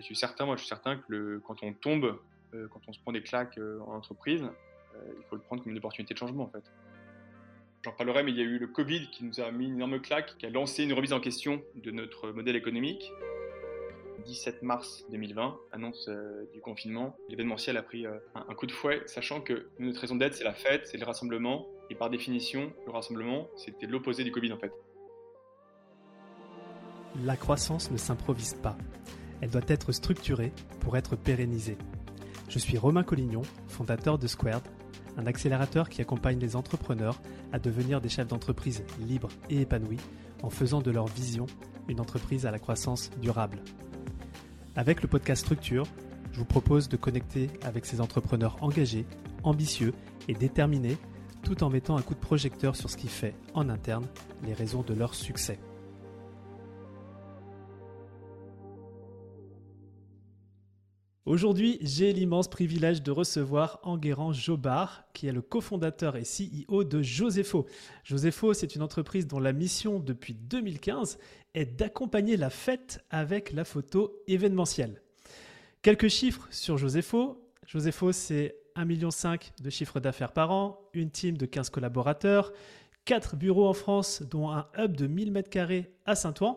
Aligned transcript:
Je 0.00 0.04
suis 0.06 0.16
certain, 0.16 0.46
moi 0.46 0.56
je 0.56 0.60
suis 0.60 0.68
certain 0.68 0.96
que 0.96 1.40
quand 1.46 1.62
on 1.62 1.72
tombe, 1.72 2.18
quand 2.52 2.80
on 2.88 2.92
se 2.92 2.98
prend 3.00 3.12
des 3.12 3.22
claques 3.22 3.58
en 3.86 3.94
entreprise, 3.94 4.44
il 4.94 5.24
faut 5.28 5.36
le 5.36 5.42
prendre 5.42 5.62
comme 5.62 5.72
une 5.72 5.78
opportunité 5.78 6.14
de 6.14 6.18
changement 6.18 6.44
en 6.44 6.48
fait. 6.48 6.64
J'en 7.82 7.92
parlerai, 7.92 8.22
mais 8.22 8.32
il 8.32 8.36
y 8.36 8.42
a 8.42 8.44
eu 8.44 8.58
le 8.58 8.66
Covid 8.66 9.08
qui 9.10 9.24
nous 9.24 9.40
a 9.40 9.50
mis 9.50 9.66
une 9.66 9.76
énorme 9.76 10.00
claque, 10.00 10.36
qui 10.36 10.44
a 10.44 10.50
lancé 10.50 10.84
une 10.84 10.92
remise 10.92 11.14
en 11.14 11.20
question 11.20 11.62
de 11.76 11.90
notre 11.90 12.30
modèle 12.30 12.56
économique. 12.56 13.10
17 14.26 14.62
mars 14.62 15.04
2020, 15.10 15.58
annonce 15.72 16.06
euh, 16.08 16.44
du 16.52 16.60
confinement, 16.60 17.16
l'événementiel 17.30 17.78
a 17.78 17.82
pris 17.82 18.06
euh, 18.06 18.18
un, 18.34 18.54
coup 18.54 18.66
de 18.66 18.72
fouet, 18.72 19.02
sachant 19.06 19.40
que 19.40 19.68
notre 19.78 20.00
raison 20.00 20.16
d'être, 20.16 20.34
c'est 20.34 20.44
la 20.44 20.52
fête, 20.52 20.86
c'est 20.86 20.98
le 20.98 21.06
rassemblement, 21.06 21.66
et 21.88 21.94
par 21.94 22.10
définition, 22.10 22.72
le 22.84 22.92
rassemblement, 22.92 23.48
c'était 23.56 23.86
l'opposé 23.86 24.22
du 24.22 24.30
Covid 24.30 24.52
en 24.52 24.58
fait. 24.58 24.72
La 27.24 27.36
croissance 27.36 27.90
ne 27.90 27.96
s'improvise 27.96 28.54
pas. 28.54 28.76
Elle 29.40 29.50
doit 29.50 29.60
être 29.68 29.92
structurée 29.92 30.52
pour 30.80 30.96
être 30.96 31.16
pérennisée. 31.16 31.78
Je 32.48 32.58
suis 32.58 32.78
Romain 32.78 33.02
Collignon, 33.02 33.42
fondateur 33.68 34.18
de 34.18 34.26
Squared, 34.26 34.62
un 35.16 35.26
accélérateur 35.26 35.88
qui 35.88 36.00
accompagne 36.00 36.38
les 36.38 36.56
entrepreneurs 36.56 37.20
à 37.52 37.58
devenir 37.58 38.00
des 38.00 38.08
chefs 38.08 38.28
d'entreprise 38.28 38.82
libres 38.98 39.28
et 39.48 39.60
épanouis 39.60 40.00
en 40.42 40.50
faisant 40.50 40.80
de 40.80 40.90
leur 40.90 41.06
vision 41.06 41.46
une 41.88 42.00
entreprise 42.00 42.46
à 42.46 42.50
la 42.50 42.58
croissance 42.58 43.10
durable. 43.20 43.62
Avec 44.76 45.02
le 45.02 45.08
podcast 45.08 45.42
Structure, 45.42 45.86
je 46.32 46.38
vous 46.38 46.44
propose 46.44 46.88
de 46.88 46.96
connecter 46.96 47.50
avec 47.62 47.86
ces 47.86 48.00
entrepreneurs 48.00 48.56
engagés, 48.60 49.04
ambitieux 49.42 49.92
et 50.28 50.34
déterminés, 50.34 50.96
tout 51.42 51.64
en 51.64 51.70
mettant 51.70 51.96
un 51.96 52.02
coup 52.02 52.14
de 52.14 52.20
projecteur 52.20 52.76
sur 52.76 52.88
ce 52.90 52.96
qui 52.96 53.08
fait, 53.08 53.34
en 53.54 53.68
interne, 53.68 54.06
les 54.44 54.54
raisons 54.54 54.82
de 54.82 54.94
leur 54.94 55.14
succès. 55.14 55.58
Aujourd'hui, 61.26 61.76
j'ai 61.82 62.14
l'immense 62.14 62.48
privilège 62.48 63.02
de 63.02 63.10
recevoir 63.10 63.78
Enguerrand 63.82 64.32
Jobard, 64.32 65.04
qui 65.12 65.26
est 65.26 65.32
le 65.32 65.42
cofondateur 65.42 66.16
et 66.16 66.22
CEO 66.22 66.82
de 66.82 67.02
Josepho. 67.02 67.66
Josepho, 68.04 68.54
c'est 68.54 68.74
une 68.74 68.80
entreprise 68.80 69.26
dont 69.26 69.38
la 69.38 69.52
mission 69.52 69.98
depuis 69.98 70.32
2015 70.32 71.18
est 71.52 71.66
d'accompagner 71.66 72.38
la 72.38 72.48
fête 72.48 73.04
avec 73.10 73.52
la 73.52 73.64
photo 73.64 74.16
événementielle. 74.28 75.02
Quelques 75.82 76.08
chiffres 76.08 76.48
sur 76.50 76.78
Josepho. 76.78 77.46
Josepho, 77.66 78.12
c'est 78.12 78.56
1,5 78.76 78.86
million 78.86 79.10
de 79.62 79.70
chiffre 79.70 80.00
d'affaires 80.00 80.32
par 80.32 80.50
an, 80.50 80.80
une 80.94 81.10
team 81.10 81.36
de 81.36 81.44
15 81.44 81.68
collaborateurs, 81.68 82.50
4 83.04 83.36
bureaux 83.36 83.68
en 83.68 83.74
France, 83.74 84.22
dont 84.22 84.50
un 84.50 84.68
hub 84.78 84.96
de 84.96 85.06
1000 85.06 85.34
m2 85.34 85.84
à 86.06 86.14
Saint-Ouen, 86.14 86.56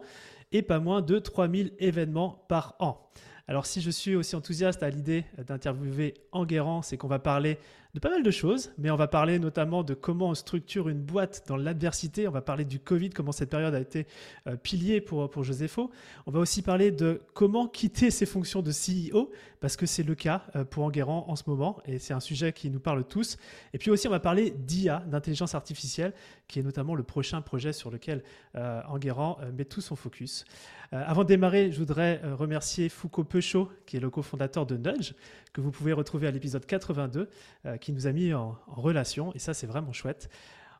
et 0.53 0.61
pas 0.61 0.79
moins 0.79 1.01
de 1.01 1.19
3000 1.19 1.73
événements 1.79 2.45
par 2.47 2.77
an. 2.79 3.09
Alors 3.47 3.66
si 3.66 3.81
je 3.81 3.89
suis 3.91 4.16
aussi 4.16 4.36
enthousiaste 4.36 4.83
à 4.83 4.89
l'idée 4.89 5.25
d'interviewer 5.38 6.13
Enguerrand, 6.31 6.81
c'est 6.81 6.97
qu'on 6.97 7.09
va 7.09 7.19
parler 7.19 7.58
de 7.94 7.99
pas 7.99 8.09
mal 8.09 8.23
de 8.23 8.31
choses, 8.31 8.72
mais 8.80 8.89
on 8.89 8.95
va 8.95 9.08
parler 9.08 9.38
notamment 9.38 9.83
de 9.83 9.94
comment 9.94 10.30
on 10.30 10.33
structure 10.33 10.89
une 10.89 11.02
boîte 11.02 11.44
dans 11.47 11.58
l'adversité. 11.58 12.27
On 12.27 12.31
va 12.31 12.41
parler 12.41 12.66
du 12.66 12.80
Covid, 12.80 13.11
comment 13.11 13.31
cette 13.31 13.52
période 13.52 13.75
a 13.75 13.80
été 13.80 14.08
euh, 14.47 14.55
pilier 14.55 15.00
pour, 15.00 15.30
pour 15.30 15.44
Josepho. 15.44 15.91
On 16.25 16.31
va 16.31 16.39
aussi 16.39 16.63
parler 16.63 16.89
de 16.89 17.22
comment 17.35 17.67
quitter 17.67 18.09
ses 18.09 18.25
fonctions 18.25 18.63
de 18.63 18.72
CEO, 18.72 19.31
parce 19.59 19.77
que 19.77 19.85
c'est 19.85 20.02
le 20.02 20.16
cas 20.16 20.44
euh, 20.55 20.66
pour 20.66 20.85
Enguerrand 20.85 21.25
en 21.27 21.35
ce 21.35 21.44
moment, 21.45 21.81
et 21.85 22.00
c'est 22.00 22.16
un 22.16 22.19
sujet 22.19 22.52
qui 22.52 22.72
nous 22.72 22.80
parle 22.80 23.03
tous. 23.03 23.38
Et 23.73 23.77
puis 23.77 23.91
aussi, 23.91 24.07
on 24.07 24.11
va 24.11 24.19
parler 24.19 24.50
d'IA, 24.50 25.03
d'intelligence 25.07 25.53
artificielle, 25.53 26.13
qui 26.47 26.59
est 26.59 26.63
notamment 26.63 26.95
le 26.95 27.03
prochain 27.03 27.41
projet 27.41 27.73
sur 27.73 27.91
lequel 27.91 28.23
euh, 28.55 28.81
Enguerrand 28.88 29.38
met 29.55 29.66
tout 29.66 29.81
son 29.81 29.95
focus. 29.95 30.45
avant 30.91 31.23
de 31.23 31.28
démarrer, 31.28 31.72
je 31.72 31.78
voudrais 31.78 32.22
remercier 32.23 32.89
Foucault 32.89 33.23
Peuchot, 33.23 33.69
qui 33.85 33.97
est 33.97 34.00
le 34.00 34.09
cofondateur 34.09 34.66
de 34.66 34.78
Nudge, 34.78 35.13
que 35.53 35.61
vous 35.61 35.72
pouvez 35.72 35.94
retrouver 35.94 36.28
à 36.28 36.31
l'épisode 36.31 36.66
82, 36.66 37.30
euh, 37.66 37.78
qui 37.83 37.91
nous 37.91 38.07
a 38.07 38.13
mis 38.13 38.33
en, 38.33 38.57
relation. 38.67 39.33
Et 39.35 39.39
ça, 39.39 39.53
c'est 39.53 39.67
vraiment 39.67 39.91
chouette. 39.91 40.29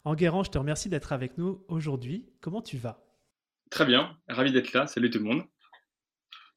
Enguerrand, 0.06 0.44
je 0.44 0.52
te 0.52 0.58
remercie 0.58 0.90
d'être 0.90 1.12
avec 1.12 1.38
nous 1.38 1.64
aujourd'hui. 1.68 2.30
Comment 2.40 2.62
tu 2.62 2.78
vas? 2.78 3.06
Très 3.70 3.86
bien, 3.86 4.18
ravi 4.30 4.52
d'être 4.52 4.74
là. 4.74 4.88
Salut 4.88 5.10
tout 5.10 5.20
le 5.20 5.26
monde. 5.26 5.44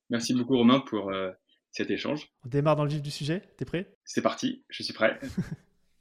Merci 0.08 0.34
beaucoup 0.34 0.56
Romain 0.56 0.80
pour 0.80 1.10
euh, 1.10 1.32
cet 1.72 1.90
échange. 1.90 2.28
On 2.44 2.48
démarre 2.48 2.76
dans 2.76 2.84
le 2.84 2.90
vif 2.90 3.02
du 3.02 3.10
sujet. 3.10 3.42
T'es 3.56 3.64
prêt? 3.64 3.96
C'est 4.04 4.22
parti, 4.22 4.64
je 4.68 4.84
suis 4.84 4.94
prêt. 4.94 5.18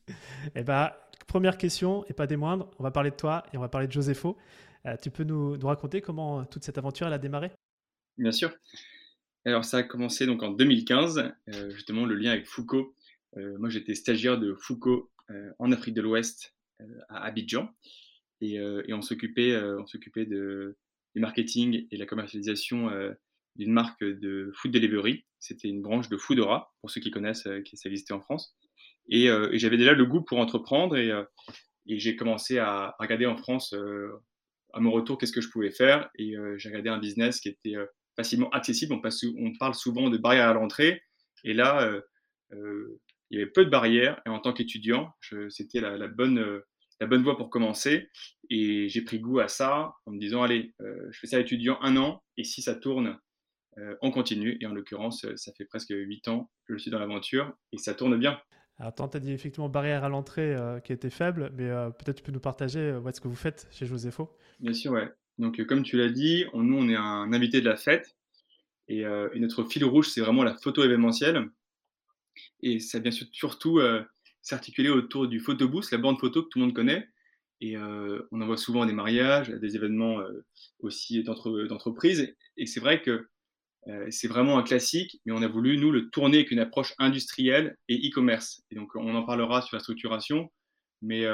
eh 0.55 0.63
ben, 0.63 0.91
première 1.25 1.57
question, 1.57 2.05
et 2.05 2.13
pas 2.13 2.27
des 2.27 2.37
moindres, 2.37 2.69
on 2.77 2.83
va 2.83 2.91
parler 2.91 3.09
de 3.09 3.15
toi 3.15 3.43
et 3.51 3.57
on 3.57 3.61
va 3.61 3.69
parler 3.69 3.87
de 3.87 3.91
Josepho. 3.91 4.37
Euh, 4.85 4.95
tu 5.01 5.09
peux 5.09 5.23
nous, 5.23 5.57
nous, 5.57 5.67
raconter 5.67 6.01
comment 6.01 6.45
toute 6.45 6.63
cette 6.63 6.77
aventure 6.77 7.07
elle 7.07 7.13
a 7.13 7.17
démarré? 7.17 7.51
Bien 8.19 8.31
sûr. 8.31 8.51
Alors 9.43 9.65
ça 9.65 9.77
a 9.77 9.83
commencé 9.83 10.27
donc 10.27 10.43
en 10.43 10.51
2015, 10.51 11.33
euh, 11.47 11.69
justement 11.71 12.05
le 12.05 12.13
lien 12.13 12.31
avec 12.31 12.45
Foucault. 12.45 12.95
Euh, 13.37 13.57
moi 13.59 13.69
j'étais 13.69 13.95
stagiaire 13.95 14.39
de 14.39 14.53
Foucault 14.55 15.11
euh, 15.29 15.51
en 15.59 15.71
Afrique 15.71 15.95
de 15.95 16.01
l'Ouest 16.01 16.55
à 17.09 17.23
Abidjan 17.23 17.69
et, 18.41 18.59
on 18.91 19.01
s'occupait 19.01 19.55
on 19.57 19.85
de 19.85 20.77
du 21.15 21.21
marketing 21.21 21.87
et 21.89 21.95
la 21.95 22.05
commercialisation 22.05 22.89
d'une 23.55 23.71
marque 23.71 24.03
de 24.03 24.51
food 24.55 24.73
delivery. 24.73 25.25
C'était 25.39 25.69
une 25.69 25.81
branche 25.81 26.09
de 26.09 26.17
Foodora 26.17 26.73
pour 26.81 26.91
ceux 26.91 26.99
qui 26.99 27.11
connaissent, 27.11 27.47
qui 27.63 27.77
ça 27.77 27.87
existait 27.87 28.13
en 28.13 28.19
France. 28.19 28.57
Et, 29.07 29.29
j'avais 29.53 29.77
déjà 29.77 29.93
le 29.93 30.05
goût 30.05 30.21
pour 30.21 30.39
entreprendre 30.39 30.97
et, 30.97 31.13
j'ai 31.87 32.17
commencé 32.17 32.57
à 32.57 32.93
regarder 32.99 33.25
en 33.25 33.37
France 33.37 33.73
à 34.73 34.81
mon 34.81 34.91
retour 34.91 35.17
qu'est-ce 35.17 35.31
que 35.31 35.39
je 35.39 35.49
pouvais 35.49 35.71
faire 35.71 36.09
et 36.19 36.35
j'ai 36.57 36.67
regardé 36.67 36.89
un 36.89 36.99
business 36.99 37.39
qui 37.39 37.47
était 37.47 37.77
facilement 38.15 38.49
accessible. 38.49 38.93
On, 38.93 39.01
on, 39.39 39.53
parle 39.57 39.75
souvent 39.75 40.09
de 40.09 40.17
barrières 40.17 40.49
à 40.49 40.53
l'entrée. 40.53 41.01
Et 41.43 41.53
là, 41.53 41.83
euh, 41.83 42.01
euh, 42.53 42.99
il 43.35 43.39
y 43.39 43.41
avait 43.43 43.51
peu 43.51 43.65
de 43.65 43.69
barrières. 43.69 44.21
Et 44.25 44.29
en 44.29 44.39
tant 44.39 44.53
qu'étudiant, 44.53 45.13
c'était 45.49 45.81
la, 45.81 46.07
bonne, 46.07 46.39
euh, 46.39 46.65
la 46.99 47.07
bonne 47.07 47.23
voie 47.23 47.37
pour 47.37 47.49
commencer. 47.49 48.09
Et 48.49 48.89
j'ai 48.89 49.01
pris 49.01 49.19
goût 49.19 49.39
à 49.39 49.47
ça 49.47 49.93
en 50.05 50.11
me 50.11 50.19
disant, 50.19 50.43
allez, 50.43 50.73
je 50.79 51.19
fais 51.19 51.27
ça 51.27 51.39
étudiant 51.39 51.77
un 51.81 51.97
an. 51.97 52.23
Et 52.37 52.43
si 52.43 52.61
ça 52.61 52.75
tourne, 52.75 53.17
on 54.01 54.11
continue. 54.11 54.57
Et 54.61 54.65
en 54.65 54.73
l'occurrence, 54.73 55.25
ça 55.35 55.51
fait 55.57 55.65
presque 55.65 55.91
huit 55.91 56.27
ans 56.27 56.49
que 56.67 56.73
je 56.73 56.81
suis 56.81 56.91
dans 56.91 56.99
l'aventure 56.99 57.53
et 57.71 57.77
ça 57.77 57.93
tourne 57.93 58.17
bien. 58.17 58.39
Alors, 58.77 58.93
tu 58.93 59.17
as 59.17 59.19
dit 59.19 59.31
effectivement 59.31 59.69
barrière 59.69 60.03
à 60.03 60.09
l'entrée 60.09 60.55
qui 60.83 60.93
était 60.93 61.09
faible, 61.09 61.51
mais 61.55 61.69
peut-être 61.97 62.17
tu 62.17 62.23
peux 62.23 62.31
nous 62.31 62.39
partager 62.39 62.97
ce 63.13 63.19
que 63.19 63.27
vous 63.27 63.35
faites 63.35 63.67
chez 63.71 63.85
Josepho 63.85 64.29
Bien 64.59 64.73
sûr, 64.73 64.91
ouais. 64.91 65.09
Donc, 65.37 65.59
euh, 65.59 65.65
comme 65.65 65.83
tu 65.83 65.97
l'as 65.97 66.09
dit, 66.09 66.45
nous, 66.53 66.77
on 66.77 66.89
est 66.89 66.95
un 66.95 67.31
invité 67.33 67.61
de 67.61 67.69
la 67.69 67.75
fête. 67.75 68.15
Euh, 68.91 69.29
et, 69.33 69.39
notre 69.39 69.63
fil 69.63 69.83
rouge, 69.83 70.09
c'est 70.09 70.21
vraiment 70.21 70.43
la 70.43 70.55
photo 70.55 70.83
événementielle. 70.83 71.49
Et 72.61 72.79
ça 72.79 72.99
vient 72.99 73.11
surtout 73.11 73.79
euh, 73.79 74.03
s'articuler 74.41 74.89
autour 74.89 75.27
du 75.27 75.39
photobooth, 75.39 75.91
la 75.91 75.97
bande 75.97 76.19
photo 76.19 76.43
que 76.43 76.49
tout 76.49 76.59
le 76.59 76.65
monde 76.65 76.75
connaît. 76.75 77.07
Et 77.61 77.77
on 77.77 78.41
en 78.41 78.45
voit 78.45 78.57
souvent 78.57 78.81
à 78.81 78.85
des 78.85 78.93
mariages, 78.93 79.49
à 79.49 79.57
des 79.57 79.75
événements 79.77 80.19
aussi 80.79 81.23
d'entreprise. 81.23 82.35
Et 82.57 82.65
c'est 82.65 82.81
vrai 82.81 83.01
que 83.01 83.29
c'est 84.09 84.27
vraiment 84.27 84.57
un 84.59 84.63
classique, 84.63 85.21
mais 85.25 85.31
on 85.31 85.41
a 85.41 85.47
voulu, 85.47 85.77
nous, 85.77 85.89
le 85.89 86.09
tourner 86.09 86.39
avec 86.39 86.51
une 86.51 86.59
approche 86.59 86.93
industrielle 86.99 87.77
et 87.87 87.95
e-commerce. 88.09 88.61
Et 88.71 88.75
donc, 88.75 88.93
on 88.95 89.15
en 89.15 89.23
parlera 89.23 89.61
sur 89.61 89.77
la 89.77 89.81
structuration. 89.81 90.51
Mais 91.01 91.25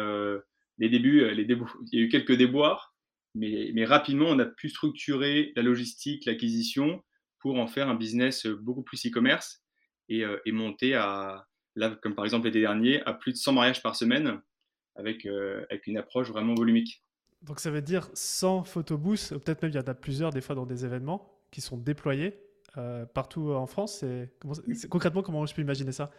les 0.78 0.90
débuts, 0.90 1.28
il 1.34 2.00
y 2.00 2.02
a 2.02 2.06
eu 2.06 2.10
quelques 2.10 2.38
déboires, 2.38 2.94
mais, 3.34 3.86
rapidement, 3.86 4.28
on 4.28 4.40
a 4.40 4.46
pu 4.46 4.70
structurer 4.70 5.54
la 5.56 5.64
logistique, 5.64 6.26
l'acquisition 6.26 7.04
pour 7.40 7.58
en 7.58 7.68
faire 7.68 7.90
un 7.90 7.96
business 7.96 8.46
beaucoup 8.46 8.84
plus 8.84 9.06
e-commerce 9.08 9.64
et, 10.12 10.24
euh, 10.24 10.38
monter 10.48 10.96
à, 10.96 11.48
là, 11.76 11.98
comme 12.02 12.16
par 12.16 12.26
exemple 12.26 12.46
l'été 12.46 12.62
dernier, 12.62 13.02
à 13.04 13.14
plus 13.14 13.32
de 13.32 13.38
100 13.38 13.54
mariages 13.54 13.82
par 13.82 13.96
semaine 13.96 14.42
avec, 14.96 15.26
euh, 15.26 15.66
avec 15.70 15.88
une 15.88 15.98
approche 15.98 16.30
vraiment 16.30 16.54
volumique. 16.54 17.04
Donc 17.42 17.60
ça 17.60 17.72
veut 17.72 17.82
dire 17.82 18.10
100 18.14 18.64
photobooths, 18.64 19.30
peut-être 19.30 19.62
même 19.64 19.72
il 19.72 19.76
y 19.76 19.80
en 19.80 19.88
a 19.88 19.94
plusieurs 19.94 20.32
des 20.32 20.42
fois 20.42 20.56
dans 20.56 20.66
des 20.66 20.86
événements 20.86 21.40
qui 21.50 21.62
sont 21.62 21.78
déployés 21.78 22.40
euh, 22.78 23.06
partout 23.06 23.52
en 23.52 23.66
France. 23.66 24.06
concrètement, 24.90 25.24
comment 25.24 25.46
je 25.46 25.56
peux 25.56 25.62
imaginer 25.62 25.92
ça? 25.92 26.12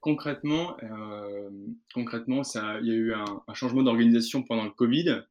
Concrètement, 0.00 0.76
concrètement 1.94 2.44
ça, 2.44 2.78
il 2.80 2.88
y 2.88 2.90
a 2.90 2.94
eu 2.94 3.14
un, 3.14 3.42
un 3.46 3.54
changement 3.54 3.82
d'organisation 3.82 4.42
pendant 4.42 4.64
le 4.64 4.70
Covid 4.70 5.22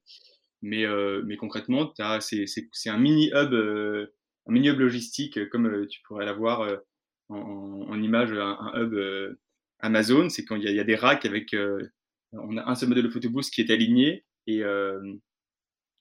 euh, 0.74 1.22
mais, 1.26 1.38
concrètement, 1.38 1.94
c'est 2.20 2.90
un 2.90 2.98
mini-hub 2.98 3.54
euh, 3.54 4.14
un 4.48 4.52
mini 4.52 4.70
hub 4.70 4.80
logistique 4.80 5.50
comme 5.50 5.88
tu 5.88 6.02
pourrais 6.04 6.26
l'avoir 6.26 6.70
en, 7.30 8.02
image, 8.02 8.32
un, 8.34 8.72
hub 8.76 9.38
Amazon. 9.80 10.30
C'est 10.30 10.46
quand 10.46 10.56
il 10.56 10.64
y, 10.64 10.80
a 10.80 10.84
des 10.84 10.96
racks 10.96 11.26
avec. 11.26 11.56
on 12.34 12.58
a 12.58 12.70
un 12.70 12.76
seul 12.76 12.90
modèle 12.90 13.06
de 13.06 13.10
photobooth 13.10 13.50
qui 13.50 13.62
est 13.62 13.72
aligné 13.72 14.26
et, 14.48 14.62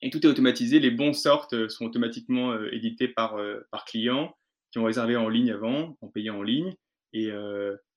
et 0.02 0.10
tout 0.10 0.24
est 0.24 0.28
automatisé. 0.28 0.80
Les 0.80 0.90
bons 0.90 1.12
sortes 1.12 1.68
sont 1.68 1.86
automatiquement 1.86 2.58
édités 2.72 3.08
par, 3.08 3.36
par 3.70 3.84
clients 3.84 4.36
qui 4.70 4.78
ont 4.78 4.84
réservé 4.84 5.16
en 5.16 5.28
ligne 5.28 5.52
avant, 5.52 5.96
ont 6.02 6.08
payé 6.08 6.30
en 6.30 6.42
ligne. 6.42 6.74
Et, 7.12 7.30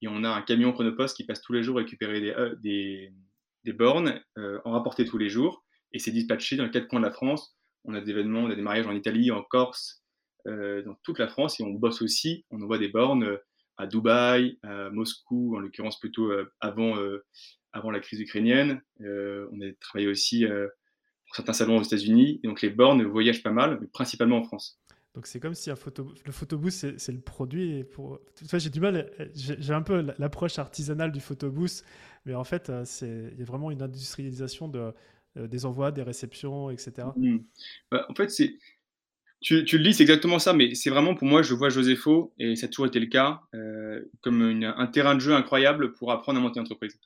on 0.06 0.24
a 0.24 0.30
un 0.30 0.42
camion 0.42 0.72
chronopost 0.72 1.16
qui 1.16 1.26
passe 1.26 1.42
tous 1.42 1.54
les 1.54 1.64
jours 1.64 1.78
récupérer 1.78 2.22
des, 2.22 2.34
des, 2.62 3.14
des 3.66 3.74
bornes, 3.74 4.22
en 4.38 4.72
rapporter 4.72 5.06
tous 5.06 5.18
les 5.18 5.30
jours 5.30 5.64
et 5.92 6.00
c'est 6.00 6.12
dispatché 6.12 6.56
dans 6.56 6.66
les 6.66 6.72
quatre 6.72 6.88
coins 6.88 7.00
de 7.00 7.06
la 7.06 7.12
France. 7.12 7.56
On 7.86 7.94
a 7.94 8.02
des 8.02 8.12
événements, 8.12 8.42
on 8.42 8.50
a 8.50 8.56
des 8.56 8.62
mariages 8.62 8.88
en 8.88 8.96
Italie, 8.96 9.32
en 9.32 9.44
Corse, 9.44 10.04
dans 10.48 10.96
toute 11.04 11.20
la 11.20 11.28
France 11.28 11.60
et 11.60 11.64
on 11.64 11.72
bosse 11.72 12.02
aussi, 12.02 12.46
on 12.52 12.62
envoie 12.62 12.78
des 12.78 12.88
bornes 12.88 13.38
à 13.78 13.86
Dubaï, 13.86 14.58
à 14.64 14.90
Moscou, 14.90 15.56
en 15.56 15.60
l'occurrence 15.60 16.00
plutôt 16.00 16.32
avant, 16.60 16.96
avant 17.74 17.92
la 17.92 18.00
crise 18.00 18.20
ukrainienne. 18.20 18.82
on 19.00 19.62
a 19.62 19.72
travaillé 19.80 20.08
aussi 20.08 20.46
pour 20.46 21.36
certains 21.36 21.54
salons 21.54 21.78
aux 21.78 21.84
États-Unis. 21.84 22.40
donc 22.44 22.62
les 22.62 22.70
bornes 22.70 23.04
voyagent 23.04 23.44
pas 23.44 23.52
mal, 23.52 23.78
mais 23.82 23.88
principalement 23.88 24.38
en 24.38 24.44
France. 24.44 24.80
Donc 25.18 25.26
c'est 25.26 25.40
comme 25.40 25.56
si 25.56 25.72
un 25.72 25.76
photo, 25.76 26.14
le 26.26 26.32
photobooth 26.32 26.72
c'est 26.72 27.12
le 27.12 27.22
produit. 27.22 27.80
Et 27.80 27.84
pour, 27.84 28.20
j'ai 28.54 28.70
du 28.70 28.80
mal, 28.80 29.10
j'ai 29.34 29.74
un 29.74 29.82
peu 29.82 30.06
l'approche 30.20 30.60
artisanale 30.60 31.12
du 31.12 31.20
photobooth, 31.20 31.84
mais 32.26 32.36
en 32.36 32.44
fait 32.44 32.72
il 33.02 33.34
y 33.36 33.42
a 33.42 33.46
vraiment 33.46 33.72
une 33.72 33.82
industrialisation 33.82 34.68
de, 34.68 34.94
des 35.36 35.66
envois, 35.66 35.92
des 35.92 36.04
réceptions, 36.04 36.70
etc. 36.70 37.08
Mmh. 37.16 37.38
Bah, 37.90 38.06
en 38.10 38.14
fait 38.14 38.30
c'est 38.30 38.60
tu, 39.42 39.64
tu, 39.66 39.78
le 39.78 39.84
dis, 39.84 39.94
c'est 39.94 40.04
exactement 40.04 40.40
ça, 40.40 40.54
mais 40.54 40.74
c'est 40.74 40.90
vraiment 40.90 41.14
pour 41.14 41.28
moi, 41.28 41.42
je 41.42 41.54
vois 41.54 41.70
Joséfo, 41.70 42.34
et 42.40 42.56
ça 42.56 42.66
a 42.66 42.70
toujours 42.70 42.88
été 42.88 43.00
le 43.00 43.06
cas, 43.06 43.42
euh, 43.54 44.02
comme 44.22 44.42
un 44.42 44.88
terrain 44.88 45.16
de 45.16 45.20
jeu 45.20 45.34
incroyable 45.34 45.94
pour 45.94 46.12
apprendre 46.12 46.40
à 46.40 46.42
monter 46.42 46.60
une 46.60 46.64
entreprise. 46.64 47.00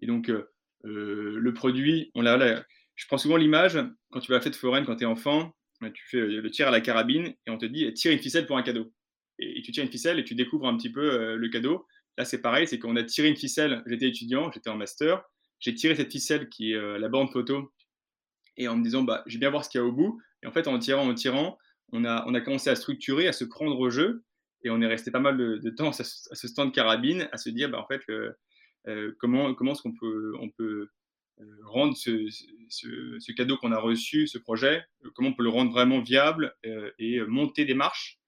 Et 0.00 0.06
donc, 0.06 0.28
euh, 0.28 0.50
euh, 0.84 1.36
le 1.38 1.54
produit, 1.54 2.10
on 2.14 2.20
l'a, 2.20 2.64
je 2.94 3.06
prends 3.06 3.18
souvent 3.18 3.36
l'image, 3.36 3.78
quand 4.10 4.20
tu 4.20 4.30
vas 4.30 4.36
à 4.36 4.38
la 4.38 4.44
fête 4.44 4.56
foraine, 4.56 4.84
quand 4.84 4.96
tu 4.96 5.04
es 5.04 5.06
enfant, 5.06 5.54
tu 5.94 6.04
fais 6.08 6.20
le 6.20 6.50
tir 6.50 6.68
à 6.68 6.70
la 6.70 6.80
carabine, 6.80 7.34
et 7.46 7.50
on 7.50 7.56
te 7.56 7.66
dit, 7.66 7.92
tire 7.94 8.12
une 8.12 8.18
ficelle 8.18 8.46
pour 8.46 8.58
un 8.58 8.62
cadeau. 8.62 8.92
Et, 9.38 9.62
tu 9.62 9.72
tires 9.72 9.84
une 9.84 9.90
ficelle 9.90 10.18
et 10.18 10.24
tu 10.24 10.34
découvres 10.34 10.66
un 10.66 10.76
petit 10.76 10.90
peu 10.90 11.36
le 11.36 11.48
cadeau. 11.48 11.86
Là, 12.18 12.24
c'est 12.24 12.42
pareil, 12.42 12.66
c'est 12.66 12.78
qu'on 12.78 12.96
a 12.96 13.04
tiré 13.04 13.28
une 13.28 13.36
ficelle, 13.36 13.82
j'étais 13.86 14.08
étudiant, 14.08 14.50
j'étais 14.52 14.70
en 14.70 14.76
master, 14.76 15.22
j'ai 15.60 15.74
tiré 15.74 15.94
cette 15.94 16.12
ficelle 16.12 16.48
qui 16.48 16.72
est 16.72 16.98
la 16.98 17.08
bande 17.08 17.30
photo, 17.30 17.72
et 18.58 18.68
en 18.68 18.76
me 18.76 18.82
disant, 18.82 19.04
bah, 19.04 19.22
je 19.26 19.34
vais 19.34 19.38
bien 19.38 19.50
voir 19.50 19.64
ce 19.64 19.70
qu'il 19.70 19.80
y 19.80 19.82
a 19.82 19.86
au 19.86 19.92
bout. 19.92 20.20
Et 20.42 20.46
en 20.46 20.52
fait, 20.52 20.68
en 20.68 20.78
tirant, 20.78 21.08
en 21.08 21.14
tirant, 21.14 21.58
on 21.92 22.04
a, 22.04 22.40
commencé 22.40 22.70
à 22.70 22.76
structurer, 22.76 23.28
à 23.28 23.32
se 23.32 23.44
prendre 23.44 23.78
au 23.78 23.90
jeu, 23.90 24.24
et 24.62 24.70
on 24.70 24.80
est 24.80 24.86
resté 24.86 25.10
pas 25.10 25.20
mal 25.20 25.36
de, 25.36 25.70
temps 25.70 25.90
à 25.90 25.92
ce, 25.92 26.48
stand 26.48 26.72
carabine, 26.72 27.28
à 27.32 27.38
se 27.38 27.48
dire, 27.48 27.70
bah, 27.70 27.80
en 27.80 27.86
fait, 27.86 28.02
euh, 28.86 29.14
comment, 29.18 29.54
comment 29.54 29.72
est-ce 29.72 29.82
qu'on 29.82 29.94
peut, 29.94 30.32
on 30.40 30.50
peut 30.50 30.88
euh, 31.40 31.44
rendre 31.64 31.96
ce, 31.96 32.28
ce, 32.68 33.32
cadeau 33.32 33.56
qu'on 33.56 33.72
a 33.72 33.78
reçu, 33.78 34.26
ce 34.26 34.38
projet, 34.38 34.84
euh, 35.04 35.10
comment 35.14 35.30
on 35.30 35.34
peut 35.34 35.42
le 35.42 35.50
rendre 35.50 35.70
vraiment 35.70 36.00
viable 36.00 36.54
et 36.98 37.20
monter 37.22 37.64
des 37.64 37.74
marches, 37.74 38.18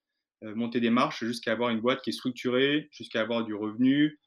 monter 0.43 0.81
des 0.81 0.91
marches 0.91 1.25
jusqu'à 1.25 1.53
avoir 1.53 1.71
une 1.71 1.81
boîte 1.81 2.03
qui 2.03 2.11
est 2.11 2.15
structurée, 2.15 2.89
jusqu'à 2.93 3.21
avoir 3.21 3.45
du 3.45 3.55
revenu 3.55 4.19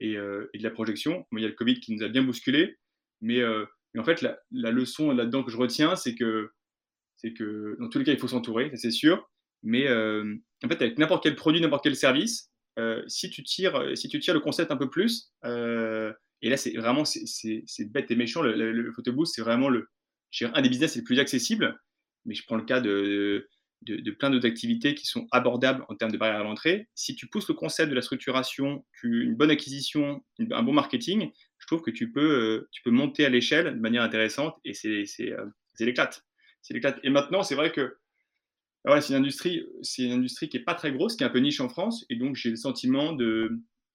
et, 0.00 0.14
de 0.14 0.62
la 0.62 0.70
projection. 0.70 1.26
il 1.32 1.40
y 1.40 1.44
a 1.44 1.48
le 1.48 1.54
Covid 1.54 1.80
qui 1.80 1.94
nous 1.94 2.02
a 2.02 2.08
bien 2.08 2.22
bousculé, 2.22 2.78
mais, 3.20 3.40
mais 3.92 4.00
en 4.00 4.04
fait, 4.04 4.22
la, 4.22 4.38
la 4.50 4.70
leçon 4.70 5.12
là-dedans 5.12 5.44
que 5.44 5.50
je 5.50 5.56
retiens, 5.56 5.94
c'est 5.96 6.14
que 6.14 6.50
c'est 7.24 7.32
que 7.32 7.76
dans 7.80 7.88
tous 7.88 7.98
les 7.98 8.04
cas, 8.04 8.12
il 8.12 8.18
faut 8.18 8.28
s'entourer, 8.28 8.70
ça 8.70 8.76
c'est 8.76 8.90
sûr. 8.90 9.30
Mais 9.62 9.88
euh, 9.88 10.36
en 10.62 10.68
fait, 10.68 10.80
avec 10.82 10.98
n'importe 10.98 11.22
quel 11.22 11.36
produit, 11.36 11.60
n'importe 11.60 11.82
quel 11.82 11.96
service, 11.96 12.50
euh, 12.78 13.02
si, 13.06 13.30
tu 13.30 13.42
tires, 13.42 13.76
euh, 13.76 13.94
si 13.94 14.08
tu 14.08 14.20
tires 14.20 14.34
le 14.34 14.40
concept 14.40 14.70
un 14.70 14.76
peu 14.76 14.90
plus, 14.90 15.32
et 15.44 16.50
là, 16.50 16.58
c'est 16.58 16.76
vraiment 16.76 17.06
c'est 17.06 17.64
bête 17.90 18.10
et 18.10 18.16
méchant, 18.16 18.42
le, 18.42 18.72
le, 18.72 18.92
photobooth, 18.92 19.26
c'est 19.26 19.40
vraiment 19.40 19.70
le, 19.70 19.88
un 20.42 20.60
des 20.60 20.68
business 20.68 20.94
les 20.96 21.02
plus 21.02 21.18
accessibles. 21.18 21.80
Mais 22.26 22.34
je 22.34 22.44
prends 22.44 22.56
le 22.56 22.64
cas 22.64 22.80
de, 22.82 23.48
de, 23.82 24.10
plein 24.10 24.28
d'autres 24.28 24.46
activités 24.46 24.94
qui 24.94 25.06
sont 25.06 25.26
abordables 25.30 25.86
en 25.88 25.94
termes 25.94 26.12
de 26.12 26.18
barrière 26.18 26.40
à 26.40 26.44
l'entrée. 26.44 26.88
Si 26.94 27.14
tu 27.14 27.28
pousses 27.28 27.48
le 27.48 27.54
concept 27.54 27.88
de 27.88 27.94
la 27.94 28.02
structuration, 28.02 28.84
une 29.02 29.34
bonne 29.34 29.50
acquisition, 29.50 30.22
un 30.38 30.62
bon 30.62 30.74
marketing, 30.74 31.30
je 31.58 31.66
trouve 31.66 31.80
que 31.80 31.90
tu 31.90 32.12
peux, 32.12 32.68
tu 32.72 32.82
peux 32.82 32.90
monter 32.90 33.24
à 33.24 33.30
l'échelle 33.30 33.74
de 33.74 33.80
manière 33.80 34.02
intéressante 34.02 34.56
et 34.66 34.74
c'est 34.74 35.06
l'éclate 35.80 36.22
Et 36.70 37.10
maintenant, 37.10 37.42
c'est 37.42 37.54
vrai 37.54 37.72
que 37.72 37.96
c'est 39.00 39.12
une 39.12 40.12
industrie, 40.12 40.48
qui 40.48 40.56
est 40.56 40.64
pas 40.64 40.74
très 40.74 40.92
grosse, 40.92 41.16
qui 41.16 41.24
est 41.24 41.26
un 41.26 41.30
peu 41.30 41.38
niche 41.38 41.60
en 41.60 41.68
France, 41.68 42.04
et 42.10 42.16
donc 42.16 42.36
j'ai 42.36 42.50
le 42.50 42.56
sentiment 42.56 43.16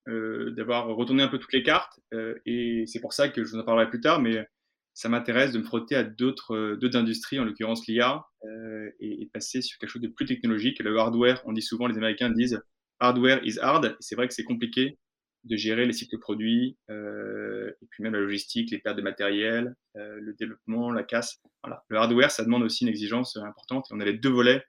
euh, 0.07 0.51
d'avoir 0.51 0.87
retourné 0.87 1.23
un 1.23 1.27
peu 1.27 1.37
toutes 1.37 1.53
les 1.53 1.63
cartes, 1.63 1.99
euh, 2.13 2.35
et 2.45 2.85
c'est 2.87 2.99
pour 2.99 3.13
ça 3.13 3.29
que 3.29 3.43
je 3.43 3.51
vous 3.51 3.59
en 3.59 3.63
parlerai 3.63 3.89
plus 3.89 4.01
tard, 4.01 4.21
mais 4.21 4.47
ça 4.93 5.09
m'intéresse 5.09 5.51
de 5.53 5.59
me 5.59 5.63
frotter 5.63 5.95
à 5.95 6.03
d'autres 6.03 6.75
d'autres 6.75 6.97
industries, 6.97 7.39
en 7.39 7.45
l'occurrence 7.45 7.87
l'IA, 7.87 8.25
euh, 8.43 8.89
et, 8.99 9.29
passer 9.33 9.61
sur 9.61 9.77
quelque 9.77 9.89
chose 9.89 10.01
de 10.01 10.07
plus 10.07 10.25
technologique. 10.25 10.79
Le 10.79 10.97
hardware, 10.97 11.41
on 11.45 11.53
dit 11.53 11.61
souvent, 11.61 11.87
les 11.87 11.97
Américains 11.97 12.29
disent 12.29 12.61
hardware 12.99 13.39
is 13.45 13.59
hard. 13.59 13.95
C'est 13.99 14.15
vrai 14.15 14.27
que 14.27 14.33
c'est 14.33 14.43
compliqué 14.43 14.97
de 15.45 15.55
gérer 15.55 15.85
les 15.85 15.93
cycles 15.93 16.19
produits, 16.19 16.77
euh, 16.89 17.71
et 17.81 17.85
puis 17.89 18.03
même 18.03 18.13
la 18.13 18.19
logistique, 18.19 18.71
les 18.71 18.79
pertes 18.79 18.97
de 18.97 19.01
matériel, 19.01 19.75
euh, 19.95 20.19
le 20.19 20.33
développement, 20.33 20.91
la 20.91 21.03
casse. 21.03 21.41
Voilà. 21.63 21.83
Le 21.87 21.97
hardware, 21.97 22.31
ça 22.31 22.43
demande 22.43 22.63
aussi 22.63 22.83
une 22.83 22.89
exigence 22.89 23.37
importante. 23.37 23.87
on 23.91 23.99
a 23.99 24.05
les 24.05 24.13
deux 24.13 24.29
volets. 24.29 24.63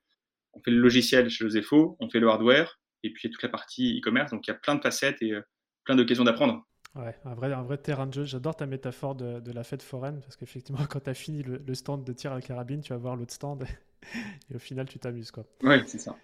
On 0.53 0.61
fait 0.61 0.71
le 0.71 0.79
logiciel 0.81 1.29
chez 1.31 1.45
Josepho, 1.45 1.97
on 2.01 2.09
fait 2.09 2.21
le 2.21 2.29
hardware, 2.29 2.81
et 3.03 3.11
puis 3.13 3.23
il 3.25 3.29
y 3.29 3.31
a 3.31 3.33
toute 3.33 3.43
la 3.43 3.49
partie 3.49 3.99
e-commerce. 3.99 4.31
Donc 4.31 4.47
il 4.47 4.51
y 4.51 4.55
a 4.55 4.57
plein 4.57 4.75
de 4.75 4.81
facettes 4.81 5.23
et 5.23 5.33
euh, 5.33 5.43
plein 5.85 5.97
d'occasions 5.97 6.25
d'apprendre. 6.25 6.67
Ouais, 6.97 7.17
un 7.25 7.35
vrai, 7.35 7.53
un 7.53 7.63
vrai 7.63 7.79
terrain 7.79 8.07
de 8.07 8.13
jeu. 8.13 8.25
J'adore 8.25 8.57
ta 8.57 8.67
métaphore 8.67 9.15
de, 9.15 9.39
de, 9.39 9.53
la 9.53 9.63
fête 9.63 9.83
foraine, 9.83 10.21
parce 10.21 10.37
qu'effectivement, 10.37 10.85
quand 10.91 11.01
tu 11.01 11.11
as 11.11 11.15
fini 11.15 11.43
le, 11.43 11.75
stand 11.75 12.05
de 12.05 12.13
tir 12.13 12.33
à 12.33 12.37
la 12.37 12.41
carabine, 12.41 12.81
tu 12.81 12.93
vas 12.93 12.99
voir 12.99 13.17
l'autre 13.17 13.33
stand, 13.33 13.65
et 14.51 14.55
au 14.55 14.59
final, 14.59 14.89
tu 14.89 14.99
t'amuses. 14.99 15.33
Oui, 15.63 15.77
c'est 15.87 15.99
ça. 15.99 16.17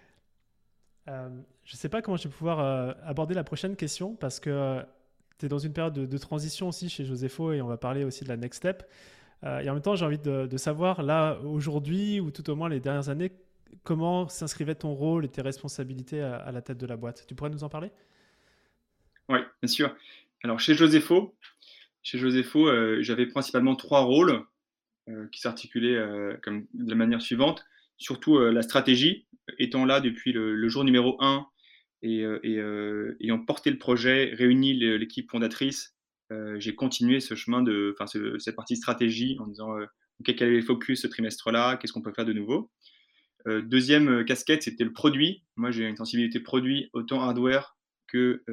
Euh, 1.09 1.29
je 1.63 1.73
ne 1.73 1.77
sais 1.77 1.89
pas 1.89 2.01
comment 2.01 2.17
je 2.17 2.27
vais 2.27 2.33
pouvoir 2.33 2.59
euh, 2.59 2.93
aborder 3.03 3.33
la 3.33 3.43
prochaine 3.43 3.75
question 3.75 4.15
parce 4.15 4.39
que 4.39 4.49
euh, 4.49 4.81
tu 5.39 5.45
es 5.45 5.49
dans 5.49 5.59
une 5.59 5.73
période 5.73 5.93
de, 5.93 6.17
transition 6.17 6.67
aussi 6.67 6.89
chez 6.89 7.05
Josepho 7.05 7.53
et 7.53 7.61
on 7.61 7.67
va 7.67 7.77
parler 7.77 8.03
aussi 8.03 8.23
de 8.23 8.29
la 8.29 8.37
next 8.37 8.57
step. 8.57 8.83
et 9.43 9.69
en 9.69 9.73
même 9.73 9.81
temps, 9.81 9.95
j'ai 9.95 10.05
envie 10.05 10.17
de, 10.17 10.57
savoir, 10.57 11.03
là, 11.03 11.37
aujourd'hui, 11.43 12.19
ou 12.19 12.31
tout 12.31 12.49
au 12.49 12.55
moins 12.55 12.69
les 12.69 12.79
dernières 12.79 13.09
années, 13.09 13.31
comment 13.83 14.27
s'inscrivait 14.27 14.73
ton 14.73 14.95
rôle 14.95 15.25
et 15.25 15.29
tes 15.29 15.43
responsabilités 15.43 16.21
à, 16.21 16.51
la 16.51 16.63
tête 16.63 16.79
de 16.79 16.87
la 16.87 16.97
boîte. 16.97 17.25
Tu 17.27 17.35
pourrais 17.35 17.51
nous 17.51 17.63
en 17.63 17.69
parler? 17.69 17.91
Oui, 19.29 19.37
bien 19.61 19.69
sûr. 19.69 19.95
Alors, 20.43 20.59
chez 20.59 20.73
Josepho, 20.73 21.35
chez 22.01 22.17
Josepho 22.17 23.01
j'avais 23.03 23.27
principalement 23.27 23.75
trois 23.75 24.01
rôles 24.01 24.43
qui 25.31 25.39
s'articulaient 25.39 26.01
comme 26.41 26.65
de 26.73 26.89
la 26.89 26.95
manière 26.95 27.21
suivante. 27.21 27.63
Surtout 27.97 28.39
la 28.39 28.61
stratégie, 28.61 29.27
étant 29.59 29.85
là 29.85 30.01
depuis 30.01 30.31
le, 30.31 30.69
jour 30.69 30.83
numéro 30.83 31.17
1 31.19 31.45
et, 32.03 32.21
euh, 32.21 32.39
euh, 32.45 33.17
ayant 33.21 33.39
porté 33.39 33.71
le 33.71 33.77
projet, 33.77 34.33
réuni 34.33 34.73
l'équipe 34.73 35.29
fondatrice, 35.29 35.95
euh, 36.31 36.59
j'ai 36.59 36.75
continué 36.75 37.19
ce 37.19 37.35
chemin 37.35 37.61
de, 37.61 37.95
enfin, 37.97 38.05
cette 38.39 38.55
partie 38.55 38.75
stratégie 38.75 39.37
en 39.39 39.47
disant 39.47 39.73
quel 40.23 40.41
est 40.41 40.57
le 40.57 40.61
focus 40.61 41.01
ce 41.01 41.07
trimestre-là, 41.07 41.77
qu'est-ce 41.77 41.93
qu'on 41.93 42.01
peut 42.01 42.13
faire 42.13 42.25
de 42.25 42.33
nouveau? 42.33 42.71
deuxième 43.63 44.25
casquette, 44.25 44.63
c'était 44.63 44.83
le 44.83 44.91
produit. 44.91 45.45
Moi, 45.55 45.71
j'ai 45.71 45.87
une 45.87 45.95
sensibilité 45.95 46.41
produit, 46.41 46.89
autant 46.91 47.21
hardware 47.21 47.77
que 48.07 48.43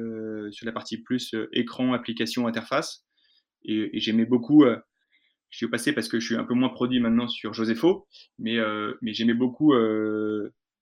sur 0.51 0.65
la 0.65 0.71
partie 0.71 0.99
plus 0.99 1.35
écran, 1.51 1.91
application, 1.91 2.47
interface. 2.47 3.05
Et, 3.65 3.99
j'aimais 3.99 4.23
beaucoup, 4.23 4.63
je 5.49 5.57
suis 5.57 5.69
passé 5.69 5.93
parce 5.93 6.07
que 6.07 6.19
je 6.19 6.25
suis 6.25 6.35
un 6.35 6.43
peu 6.43 6.53
moins 6.53 6.69
produit 6.69 6.99
maintenant 6.99 7.27
sur 7.27 7.53
Josepho, 7.53 8.07
mais, 8.39 8.57
mais 9.01 9.13
j'aimais 9.13 9.33
beaucoup 9.33 9.73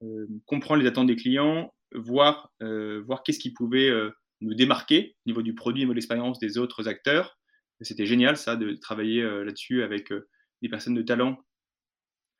euh, 0.03 0.27
comprendre 0.46 0.82
les 0.82 0.88
attentes 0.88 1.08
des 1.08 1.15
clients, 1.15 1.74
voir, 1.93 2.51
euh, 2.62 3.03
qu'est-ce 3.25 3.39
qui 3.39 3.53
pouvait 3.53 3.89
euh, 3.89 4.10
nous 4.41 4.53
démarquer 4.53 5.15
au 5.25 5.29
niveau 5.29 5.41
du 5.41 5.55
produit 5.55 5.84
et 5.84 5.86
de 5.86 5.93
l'expérience 5.93 6.39
des 6.39 6.58
autres 6.58 6.88
acteurs. 6.88 7.38
C'était 7.82 8.05
génial, 8.05 8.38
ça, 8.38 8.55
de 8.55 8.74
travailler 8.75 9.22
là-dessus 9.22 9.84
avec 9.84 10.13
des 10.62 10.70
personnes 10.70 10.93
de 10.93 11.01
talent 11.01 11.38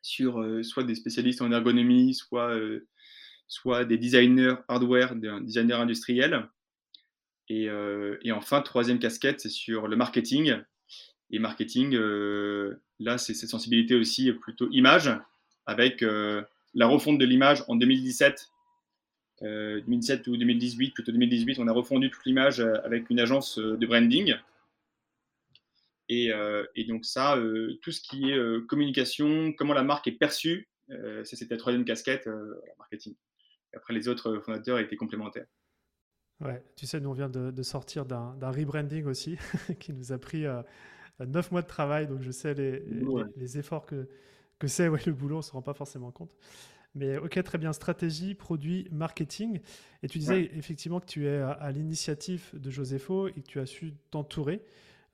sur 0.02 0.42
soit 0.64 0.86
des 0.86 0.96
spécialistes 0.96 1.42
en 1.42 1.52
ergonomie, 1.52 2.14
soit, 2.14 2.56
des 3.86 3.98
designers 3.98 4.56
hardware, 4.70 5.16
des 5.16 5.36
designers 5.42 5.74
industriels. 5.74 6.50
Et, 7.50 7.70
enfin, 8.32 8.62
troisième 8.62 9.00
casquette, 9.00 9.42
c'est 9.42 9.50
sur 9.50 9.90
le 9.90 9.98
marketing. 9.98 10.62
Et 11.34 11.40
marketing, 11.40 11.98
là, 13.00 13.18
c'est 13.18 13.34
cette 13.34 13.50
sensibilité 13.50 13.96
aussi 13.96 14.32
plutôt 14.32 14.70
image, 14.70 15.12
avec 15.66 16.02
la 16.02 16.88
refonte 16.88 17.18
de 17.18 17.26
l'image 17.26 17.64
en 17.68 17.76
2017, 17.76 18.54
2017 19.42 20.28
euh, 20.28 20.32
ou 20.32 20.38
2018, 20.38 20.92
plutôt 20.92 21.12
2018, 21.12 21.60
on 21.60 21.68
a 21.68 21.72
refondu 21.72 22.10
toute 22.10 22.26
l'image 22.26 22.60
euh, 22.60 22.76
avec 22.84 23.10
une 23.10 23.20
agence 23.20 23.60
euh, 23.60 23.78
de 23.78 23.86
branding. 23.86 24.36
Et, 26.10 26.32
donc 26.88 27.06
ça, 27.06 27.40
tout 27.82 27.92
ce 27.92 28.00
qui 28.00 28.30
est 28.30 28.68
communication, 28.68 29.52
comment 29.54 29.74
la 29.74 29.82
marque 29.82 30.08
est 30.08 30.12
perçue, 30.12 30.68
ça 30.90 31.24
c'était 31.24 31.56
la 31.56 31.58
troisième 31.58 31.86
casquette, 31.86 32.30
marketing. 32.78 33.16
après, 33.76 33.96
les 33.96 34.08
autres 34.08 34.38
fondateurs 34.46 34.78
étaient 34.78 34.98
complémentaires. 34.98 35.48
Ouais, 36.40 36.64
tu 36.76 36.86
sais, 36.86 37.00
nous 37.00 37.10
on 37.10 37.14
vient 37.14 37.30
de, 37.30 37.64
sortir 37.64 38.06
d'un 38.06 38.52
rebranding 38.52 39.06
aussi, 39.06 39.38
qui 39.80 39.92
nous 39.92 40.12
a 40.12 40.20
pris 40.20 40.46
neuf 41.20 41.52
mois 41.52 41.62
de 41.62 41.68
travail, 41.68 42.08
donc 42.08 42.22
je 42.22 42.32
sais 42.32 42.54
les, 42.54 42.84
les 43.36 43.58
efforts 43.58 43.86
que, 43.86 44.08
que 44.60 44.68
c'est 44.68 44.88
ouais, 44.88 45.00
le 45.06 45.14
boulot, 45.14 45.36
on 45.36 45.40
ne 45.40 45.44
se 45.44 45.52
rend 45.52 45.62
pas 45.62 45.74
forcément 45.74 46.12
compte. 46.12 46.36
Mais 46.96 47.18
ok, 47.18 47.42
très 47.44 47.58
bien, 47.58 47.74
stratégie, 47.74 48.36
produit, 48.36 48.88
marketing. 48.92 49.60
Et 50.04 50.08
tu 50.08 50.20
disais 50.20 50.52
effectivement 50.56 51.00
que 51.00 51.08
tu 51.08 51.28
es 51.28 51.38
à, 51.38 51.72
l'initiative 51.72 52.52
de 52.54 52.70
Josepho 52.70 53.28
et 53.30 53.42
que 53.42 53.48
tu 53.48 53.60
as 53.60 53.66
su 53.66 53.94
t'entourer. 54.12 54.62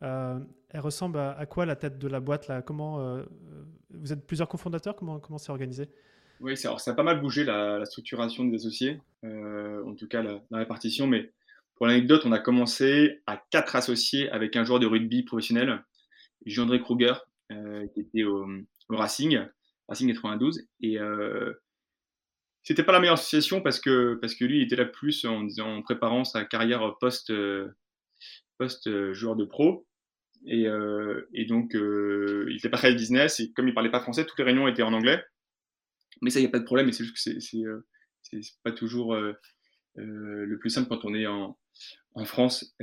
Euh, 0.03 0.39
elle 0.69 0.79
ressemble 0.81 1.17
à, 1.17 1.45
quoi 1.45 1.65
la 1.65 1.75
tête 1.75 1.97
de 1.97 2.07
la 2.07 2.19
boîte 2.19 2.47
là? 2.47 2.61
Comment 2.61 2.99
euh, 2.99 3.23
vous 3.91 4.11
êtes 4.11 4.25
plusieurs 4.25 4.49
cofondateurs? 4.49 4.95
Comment 4.95 5.19
comment 5.19 5.37
c'est 5.37 5.51
organisé? 5.51 5.89
Oui, 6.41 6.55
ça 6.55 6.73
a 6.73 6.93
pas 6.93 7.03
mal 7.03 7.19
bougé 7.21 7.43
la, 7.43 7.85
structuration 7.85 8.45
des 8.45 8.55
associés, 8.55 9.01
euh, 9.25 9.83
en 9.85 9.93
tout 9.93 10.07
cas 10.07 10.21
la, 10.21 10.39
la, 10.51 10.59
répartition, 10.59 11.05
mais 11.05 11.31
pour 11.79 11.87
l'anecdote, 11.87 12.21
on 12.25 12.31
a 12.31 12.37
commencé 12.39 13.21
à 13.25 13.41
quatre 13.49 13.75
associés 13.75 14.29
avec 14.29 14.55
un 14.55 14.63
joueur 14.63 14.79
de 14.79 14.85
rugby 14.85 15.23
professionnel, 15.23 15.83
Jean-André 16.45 16.79
Kruger, 16.79 17.13
euh, 17.51 17.87
qui 17.87 18.01
était 18.01 18.23
au, 18.23 18.45
Racing, 18.89 19.39
Racing 19.87 20.13
92, 20.13 20.67
et 20.81 20.99
euh, 20.99 21.53
c'était 22.63 22.83
pas 22.83 22.91
la 22.91 22.99
meilleure 22.99 23.15
association 23.15 23.61
parce 23.61 23.79
que, 23.79 24.15
parce 24.21 24.35
que 24.35 24.45
lui, 24.45 24.59
il 24.59 24.63
était 24.63 24.75
là 24.75 24.85
plus 24.85 25.25
en, 25.25 25.47
en 25.59 25.81
préparant 25.81 26.23
sa 26.25 26.45
carrière 26.45 26.95
post, 26.99 27.33
post 28.59 29.13
joueur 29.13 29.35
de 29.35 29.45
pro. 29.45 29.87
Et, 30.45 30.67
et 31.33 31.45
donc, 31.45 31.71
il 31.73 32.55
était 32.57 32.69
pas 32.69 32.77
très 32.77 32.93
business, 32.93 33.39
et 33.39 33.51
comme 33.53 33.67
il 33.67 33.73
parlait 33.73 33.89
pas 33.89 33.99
français, 33.99 34.25
toutes 34.25 34.37
les 34.37 34.45
réunions 34.45 34.67
étaient 34.67 34.83
en 34.83 34.93
anglais. 34.93 35.23
Mais 36.21 36.29
ça, 36.29 36.39
il 36.39 36.43
n'y 36.43 36.47
a 36.47 36.51
pas 36.51 36.59
de 36.59 36.65
problème, 36.65 36.87
mais 36.87 36.91
c'est 36.91 37.03
juste 37.03 37.15
que 37.15 37.39
c'est 37.39 37.57
euh, 37.57 37.85
pas 38.63 38.71
toujours 38.71 39.13
euh, 39.13 39.31
euh, 39.31 39.33
le 39.95 40.57
plus 40.59 40.69
simple 40.69 40.89
quand 40.89 41.05
on 41.05 41.13
est 41.13 41.27
en, 41.27 41.57
France, 42.25 42.75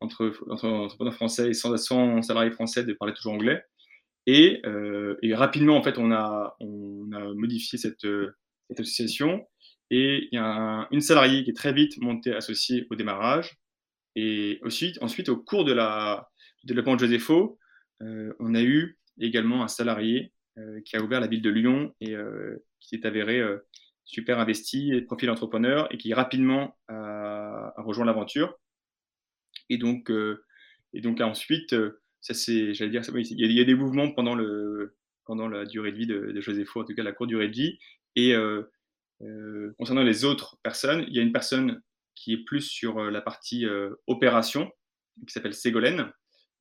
entre, 0.00 0.32
entre 0.48 0.68
entrepreneurs 0.68 1.14
français 1.14 1.50
et 1.50 1.54
sans, 1.54 1.76
sans 1.76 2.22
salariés 2.22 2.50
français, 2.50 2.84
de 2.84 2.92
parler 2.92 3.14
toujours 3.14 3.34
anglais. 3.34 3.62
Et, 4.26 4.62
et, 5.22 5.34
rapidement, 5.34 5.76
en 5.76 5.82
fait, 5.82 5.98
on 5.98 6.12
a, 6.12 6.56
modifié 7.34 7.78
cette, 7.78 8.06
association. 8.78 9.46
Et 9.90 10.28
il 10.32 10.36
y 10.36 10.38
a 10.38 10.88
une 10.90 11.00
salariée 11.00 11.44
qui 11.44 11.50
est 11.50 11.54
très 11.54 11.72
vite 11.72 12.00
montée 12.00 12.34
associée 12.34 12.86
au 12.90 12.94
démarrage. 12.94 13.56
Et 14.16 14.60
ensuite, 14.64 14.98
ensuite 15.02 15.28
au 15.28 15.36
cours 15.36 15.64
de 15.64 15.72
la, 15.72 16.30
du 16.62 16.68
développement 16.68 16.96
de 16.96 17.06
on 18.38 18.54
a 18.54 18.62
eu 18.62 18.98
également 19.20 19.62
un 19.62 19.68
salarié 19.68 20.32
euh, 20.58 20.80
qui 20.84 20.96
a 20.96 21.02
ouvert 21.02 21.20
la 21.20 21.26
ville 21.26 21.42
de 21.42 21.50
Lyon 21.50 21.92
et 22.00 22.14
euh, 22.14 22.64
qui 22.80 22.90
s'est 22.90 23.06
avéré 23.06 23.40
euh, 23.40 23.58
super 24.04 24.38
investi, 24.38 25.02
profil 25.02 25.30
entrepreneur 25.30 25.92
et 25.92 25.98
qui 25.98 26.12
rapidement 26.14 26.76
a, 26.88 27.72
rejoint 27.78 28.04
l'aventure. 28.04 28.58
Et 29.70 29.78
donc, 29.78 30.10
et 30.92 31.00
donc 31.00 31.20
ensuite, 31.20 31.74
ça 32.20 32.34
c'est, 32.34 32.74
j'allais 32.74 32.90
dire, 32.90 33.02
il 33.14 33.52
y, 33.52 33.60
a, 33.60 33.64
des 33.64 33.74
mouvements 33.74 34.10
pendant 34.10 34.34
le 34.34 34.96
pendant 35.24 35.48
la 35.48 35.64
durée 35.64 35.92
de 35.92 35.96
vie 35.96 36.06
de, 36.06 36.32
de 36.32 36.40
Joseph 36.40 36.76
en 36.76 36.84
tout 36.84 36.94
cas 36.94 37.02
la 37.02 37.12
courte 37.12 37.30
durée 37.30 37.48
de 37.48 37.54
vie. 37.54 37.78
Et 38.16 38.34
concernant 39.78 40.02
les 40.02 40.24
autres 40.24 40.58
personnes, 40.62 41.04
il 41.08 41.14
y 41.14 41.18
a 41.18 41.22
une 41.22 41.32
personne 41.32 41.82
qui 42.14 42.34
est 42.34 42.44
plus 42.44 42.62
sur 42.62 43.10
la 43.10 43.20
partie 43.20 43.66
opération, 44.06 44.70
qui 45.26 45.32
s'appelle 45.32 45.54
Ségolène, 45.54 46.12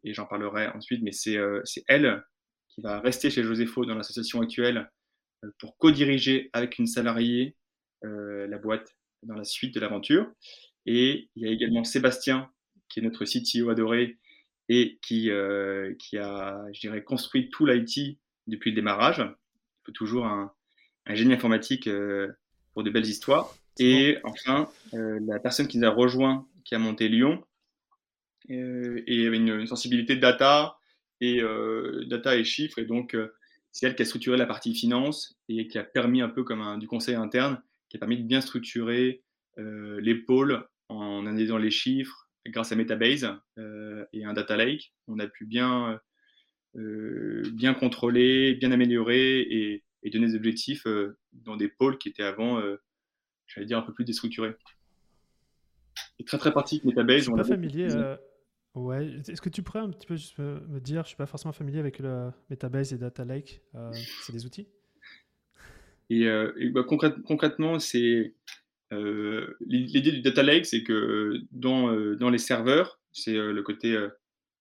et 0.03 0.13
j'en 0.13 0.25
parlerai 0.25 0.67
ensuite, 0.67 1.01
mais 1.03 1.11
c'est 1.11 1.37
elle 1.87 2.23
qui 2.73 2.81
va 2.81 2.99
rester 2.99 3.29
chez 3.29 3.43
Josepho 3.43 3.85
dans 3.85 3.95
l'association 3.95 4.41
actuelle 4.41 4.77
euh, 4.77 4.85
pour 5.59 5.77
co-diriger 5.77 6.49
avec 6.53 6.77
une 6.79 6.87
salariée 6.87 7.55
euh, 8.05 8.47
la 8.47 8.57
boîte 8.57 8.95
dans 9.23 9.35
la 9.35 9.43
suite 9.43 9.73
de 9.73 9.79
l'aventure. 9.79 10.31
Et 10.85 11.29
il 11.35 11.43
y 11.43 11.47
a 11.47 11.51
également 11.51 11.83
Sébastien, 11.83 12.49
qui 12.89 12.99
est 12.99 13.03
notre 13.03 13.25
CTO 13.25 13.69
adoré 13.69 14.17
et 14.69 14.99
qui, 15.01 15.29
euh, 15.29 15.93
qui 15.99 16.17
a, 16.17 16.65
je 16.73 16.79
dirais, 16.81 17.03
construit 17.03 17.49
tout 17.49 17.65
l'IT 17.65 18.17
depuis 18.47 18.71
le 18.71 18.75
démarrage. 18.75 19.19
Il 19.19 19.85
faut 19.85 19.91
toujours 19.91 20.25
un, 20.25 20.53
génie 21.09 21.33
informatique 21.33 21.89
pour 22.73 22.83
de 22.83 22.89
belles 22.89 23.05
histoires. 23.05 23.53
Et 23.79 24.17
enfin, 24.23 24.69
la 24.93 25.39
personne 25.39 25.67
qui 25.67 25.77
nous 25.77 25.87
a 25.87 25.89
rejoint, 25.89 26.47
qui 26.63 26.75
a 26.75 26.79
monté 26.79 27.09
Lyon, 27.09 27.43
et 28.47 29.27
avait 29.27 29.37
une, 29.37 29.49
une 29.49 29.67
sensibilité 29.67 30.15
data, 30.15 30.77
et 31.23 31.41
euh, 31.41 32.03
data 32.05 32.35
et 32.35 32.43
chiffres. 32.43 32.79
Et 32.79 32.85
donc, 32.85 33.15
euh, 33.15 33.33
c'est 33.73 33.87
elle 33.87 33.95
qui 33.95 34.03
a 34.03 34.05
structuré 34.05 34.37
la 34.37 34.45
partie 34.45 34.73
finance 34.73 35.37
et 35.49 35.67
qui 35.67 35.77
a 35.77 35.83
permis 35.83 36.21
un 36.21 36.29
peu 36.29 36.43
comme 36.43 36.61
un, 36.61 36.77
du 36.77 36.87
conseil 36.87 37.15
interne, 37.15 37.61
qui 37.89 37.97
a 37.97 37.99
permis 37.99 38.17
de 38.17 38.23
bien 38.23 38.39
structurer 38.39 39.23
euh, 39.57 39.99
les 39.99 40.15
pôles 40.15 40.65
en 40.87 41.25
analysant 41.25 41.57
les 41.57 41.71
chiffres 41.71 42.29
grâce 42.45 42.71
à 42.71 42.75
Metabase 42.75 43.27
et 44.13 44.25
un 44.25 44.33
data 44.33 44.55
lake. 44.55 44.93
On 45.07 45.17
a 45.19 45.27
pu 45.27 45.45
bien, 45.45 45.99
bien 46.75 47.73
contrôler, 47.73 48.53
bien 48.53 48.71
améliorer 48.71 49.39
et, 49.39 49.83
donner 50.11 50.27
des 50.27 50.35
objectifs 50.35 50.85
dans 51.31 51.55
des 51.55 51.69
pôles 51.69 51.97
qui 51.97 52.09
étaient 52.09 52.23
avant, 52.23 52.61
j'allais 53.47 53.65
dire, 53.65 53.77
un 53.77 53.81
peu 53.81 53.93
plus 53.93 54.03
déstructurés. 54.03 54.55
Et 56.19 56.25
très 56.25 56.37
très 56.37 56.51
pratique 56.51 56.83
Metabase. 56.83 57.19
Je 57.19 57.23
suis 57.23 57.33
pas 57.33 57.43
familier. 57.45 57.87
Ouais, 58.75 59.05
est-ce 59.27 59.41
que 59.41 59.49
tu 59.49 59.61
pourrais 59.61 59.79
un 59.79 59.91
petit 59.91 60.07
peu 60.07 60.15
me, 60.41 60.79
dire, 60.79 61.03
je 61.03 61.09
suis 61.09 61.15
pas 61.15 61.27
forcément 61.27 61.51
familier 61.51 61.79
avec 61.79 61.99
le 61.99 62.31
Metabase 62.49 62.91
et 62.91 62.97
Data 62.97 63.23
Lake, 63.23 63.61
euh, 63.75 63.91
c'est 64.23 64.33
des 64.33 64.45
outils? 64.47 64.67
Et, 66.09 66.27
euh, 66.27 66.51
bah, 66.73 66.81
concrètement, 66.83 67.77
c'est 67.77 68.33
euh, 68.91 69.55
l'idée 69.61 70.11
du 70.11 70.21
Data 70.21 70.41
Lake, 70.41 70.65
c'est 70.65 70.83
que 70.83 71.39
dans, 71.51 71.93
dans 72.15 72.31
les 72.31 72.39
serveurs, 72.39 72.99
c'est 73.11 73.35
le 73.35 73.61
côté, 73.61 73.95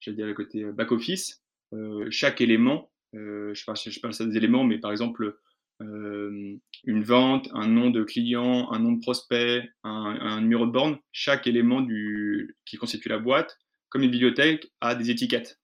j'allais 0.01 0.17
dire 0.17 0.27
le 0.27 0.35
côté 0.35 0.65
back 0.65 0.93
office, 0.93 1.43
chaque 2.11 2.43
élément, 2.43 2.91
je 3.15 3.65
parle, 3.65 3.79
je 3.79 4.01
parle 4.01 4.13
ça 4.13 4.27
des 4.27 4.37
éléments, 4.37 4.65
mais 4.65 4.79
par 4.79 4.93
exemple 4.93 5.39
une 5.81 7.03
vente, 7.03 7.49
un 7.55 7.67
nom 7.67 7.91
de 7.91 8.05
client, 8.05 8.71
un 8.71 8.79
nom 8.79 8.93
de 8.93 9.01
prospect, 9.01 9.69
un, 9.85 10.19
un 10.21 10.41
numéro 10.43 10.67
de 10.67 10.71
borne, 10.71 10.99
chaque 11.13 11.47
élément 11.47 11.81
du, 11.81 12.57
qui 12.67 12.77
constitue 12.77 13.09
la 13.09 13.19
boîte 13.19 13.59
comme 13.93 14.03
une 14.03 14.11
bibliothèque, 14.11 14.73
a 14.81 14.95
des 14.95 15.11
étiquettes, 15.11 15.61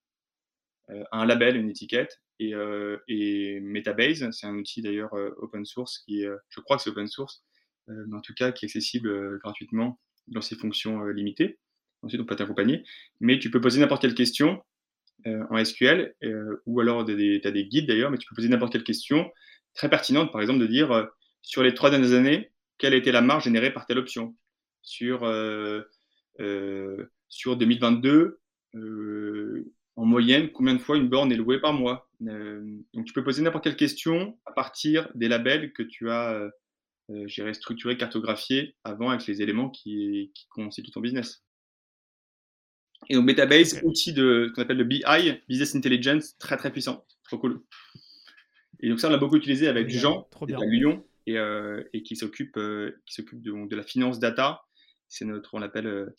euh, 0.91 1.03
un 1.11 1.25
label, 1.25 1.57
une 1.57 1.69
étiquette. 1.69 2.21
Et, 2.37 2.53
euh, 2.53 2.97
et 3.07 3.59
Metabase, 3.59 4.29
c'est 4.31 4.45
un 4.45 4.55
outil 4.55 4.83
d'ailleurs 4.83 5.13
euh, 5.15 5.31
open 5.37 5.65
source 5.65 5.99
qui 6.05 6.23
je 6.49 6.59
crois 6.61 6.77
que 6.77 6.83
c'est 6.83 6.91
open 6.91 7.07
source, 7.07 7.43
mais 7.87 8.15
en 8.15 8.21
tout 8.21 8.35
cas 8.35 8.51
qui 8.51 8.65
est 8.65 8.67
accessible 8.67 9.39
gratuitement 9.39 9.99
dans 10.27 10.41
ses 10.41 10.55
fonctions 10.55 11.05
limitées. 11.07 11.57
Ensuite, 12.03 12.21
on 12.21 12.25
peut 12.25 12.35
t'accompagner. 12.35 12.83
Mais 13.19 13.39
tu 13.39 13.49
peux 13.49 13.59
poser 13.59 13.79
n'importe 13.81 14.03
quelle 14.03 14.13
question 14.13 14.63
en 15.25 15.65
SQL, 15.65 16.15
ou 16.67 16.79
alors 16.79 17.03
tu 17.03 17.41
as 17.43 17.51
des 17.51 17.65
guides 17.65 17.87
d'ailleurs, 17.87 18.11
mais 18.11 18.19
tu 18.19 18.29
peux 18.29 18.35
poser 18.35 18.47
n'importe 18.47 18.73
quelle 18.73 18.83
question 18.83 19.31
très 19.73 19.89
pertinente, 19.89 20.31
par 20.31 20.39
exemple 20.39 20.59
de 20.59 20.67
dire 20.67 21.09
sur 21.41 21.63
les 21.63 21.73
trois 21.73 21.89
dernières 21.89 22.13
années, 22.13 22.51
quelle 22.77 22.93
a 22.93 22.97
été 22.97 23.11
la 23.11 23.21
marge 23.21 23.45
générée 23.45 23.73
par 23.73 23.87
telle 23.87 23.97
option? 23.97 24.37
Sur 24.83 25.25
sur 27.29 27.55
2022, 27.55 28.39
euh, 28.75 29.71
en 29.95 30.05
moyenne, 30.05 30.51
combien 30.51 30.73
de 30.73 30.79
fois 30.79 30.97
une 30.97 31.09
borne 31.09 31.31
est 31.31 31.35
louée 31.37 31.59
par 31.59 31.73
mois 31.73 32.09
euh, 32.27 32.61
Donc, 32.93 33.05
tu 33.05 33.13
peux 33.13 33.23
poser 33.23 33.41
n'importe 33.41 33.63
quelle 33.63 33.75
question 33.75 34.37
à 34.45 34.51
partir 34.51 35.09
des 35.15 35.27
labels 35.27 35.73
que 35.73 35.83
tu 35.83 36.09
as, 36.09 36.33
euh, 36.33 36.49
euh 37.11 37.53
structurés, 37.53 37.97
cartographiés 37.97 38.75
avant 38.83 39.09
avec 39.09 39.25
les 39.27 39.41
éléments 39.41 39.69
qui, 39.69 40.31
qui 40.33 40.47
constituent 40.47 40.91
ton 40.91 41.01
business. 41.01 41.43
Et 43.09 43.15
donc, 43.15 43.25
Metabase, 43.25 43.79
outil 43.83 44.13
de, 44.13 44.51
qu'on 44.53 44.61
appelle 44.61 44.77
le 44.77 44.83
BI, 44.83 45.03
Business 45.47 45.75
Intelligence, 45.75 46.37
très 46.37 46.57
très 46.57 46.71
puissant, 46.71 47.05
trop 47.23 47.37
cool. 47.37 47.63
Et 48.81 48.89
donc 48.89 48.99
ça, 48.99 49.07
on 49.07 49.11
l'a 49.11 49.17
beaucoup 49.17 49.37
utilisé 49.37 49.67
avec 49.67 49.89
Jean, 49.89 50.29
qui 50.45 50.53
à 50.53 50.59
Lyon, 50.59 51.05
et, 51.25 51.37
et 51.93 52.03
qui 52.03 52.15
s'occupe, 52.15 52.57
de, 52.57 53.75
la 53.75 53.83
finance 53.83 54.19
data. 54.19 54.61
C'est 55.07 55.25
notre, 55.25 55.53
on 55.55 55.59
l'appelle 55.59 56.13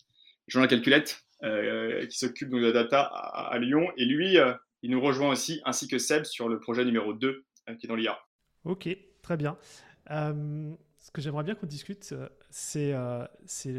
Jean 0.51 0.61
La 0.61 0.67
Calculette, 0.67 1.25
euh, 1.43 2.07
qui 2.07 2.19
s'occupe 2.19 2.51
de 2.51 2.59
la 2.59 2.73
data 2.73 3.03
à, 3.03 3.59
Lyon. 3.59 3.89
Et 3.97 4.05
lui, 4.05 4.37
euh, 4.37 4.53
il 4.83 4.91
nous 4.91 5.01
rejoint 5.01 5.31
aussi, 5.31 5.61
ainsi 5.65 5.89
que 5.89 5.99
Seb, 5.99 6.25
sur 6.25 6.49
le 6.49 6.59
projet 6.59 6.85
numéro 6.85 7.15
2, 7.15 7.45
euh, 7.69 7.75
qui 7.77 7.87
est 7.87 7.89
dans 7.89 7.95
l'IA. 7.95 8.19
Ok, 8.65 8.89
très 9.23 9.37
bien. 9.37 9.57
ce 10.09 11.11
que 11.13 11.23
j'aimerais 11.23 11.45
bien 11.45 11.55
qu'on 11.55 11.67
discute, 11.67 12.15
c'est 12.51 12.93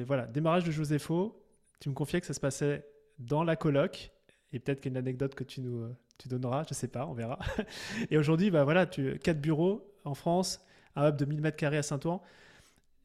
voilà, 0.06 0.25
démarrage 0.28 0.63
de 0.63 0.72
Josepho. 0.72 1.38
Tu 1.80 1.90
me 1.90 1.94
confiais 1.94 2.22
que 2.22 2.28
ça 2.28 2.34
se 2.34 2.40
passait 2.40 2.86
dans 3.20 3.44
la 3.44 3.56
coloc. 3.56 4.12
Et 4.54 4.60
peut-être 4.60 4.82
qu'il 4.82 4.92
y 4.92 4.96
a 4.96 5.00
une 5.00 5.06
anecdote 5.06 5.36
que 5.36 5.44
tu 5.44 5.62
nous 5.62 5.94
tu 6.18 6.28
donneras, 6.28 6.66
je 6.70 6.75
sais 6.75 6.88
pas, 6.88 7.08
on 7.08 7.13
verra. 7.13 7.40
Et 8.12 8.18
aujourd'hui, 8.18 8.51
bah 8.51 8.63
voilà, 8.63 8.86
quatre 8.86 9.42
bureaux 9.42 9.92
en 10.06 10.13
France, 10.13 10.63
un 10.96 11.10
hub 11.10 11.16
de 11.16 11.25
1000 11.25 11.42
m2 11.42 11.78
à 11.78 11.82
Saint-Ouen. 11.82 12.22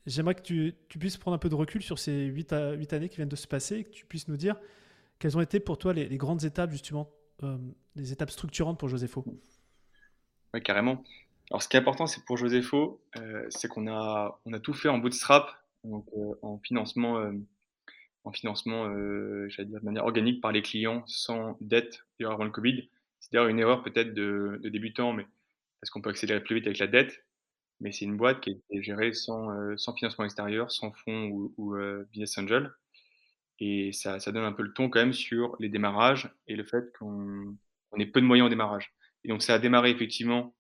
J'aimerais 0.07 0.37
que 0.37 0.43
tu, 0.43 0.73
puisses 1.01 1.17
prendre 1.17 1.35
un 1.35 1.39
peu 1.39 1.49
de 1.49 1.57
recul 1.57 1.83
sur 1.83 1.99
ces 1.99 2.27
huit, 2.27 2.53
années 2.53 3.09
qui 3.09 3.17
viennent 3.17 3.29
de 3.29 3.37
se 3.37 3.49
passer 3.49 3.79
et 3.79 3.85
que 3.85 3.91
tu 3.91 4.07
puisses 4.07 4.29
nous 4.29 4.37
dire 4.37 4.57
quelles 5.19 5.37
ont 5.37 5.41
été 5.41 5.59
pour 5.59 5.79
toi 5.79 5.93
les, 5.93 6.17
grandes 6.17 6.45
étapes, 6.45 6.71
justement, 6.71 7.11
euh, 7.43 7.59
les 7.97 8.13
étapes 8.13 8.31
structurantes 8.31 8.79
pour 8.79 8.89
Josepho. 8.89 9.25
Oui, 10.55 10.63
carrément. 10.63 11.03
Alors, 11.51 11.63
ce 11.63 11.69
qui 11.69 11.77
est 11.77 11.81
important, 11.81 12.07
c'est 12.07 12.25
pour 12.25 12.37
Josepho, 12.37 13.01
euh, 13.17 13.47
c'est 13.51 13.67
qu'on 13.67 13.89
a, 13.89 14.41
tout 14.63 14.75
fait 14.75 14.89
en 14.89 14.99
bootstrap, 14.99 15.51
euh, 15.85 16.35
en 16.43 16.59
financement, 16.59 17.33
en 18.25 18.33
financement 18.33 18.85
j'allais 19.49 19.69
dire 19.69 19.81
de 19.81 19.85
manière 19.85 20.05
organique 20.05 20.41
par 20.41 20.53
les 20.53 20.63
clients, 20.63 21.03
sans 21.07 21.57
dette, 21.61 22.05
d'ailleurs 22.19 22.35
avant 22.35 22.45
le 22.45 22.51
Covid. 22.51 22.89
C'est 23.19 23.33
d'ailleurs 23.33 23.49
une 23.49 23.59
erreur 23.59 23.83
peut-être 23.83 24.15
de, 24.15 24.61
de 24.63 24.69
débutant, 24.69 25.13
mais 25.13 25.27
parce 25.81 25.91
qu'on 25.91 26.01
peut 26.01 26.11
accélérer 26.11 26.43
plus 26.43 26.57
vite 26.57 26.67
avec 26.67 26.79
la 26.79 26.87
dette 26.87 27.26
mais 27.81 27.93
c'est 27.93 28.05
une 28.05 28.17
boîte 28.17 28.41
qui 28.41 28.63
est 28.71 28.83
gérée 28.83 29.13
sans, 29.13 29.51
euh, 29.51 29.77
sans 29.77 29.95
financement 29.95 30.25
extérieur, 30.25 30.71
sans 30.71 30.93
fonds 30.93 31.29
ou, 31.29 31.55
ou 31.57 31.75
euh, 31.75 32.07
business 32.11 32.39
angel. 32.39 32.73
Et 33.59 33.93
ça, 33.93 34.21
ça, 34.21 34.33
donne 34.33 34.45
un 34.45 34.53
peu 34.53 34.63
le 34.63 34.73
ton 34.73 34.91
quand 34.91 35.01
même 35.01 35.13
sur 35.13 35.57
les 35.61 35.69
démarrages 35.69 36.31
et 36.47 36.57
le 36.57 36.65
fait 36.65 36.93
qu'on 36.99 37.57
on 37.93 37.99
ait 37.99 38.07
peu 38.07 38.21
de 38.21 38.27
moyens 38.27 38.47
au 38.47 38.51
démarrage. 38.51 38.95
Et 39.25 39.29
donc 39.29 39.43
ça 39.43 39.55
a 39.55 39.59
démarré 39.59 39.91
effectivement 39.91 40.55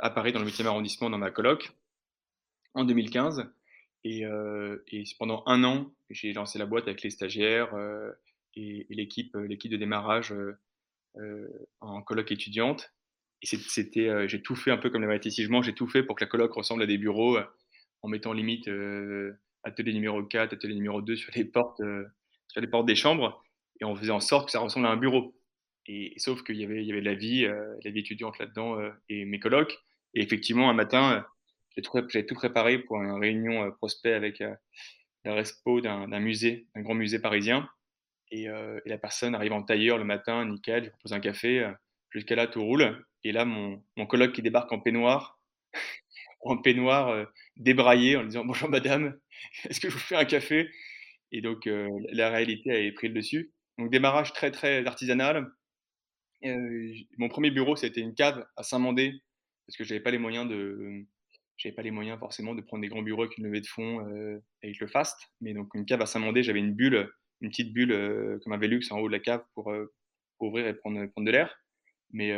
à 0.00 0.10
Paris, 0.10 0.32
dans 0.32 0.40
le 0.40 0.46
8e 0.46 0.66
arrondissement, 0.66 1.10
dans 1.10 1.18
ma 1.18 1.30
coloc, 1.30 1.72
en 2.74 2.84
2015. 2.84 3.48
Et, 4.02 4.24
et 4.88 5.04
pendant 5.18 5.44
un 5.46 5.62
an, 5.64 5.94
j'ai 6.10 6.32
lancé 6.32 6.58
la 6.58 6.66
boîte 6.66 6.88
avec 6.88 7.02
les 7.02 7.10
stagiaires 7.10 7.72
et, 8.54 8.86
l'équipe, 8.90 9.34
l'équipe 9.36 9.70
de 9.70 9.76
démarrage 9.76 10.34
en 11.80 12.02
coloc 12.02 12.32
étudiante. 12.32 12.92
Et 13.44 13.58
c'était, 13.68 14.26
j'ai 14.26 14.40
tout 14.40 14.56
fait 14.56 14.70
un 14.70 14.78
peu 14.78 14.88
comme 14.88 15.04
la 15.04 15.20
Sigement, 15.20 15.60
j'ai 15.60 15.74
tout 15.74 15.86
fait 15.86 16.02
pour 16.02 16.16
que 16.16 16.24
la 16.24 16.30
coloc 16.30 16.54
ressemble 16.54 16.82
à 16.82 16.86
des 16.86 16.96
bureaux, 16.96 17.36
en 18.00 18.08
mettant 18.08 18.32
limite 18.32 18.70
atelier 19.64 19.92
numéro 19.92 20.22
4, 20.22 20.54
atelier 20.54 20.74
numéro 20.74 21.02
2 21.02 21.14
sur 21.14 21.30
les 21.34 21.44
portes, 21.44 21.82
sur 22.48 22.60
les 22.62 22.66
portes 22.66 22.86
des 22.86 22.94
chambres, 22.94 23.44
et 23.80 23.84
on 23.84 23.94
faisait 23.96 24.12
en 24.12 24.20
sorte 24.20 24.46
que 24.46 24.52
ça 24.52 24.60
ressemble 24.60 24.86
à 24.86 24.90
un 24.90 24.96
bureau. 24.96 25.34
Et, 25.86 26.14
sauf 26.16 26.42
qu'il 26.42 26.56
y 26.56 26.64
avait, 26.64 26.82
il 26.82 26.86
y 26.86 26.92
avait 26.92 27.02
de 27.02 27.04
la 27.04 27.14
vie, 27.14 27.42
la 27.42 27.90
vie 27.90 28.00
étudiante 28.00 28.38
là-dedans 28.38 28.78
et 29.10 29.26
mes 29.26 29.38
colocs. 29.38 29.76
Et 30.14 30.22
effectivement, 30.22 30.70
un 30.70 30.74
matin, 30.74 31.26
j'avais 31.76 32.24
tout, 32.24 32.34
préparé 32.34 32.78
pour 32.78 32.96
une 32.96 33.12
réunion 33.12 33.70
prospect 33.72 34.14
avec 34.14 34.42
la 35.24 35.34
respo 35.34 35.82
d'un 35.82 36.20
musée, 36.20 36.66
d'un 36.74 36.80
grand 36.80 36.94
musée 36.94 37.18
parisien. 37.18 37.68
Et, 38.30 38.46
la 38.86 38.96
personne 38.96 39.34
arrive 39.34 39.52
en 39.52 39.62
tailleur 39.62 39.98
le 39.98 40.04
matin, 40.04 40.46
nickel, 40.46 40.84
je 40.84 40.88
propose 40.88 41.12
un 41.12 41.20
café, 41.20 41.70
jusqu'à 42.10 42.36
là 42.36 42.46
tout 42.46 42.64
roule. 42.64 43.04
Et 43.24 43.32
là, 43.32 43.44
mon, 43.44 43.82
mon 43.96 44.06
coloc 44.06 44.32
qui 44.32 44.42
débarque 44.42 44.70
en 44.72 44.80
peignoir, 44.80 45.40
en 46.42 46.58
peignoir 46.58 47.26
débraillé, 47.56 48.16
en 48.16 48.24
disant 48.24 48.44
bonjour 48.44 48.68
madame, 48.68 49.18
est-ce 49.64 49.80
que 49.80 49.88
je 49.88 49.94
vous 49.94 50.00
fais 50.00 50.16
un 50.16 50.26
café? 50.26 50.70
Et 51.32 51.40
donc 51.40 51.66
la 51.66 52.30
réalité 52.30 52.70
avait 52.70 52.92
pris 52.92 53.08
le 53.08 53.14
dessus. 53.14 53.52
Donc 53.78 53.90
démarrage 53.90 54.32
très 54.32 54.50
très 54.50 54.86
artisanal. 54.86 55.50
mon 57.18 57.28
premier 57.28 57.50
bureau, 57.50 57.76
c'était 57.76 58.02
une 58.02 58.14
cave 58.14 58.46
à 58.56 58.62
Saint-Mandé 58.62 59.20
parce 59.66 59.76
que 59.76 59.84
j'avais 59.84 60.00
pas 60.00 60.10
les 60.10 60.18
moyens 60.18 60.48
de 60.48 61.06
j'avais 61.56 61.74
pas 61.74 61.82
les 61.82 61.90
moyens 61.90 62.18
forcément 62.18 62.54
de 62.54 62.60
prendre 62.60 62.82
des 62.82 62.88
grands 62.88 63.02
bureaux 63.02 63.22
avec 63.22 63.38
une 63.38 63.44
levée 63.44 63.60
de 63.60 63.66
fonds 63.66 64.00
avec 64.62 64.78
le 64.78 64.86
fast. 64.86 65.18
Mais 65.40 65.54
donc 65.54 65.74
une 65.74 65.86
cave 65.86 66.02
à 66.02 66.06
Saint-Mandé, 66.06 66.42
j'avais 66.42 66.60
une 66.60 66.74
bulle, 66.74 67.10
une 67.40 67.48
petite 67.48 67.72
bulle 67.72 68.38
comme 68.42 68.52
un 68.52 68.58
Velux 68.58 68.82
en 68.90 68.98
haut 68.98 69.08
de 69.08 69.12
la 69.12 69.20
cave 69.20 69.42
pour, 69.54 69.72
ouvrir 70.40 70.66
et 70.66 70.74
prendre, 70.74 71.06
prendre 71.06 71.26
de 71.26 71.32
l'air. 71.32 71.56
Mais 72.12 72.32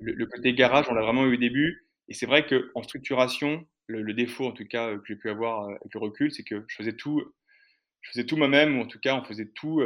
le, 0.00 0.26
côté 0.26 0.52
garage, 0.54 0.86
on 0.88 0.94
l'a 0.94 1.02
vraiment 1.02 1.24
eu 1.26 1.34
au 1.34 1.38
début. 1.38 1.86
Et 2.08 2.14
c'est 2.14 2.26
vrai 2.26 2.46
qu'en 2.46 2.82
structuration, 2.82 3.66
le, 3.86 4.12
défaut 4.14 4.46
en 4.46 4.52
tout 4.52 4.66
cas 4.66 4.96
que 4.96 5.02
j'ai 5.06 5.16
pu 5.16 5.30
avoir 5.30 5.68
avec 5.68 5.94
le 5.94 6.00
recul, 6.00 6.32
c'est 6.32 6.44
que 6.44 6.64
je 6.68 6.76
faisais 6.76 6.92
tout, 6.92 7.22
tout 8.28 8.36
moi-même, 8.36 8.78
ou 8.78 8.82
en 8.82 8.86
tout 8.86 9.00
cas 9.00 9.14
on 9.16 9.24
faisait 9.24 9.50
tout 9.54 9.82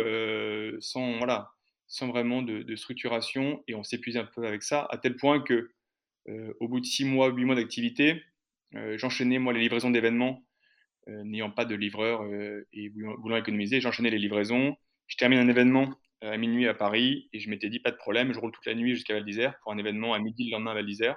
sans, 0.81 1.19
voilà, 1.19 1.53
sans 1.87 2.09
vraiment 2.09 2.43
de, 2.43 2.77
structuration. 2.77 3.63
Et 3.69 3.75
on 3.75 3.83
s'épuisait 3.85 4.19
un 4.19 4.25
peu 4.25 4.47
avec 4.47 4.63
ça, 4.63 4.87
à 4.91 4.99
tel 4.99 5.17
point 5.17 5.41
que 5.41 5.71
au 6.61 6.69
bout 6.69 6.81
de 6.81 6.87
six 6.87 7.05
mois, 7.05 7.29
huit 7.29 7.45
mois 7.45 7.57
d'activité, 7.57 8.23
euh, 8.77 8.97
j'enchaînais 8.99 9.39
moi 9.39 9.53
les 9.53 9.61
livraisons 9.61 9.91
d'événements, 9.91 10.45
euh, 11.09 11.25
n'ayant 11.25 11.51
pas 11.51 11.65
de 11.65 11.75
livreur 11.75 12.23
euh, 12.23 12.67
et 12.73 12.89
voulant, 12.91 13.37
économiser, 13.37 13.81
j'enchaînais 13.81 14.11
les 14.11 14.19
livraisons. 14.19 14.77
Je 15.07 15.17
termine 15.17 15.41
un 15.41 15.49
événement 15.49 15.91
à 16.23 16.37
minuit 16.37 16.69
à 16.69 16.75
Paris 16.75 17.29
et 17.33 17.41
je 17.41 17.51
m'étais 17.51 17.69
dit 17.69 17.81
pas 17.81 17.91
de 17.91 17.97
problème, 17.97 18.33
je 18.33 18.39
roule 18.39 18.53
toute 18.53 18.67
la 18.67 18.75
nuit 18.75 18.95
jusqu'à 18.95 19.15
Val 19.15 19.25
d'Isère 19.25 19.55
pour 19.63 19.73
un 19.73 19.79
événement 19.79 20.15
à 20.15 20.19
midi 20.19 20.45
le 20.45 20.53
lendemain 20.53 20.73
à 20.73 20.75
Val 20.75 20.87
d'Isère. 20.87 21.17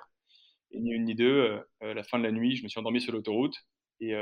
Et 0.71 0.79
ni 0.79 0.91
une 0.91 1.05
ni 1.05 1.15
deux, 1.15 1.59
à 1.81 1.93
la 1.93 2.03
fin 2.03 2.17
de 2.17 2.23
la 2.23 2.31
nuit, 2.31 2.55
je 2.55 2.63
me 2.63 2.67
suis 2.67 2.79
endormi 2.79 2.99
sur 2.99 3.13
l'autoroute 3.13 3.55
et, 3.99 4.13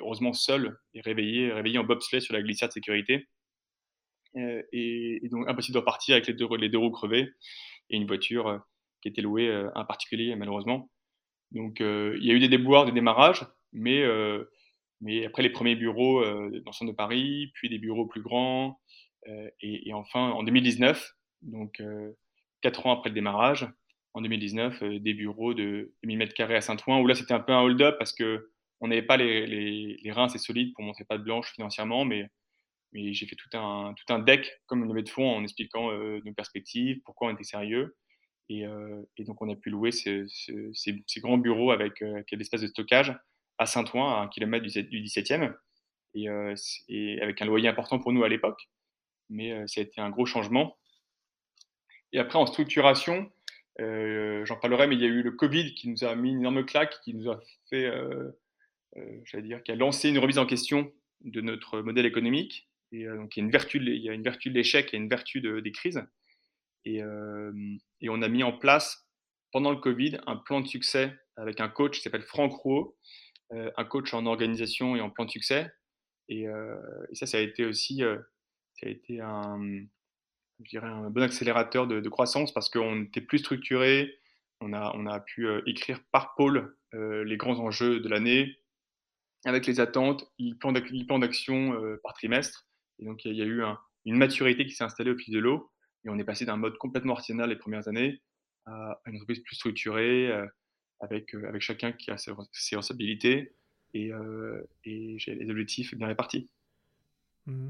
heureusement 0.00 0.32
seul 0.32 0.76
et 0.94 1.00
réveillé, 1.00 1.52
réveillé 1.52 1.78
en 1.78 1.84
bobsleigh 1.84 2.20
sur 2.20 2.34
la 2.34 2.42
glissière 2.42 2.68
de 2.68 2.72
sécurité. 2.72 3.28
Et, 4.34 5.20
donc 5.30 5.48
impossible 5.48 5.74
de 5.74 5.78
repartir 5.78 6.14
avec 6.14 6.26
les 6.26 6.34
deux, 6.34 6.48
les 6.56 6.68
deux 6.68 6.78
roues 6.78 6.90
crevées 6.90 7.30
et 7.90 7.96
une 7.96 8.06
voiture 8.06 8.60
qui 9.02 9.08
était 9.08 9.22
louée, 9.22 9.48
un 9.74 9.84
particulier 9.84 10.34
malheureusement. 10.34 10.90
Donc, 11.52 11.80
euh, 11.80 12.16
il 12.20 12.26
y 12.26 12.30
a 12.30 12.34
eu 12.34 12.40
des 12.40 12.48
déboires, 12.48 12.86
des 12.86 12.92
démarrages, 12.92 13.46
mais, 13.72 14.02
euh, 14.02 14.44
mais 15.00 15.26
après 15.26 15.42
les 15.42 15.50
premiers 15.50 15.76
bureaux 15.76 16.20
euh, 16.20 16.50
dans 16.50 16.70
le 16.70 16.72
centre 16.72 16.90
de 16.90 16.96
Paris, 16.96 17.50
puis 17.54 17.68
des 17.68 17.78
bureaux 17.78 18.06
plus 18.06 18.22
grands, 18.22 18.80
et, 19.60 19.92
enfin 19.92 20.30
en 20.30 20.42
2019, 20.42 21.14
donc 21.42 21.82
quatre 22.60 22.86
ans 22.86 22.92
après 22.92 23.10
le 23.10 23.14
démarrage, 23.14 23.68
en 24.14 24.20
2019, 24.20 24.82
des 25.00 25.14
bureaux 25.14 25.54
de 25.54 25.92
1000 26.02 26.18
m2 26.18 26.54
à 26.54 26.60
Saint-Ouen, 26.60 27.00
où 27.00 27.06
là 27.06 27.14
c'était 27.14 27.34
un 27.34 27.40
peu 27.40 27.52
un 27.52 27.62
hold-up 27.62 27.96
parce 27.98 28.12
que 28.12 28.50
on 28.80 28.88
n'avait 28.88 29.02
pas 29.02 29.16
les, 29.16 29.98
reins 30.10 30.24
assez 30.24 30.38
solides 30.38 30.74
pour 30.74 30.84
montrer 30.84 31.04
pas 31.04 31.18
de 31.18 31.22
blanche 31.22 31.52
financièrement, 31.52 32.04
mais, 32.04 32.28
j'ai 32.94 33.26
fait 33.26 33.36
tout 33.36 33.48
un, 33.56 33.94
deck 34.18 34.60
comme 34.66 34.82
une 34.82 34.88
levée 34.88 35.02
de 35.02 35.08
fonds 35.08 35.30
en 35.30 35.42
expliquant 35.42 35.90
nos 35.92 36.34
perspectives, 36.34 37.00
pourquoi 37.04 37.28
on 37.28 37.34
était 37.34 37.44
sérieux. 37.44 37.96
Euh, 38.60 39.02
et, 39.16 39.24
donc, 39.24 39.40
on 39.40 39.50
a 39.50 39.56
pu 39.56 39.70
louer 39.70 39.92
ces, 39.92 40.26
grands 41.18 41.38
bureaux 41.38 41.70
avec, 41.70 42.02
euh, 42.02 42.22
l'espace 42.32 42.60
de 42.60 42.66
stockage 42.66 43.16
à 43.58 43.66
Saint-Ouen, 43.66 44.08
à 44.14 44.22
un 44.22 44.28
kilomètre 44.28 44.64
du, 44.64 44.70
17e, 44.70 45.54
euh, 46.16 46.54
et, 46.88 47.20
avec 47.20 47.40
un 47.40 47.46
loyer 47.46 47.68
important 47.68 47.98
pour 47.98 48.12
nous 48.12 48.24
à 48.24 48.28
l'époque. 48.28 48.68
Mais 49.30 49.66
ça 49.66 49.80
a 49.80 49.84
été 49.84 50.00
un 50.00 50.10
gros 50.10 50.26
changement. 50.26 50.76
Et 52.12 52.18
après, 52.18 52.38
en 52.38 52.46
structuration, 52.46 53.30
j'en 53.78 54.56
parlerai, 54.60 54.86
mais 54.86 54.96
il 54.96 55.00
y 55.00 55.04
a 55.04 55.08
eu 55.08 55.22
le 55.22 55.32
Covid 55.32 55.74
qui 55.74 55.88
nous 55.88 56.04
a 56.04 56.14
mis 56.14 56.30
une 56.30 56.40
énorme 56.40 56.64
claque, 56.64 57.00
qui 57.02 57.14
nous 57.14 57.30
a 57.30 57.40
fait, 57.70 57.90
j'allais 59.24 59.42
dire, 59.46 59.62
qui 59.62 59.72
a 59.72 59.76
lancé 59.76 60.10
une 60.10 60.18
remise 60.18 60.38
en 60.38 60.46
question 60.46 60.92
de 61.22 61.40
notre 61.40 61.80
modèle 61.80 62.06
économique. 62.06 62.68
Et 62.92 63.06
donc, 63.06 63.36
il 63.36 63.40
y 63.40 63.42
a 63.42 63.44
une 63.46 63.50
vertu, 63.50 63.78
il 63.78 64.02
y 64.02 64.10
a 64.10 64.12
une 64.12 64.22
vertu 64.22 64.50
de 64.50 64.54
l'échec 64.54 64.92
et 64.92 64.96
une 64.96 65.08
vertu 65.08 65.40
des 65.40 65.72
crises. 65.72 66.02
Et, 66.84 66.98
et, 68.00 68.08
on 68.08 68.22
a 68.22 68.28
mis 68.28 68.42
en 68.42 68.52
place, 68.52 69.08
pendant 69.52 69.70
le 69.70 69.78
Covid, 69.78 70.18
un 70.26 70.36
plan 70.36 70.60
de 70.60 70.66
succès 70.66 71.16
avec 71.36 71.60
un 71.60 71.68
coach 71.68 71.96
qui 71.96 72.02
s'appelle 72.02 72.22
Franck 72.22 72.52
Rouault, 72.52 72.96
un 73.50 73.84
coach 73.84 74.12
en 74.14 74.26
organisation 74.26 74.96
et 74.96 75.00
en 75.00 75.10
plan 75.10 75.24
de 75.24 75.30
succès. 75.30 75.70
Et, 76.28 76.46
ça, 77.14 77.26
ça 77.26 77.38
a 77.38 77.40
été 77.40 77.64
aussi 77.64 78.02
ça 78.82 78.88
a 78.88 78.90
été 78.90 79.20
un, 79.20 79.60
je 80.60 80.68
dirais 80.68 80.88
un 80.88 81.10
bon 81.10 81.22
accélérateur 81.22 81.86
de, 81.86 82.08
croissance 82.08 82.52
parce 82.52 82.68
qu'on 82.68 83.04
était 83.04 83.20
plus 83.20 83.38
structuré, 83.38 84.18
on 84.60 84.72
a, 84.72 84.92
on 84.94 85.06
a 85.06 85.20
pu 85.20 85.46
écrire 85.66 86.00
par 86.10 86.34
pôle 86.34 86.76
les 86.92 87.36
grands 87.36 87.58
enjeux 87.58 88.00
de 88.00 88.08
l'année, 88.08 88.58
avec 89.44 89.66
les 89.66 89.80
attentes, 89.80 90.30
le 90.38 90.54
plan 90.54 91.18
d'action 91.18 91.80
par 92.02 92.12
trimestre. 92.14 92.66
Et 92.98 93.04
donc, 93.04 93.24
il 93.24 93.34
y, 93.34 93.42
a 93.42 93.46
eu 93.46 93.62
une 94.04 94.16
maturité 94.16 94.66
qui 94.66 94.72
s'est 94.72 94.84
installée 94.84 95.10
au 95.10 95.16
fil 95.16 95.32
de 95.32 95.38
l'eau. 95.38 95.70
Et 96.04 96.10
on 96.10 96.18
est 96.18 96.24
passé 96.24 96.44
d'un 96.44 96.56
mode 96.56 96.76
complètement 96.78 97.14
artisanal 97.14 97.48
les 97.48 97.56
premières 97.56 97.88
années 97.88 98.20
à 98.66 99.00
une 99.06 99.16
entreprise 99.16 99.40
plus 99.40 99.56
structurée, 99.56 100.30
euh, 100.30 100.46
avec, 101.00 101.34
euh, 101.34 101.48
avec 101.48 101.62
chacun 101.62 101.92
qui 101.92 102.10
a 102.10 102.16
ses, 102.16 102.32
responsabilités 102.32 103.54
et, 103.94 104.12
euh, 104.12 104.62
et 104.84 105.16
les 105.26 105.50
objectifs 105.50 105.94
bien 105.94 106.06
répartis. 106.06 106.48
Mmh. 107.46 107.68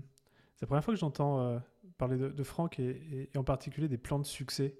C'est 0.62 0.66
la 0.66 0.68
première 0.68 0.84
fois 0.84 0.94
que 0.94 1.00
j'entends 1.00 1.60
parler 1.98 2.16
de, 2.16 2.42
Franck 2.44 2.78
et, 2.78 3.28
en 3.36 3.42
particulier 3.42 3.88
des 3.88 3.98
plans 3.98 4.20
de 4.20 4.24
succès. 4.24 4.76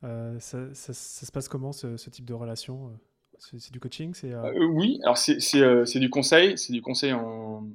Ça, 0.00 0.72
ça, 0.72 0.94
se 0.94 1.30
passe 1.30 1.48
comment 1.50 1.70
ce, 1.72 2.08
type 2.08 2.24
de 2.24 2.32
relation 2.32 2.98
c'est, 3.38 3.70
du 3.70 3.78
coaching 3.78 4.14
c'est, 4.14 4.34
Oui, 4.70 4.98
alors 5.02 5.18
c'est, 5.18 5.38
c'est, 5.38 5.98
du 6.00 6.08
conseil, 6.08 6.56
c'est 6.56 6.72
du 6.72 6.80
conseil 6.80 7.12
en, 7.12 7.68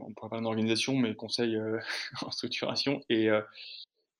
on 0.00 0.12
pourrait 0.14 0.30
parler 0.30 0.44
d'organisation, 0.44 0.96
mais 0.96 1.14
conseil 1.14 1.58
en 2.22 2.30
structuration. 2.30 3.02
Et, 3.10 3.28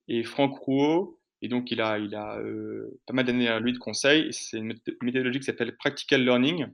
et 0.09 0.23
Franck 0.23 0.59
Rouault. 0.59 1.19
Et 1.41 1.49
donc, 1.49 1.71
il 1.71 1.81
a, 1.81 1.99
il 1.99 2.15
a 2.15 2.37
euh, 2.37 3.01
pas 3.07 3.15
mal 3.15 3.25
d'années 3.25 3.49
à 3.49 3.61
lui 3.61 3.73
de 3.73 3.79
conseil. 3.79 4.31
C'est 4.31 4.59
une 4.59 4.75
méthodologie 5.01 5.39
qui 5.39 5.47
s'appelle 5.47 5.75
Practical 5.79 6.23
Learning 6.23 6.67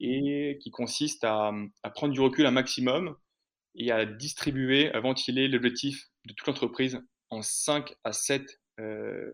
et 0.00 0.58
qui 0.60 0.70
consiste 0.70 1.24
à, 1.24 1.50
à, 1.82 1.88
prendre 1.88 2.12
du 2.12 2.20
recul 2.20 2.44
un 2.44 2.50
maximum 2.50 3.16
et 3.74 3.90
à 3.90 4.04
distribuer, 4.04 4.92
à 4.92 5.00
ventiler 5.00 5.48
l'objectif 5.48 6.08
de 6.26 6.34
toute 6.34 6.46
l'entreprise 6.46 7.00
en 7.30 7.42
5 7.42 7.94
à 8.04 8.12
7, 8.12 8.60
euh, 8.80 9.30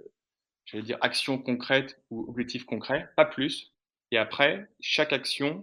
j'allais 0.66 0.84
dire, 0.84 0.98
actions 1.00 1.38
concrètes 1.38 2.00
ou 2.10 2.28
objectifs 2.28 2.64
concrets, 2.64 3.08
pas 3.16 3.24
plus. 3.24 3.72
Et 4.12 4.18
après, 4.18 4.68
chaque 4.80 5.12
action 5.12 5.62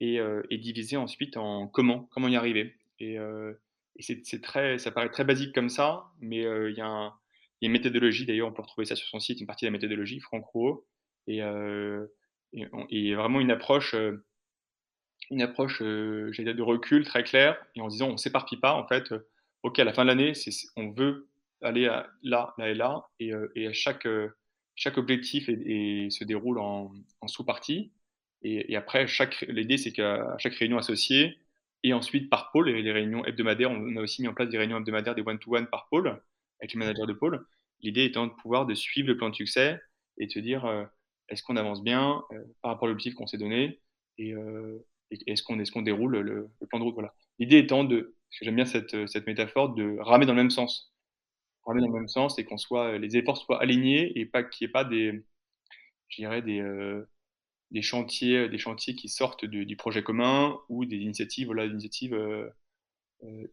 est, 0.00 0.18
euh, 0.18 0.42
est 0.50 0.58
divisée 0.58 0.96
ensuite 0.96 1.36
en 1.36 1.68
comment, 1.68 2.08
comment 2.10 2.28
y 2.28 2.36
arriver. 2.36 2.76
Et, 2.98 3.18
euh, 3.18 3.54
et 3.96 4.02
c'est 4.02 4.40
très, 4.40 4.78
ça 4.78 4.90
paraît 4.90 5.10
très 5.10 5.24
basique 5.24 5.54
comme 5.54 5.68
ça, 5.68 6.04
mais 6.20 6.38
il 6.38 6.74
y, 6.76 6.80
a 6.80 7.14
une 7.62 7.72
méthodologie, 7.72 8.24
d'ailleurs, 8.24 8.48
on 8.48 8.52
peut 8.52 8.62
retrouver 8.62 8.86
ça 8.86 8.96
sur 8.96 9.08
son 9.08 9.20
site, 9.20 9.40
une 9.40 9.46
partie 9.46 9.64
de 9.64 9.68
la 9.68 9.72
méthodologie, 9.72 10.20
Franck 10.20 10.44
Rouault, 10.46 10.86
et, 11.26 11.40
et, 12.52 13.14
vraiment 13.14 13.40
une 13.40 13.50
approche, 13.50 13.94
une 15.30 15.42
approche 15.42 15.80
de 15.82 16.62
recul 16.62 17.04
très 17.04 17.24
claire, 17.24 17.56
et 17.74 17.80
en 17.80 17.88
disant 17.88 18.08
on 18.08 18.12
ne 18.12 18.16
s'éparpille 18.16 18.58
pas, 18.58 18.74
en 18.74 18.86
fait, 18.86 19.12
ok, 19.62 19.78
à 19.78 19.84
la 19.84 19.92
fin 19.92 20.02
de 20.02 20.08
l'année, 20.08 20.32
on 20.76 20.90
veut 20.90 21.28
aller 21.62 21.84
là, 22.22 22.54
là 22.58 22.68
et 22.68 22.74
là, 22.74 23.06
et, 23.18 23.66
à 23.66 23.72
chaque, 23.72 24.08
chaque 24.74 24.98
objectif 24.98 25.46
se 25.46 26.24
déroule 26.24 26.58
en, 26.58 26.92
sous-parties, 27.26 27.92
et, 28.42 28.72
et, 28.72 28.76
après, 28.76 29.06
l'idée, 29.48 29.76
c'est 29.76 29.92
qu'à 29.92 30.36
chaque 30.38 30.54
réunion 30.54 30.78
associée, 30.78 31.38
et 31.82 31.92
ensuite, 31.94 32.28
par 32.28 32.50
pôle, 32.52 32.68
les 32.68 32.92
réunions 32.92 33.24
hebdomadaires, 33.24 33.70
on 33.70 33.96
a 33.96 34.00
aussi 34.00 34.22
mis 34.22 34.28
en 34.28 34.34
place 34.34 34.48
des 34.48 34.58
réunions 34.58 34.78
hebdomadaires, 34.78 35.14
des 35.14 35.22
one-to-one 35.22 35.66
par 35.66 35.88
pôle, 35.88 36.20
avec 36.60 36.72
les 36.74 36.78
managers 36.78 37.06
de 37.06 37.12
pôle. 37.12 37.46
L'idée 37.80 38.04
étant 38.04 38.26
de 38.26 38.32
pouvoir 38.32 38.66
de 38.66 38.74
suivre 38.74 39.08
le 39.08 39.16
plan 39.16 39.30
de 39.30 39.34
succès 39.34 39.80
et 40.18 40.26
de 40.26 40.30
se 40.30 40.38
dire, 40.38 40.66
euh, 40.66 40.84
est-ce 41.28 41.42
qu'on 41.42 41.56
avance 41.56 41.82
bien 41.82 42.22
par 42.60 42.72
rapport 42.72 42.86
à 42.86 42.90
l'objectif 42.90 43.14
qu'on 43.14 43.26
s'est 43.26 43.38
donné 43.38 43.80
et, 44.18 44.34
est-ce 45.10 45.42
qu'on 45.42 45.58
est 45.58 45.70
qu'on 45.70 45.82
déroule 45.82 46.18
le, 46.18 46.50
plan 46.68 46.78
de 46.78 46.84
route? 46.84 46.96
L'idée 47.38 47.58
étant 47.58 47.84
de, 47.84 48.14
parce 48.28 48.38
que 48.38 48.44
j'aime 48.44 48.56
bien 48.56 48.64
cette, 48.64 49.06
cette 49.08 49.26
métaphore, 49.26 49.74
de 49.74 49.98
ramer 50.00 50.26
dans 50.26 50.32
le 50.32 50.42
même 50.42 50.50
sens. 50.50 50.94
Ramer 51.64 51.80
dans 51.80 51.88
le 51.88 51.94
même 51.94 52.08
sens 52.08 52.38
et 52.38 52.44
qu'on 52.44 52.58
soit, 52.58 52.98
les 52.98 53.16
efforts 53.16 53.36
soient 53.36 53.60
alignés 53.60 54.18
et 54.18 54.26
pas 54.26 54.42
qu'il 54.42 54.66
n'y 54.66 54.70
ait 54.70 54.72
pas 54.72 54.84
des, 54.84 55.24
je 56.08 56.40
des, 56.40 57.04
des 57.70 57.82
chantiers, 57.82 58.48
des 58.48 58.58
chantiers 58.58 58.94
qui 58.94 59.08
sortent 59.08 59.44
du 59.44 59.76
projet 59.76 60.02
commun 60.02 60.58
ou 60.68 60.84
des 60.84 60.96
initiatives, 60.96 61.46
voilà, 61.46 61.66
initiatives 61.66 62.16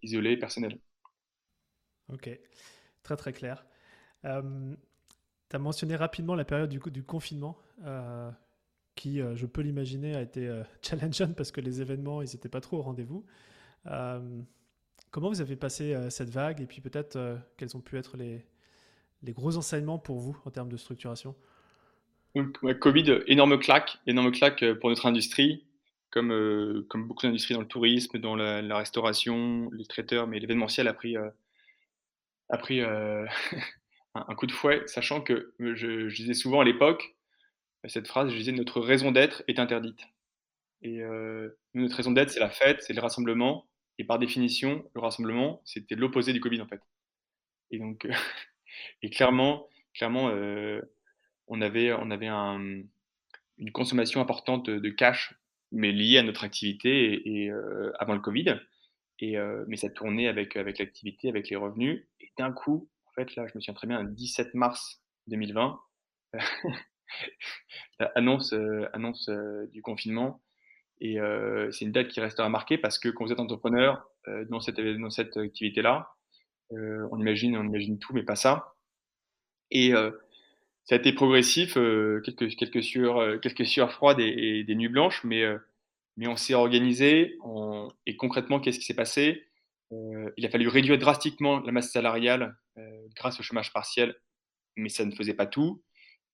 isolées, 0.02 0.38
personnelles. 0.38 0.80
Ok, 2.10 2.30
très 3.04 3.18
très 3.18 3.34
clair. 3.34 3.66
Euh, 4.26 4.76
tu 5.50 5.56
as 5.56 5.60
mentionné 5.60 5.96
rapidement 5.96 6.36
la 6.36 6.46
période 6.46 6.70
du, 6.70 7.04
confinement, 7.04 7.58
euh, 7.84 8.32
qui, 8.98 9.22
euh, 9.22 9.36
je 9.36 9.46
peux 9.46 9.62
l'imaginer, 9.62 10.16
a 10.16 10.22
été 10.22 10.50
challengeant 10.82 11.34
parce 11.34 11.52
que 11.52 11.62
les 11.62 11.82
événements, 11.82 12.22
ils 12.22 12.30
n'étaient 12.34 12.50
pas 12.50 12.62
trop 12.62 12.80
au 12.80 12.82
rendez-vous. 12.82 13.26
comment 15.12 15.30
vous 15.30 15.42
avez 15.42 15.56
passé 15.56 15.96
cette 16.10 16.30
vague 16.30 16.60
et 16.60 16.66
puis 16.66 16.82
peut-être 16.82 17.40
quels 17.56 17.78
ont 17.78 17.82
pu 17.82 17.98
être 17.98 18.18
les, 18.18 18.44
gros 19.34 19.56
enseignements 19.56 20.00
pour 20.00 20.20
vous 20.20 20.38
en 20.46 20.52
termes 20.52 20.70
de 20.70 20.78
structuration? 20.78 21.36
Covid, 22.82 23.22
énorme 23.28 23.58
claque, 23.58 23.98
énorme 24.06 24.32
claque 24.32 24.64
pour 24.82 24.90
notre 24.90 25.06
industrie, 25.06 25.64
comme, 26.12 26.86
comme 26.90 27.08
beaucoup 27.08 27.26
d'industries 27.26 27.54
dans 27.54 27.62
le 27.62 27.68
tourisme, 27.68 28.20
dans 28.20 28.36
la, 28.36 28.78
restauration, 28.78 29.70
les 29.72 29.86
traiteurs, 29.86 30.28
mais 30.28 30.40
l'événementiel 30.40 30.88
a 30.90 30.94
pris 30.94 31.16
a 32.50 32.58
pris 32.58 32.82
euh, 32.82 33.26
un, 34.16 34.36
coup 34.36 34.48
de 34.48 34.52
fouet, 34.52 34.84
sachant 34.88 35.22
que 35.22 35.54
je, 35.60 36.14
disais 36.14 36.34
souvent 36.34 36.62
à 36.62 36.66
l'époque, 36.66 37.16
cette 37.90 38.08
phrase, 38.08 38.32
je 38.32 38.38
disais 38.38 38.52
notre 38.52 38.82
raison 38.82 39.12
d'être 39.12 39.44
est 39.48 39.60
interdite. 39.60 40.00
Et 40.82 41.02
euh, 41.02 41.58
notre 41.74 41.96
raison 41.96 42.12
d'être, 42.12 42.30
c'est 42.30 42.40
la 42.40 42.50
fête, 42.50 42.82
c'est 42.82 42.94
le 42.94 43.02
rassemblement. 43.02 43.68
Et 43.98 44.04
par 44.04 44.20
définition, 44.20 44.88
le 44.94 45.02
rassemblement, 45.02 45.62
c'était 45.66 45.96
l'opposé 45.96 46.34
du 46.34 46.40
Covid 46.40 46.62
en 46.62 46.68
fait. 46.68 46.82
Et 47.72 47.80
donc, 47.80 48.06
euh, 48.06 48.14
et 49.02 49.10
clairement, 49.10 49.68
clairement, 49.94 50.32
on 51.48 51.62
avait, 51.62 51.94
on 51.94 52.12
avait 52.12 52.28
une 52.28 53.72
consommation 53.72 54.22
importante 54.22 54.70
de 54.70 54.90
cash, 54.90 55.34
mais 55.72 55.92
liée 55.92 56.20
à 56.20 56.24
notre 56.24 56.44
activité 56.44 57.22
et, 57.26 57.52
avant 57.98 58.14
le 58.14 58.20
Covid. 58.20 58.60
Et, 59.20 59.38
mais 59.68 59.78
ça 59.78 59.90
tournait 59.90 60.28
avec, 60.28 60.56
avec 60.56 60.78
l'activité, 60.78 61.30
avec 61.30 61.50
les 61.50 61.56
revenus. 61.56 62.06
Et 62.20 62.32
d'un 62.38 62.52
coup, 62.52 62.88
en 63.08 63.12
fait, 63.14 63.36
là, 63.36 63.48
je 63.48 63.54
me 63.56 63.60
souviens 63.60 63.74
très 63.74 63.88
bien, 63.88 64.04
le 64.04 64.12
17 64.12 64.54
mars 64.54 65.02
2020, 65.28 65.80
annonce, 68.16 68.54
annonce 68.94 69.30
du 69.72 69.82
confinement. 69.82 70.42
Et 71.00 71.18
c'est 71.72 71.86
une 71.86 71.92
date 71.92 72.08
qui 72.08 72.20
restera 72.20 72.50
marquée 72.50 72.78
parce 72.78 73.00
que 73.00 73.10
quand 73.10 73.26
vous 73.26 73.32
êtes 73.32 73.40
entrepreneur 73.40 74.10
dans 74.50 74.60
cette, 74.60 74.80
dans 74.80 75.10
cette 75.10 75.38
activité-là, 75.38 76.10
on, 76.72 77.20
imagine, 77.20 77.58
on 77.58 77.64
imagine 77.64 78.00
tout, 78.00 78.14
mais 78.14 78.24
pas 78.24 78.36
ça. 78.36 78.74
Et 79.72 79.92
ça 79.92 80.96
a 80.96 80.98
été 80.98 81.14
progressif, 81.14 81.76
quelques, 81.76 82.56
quelques, 82.56 82.84
sueurs, 82.84 83.40
quelques 83.42 83.66
sueurs 83.66 83.92
froides 83.92 84.20
et, 84.20 84.64
des 84.64 84.76
nuits 84.76 84.90
blanches, 84.90 85.24
mais 85.24 85.44
mais 86.18 86.28
on 86.28 86.36
s'est 86.36 86.56
organisé. 86.56 87.38
Et 88.06 88.18
concrètement, 88.18 88.60
qu'est-ce 88.60 88.80
qui 88.80 88.86
s'est 88.86 88.96
passé? 88.96 89.46
Euh, 89.94 90.32
Il 90.36 90.46
a 90.46 90.50
fallu 90.50 90.68
réduire 90.68 90.98
drastiquement 90.98 91.60
la 91.60 91.72
masse 91.72 91.92
salariale 91.92 92.58
euh, 92.78 93.08
grâce 93.16 93.40
au 93.40 93.44
chômage 93.44 93.72
partiel, 93.72 94.16
mais 94.76 94.90
ça 94.90 95.06
ne 95.06 95.12
faisait 95.12 95.36
pas 95.36 95.46
tout. 95.46 95.82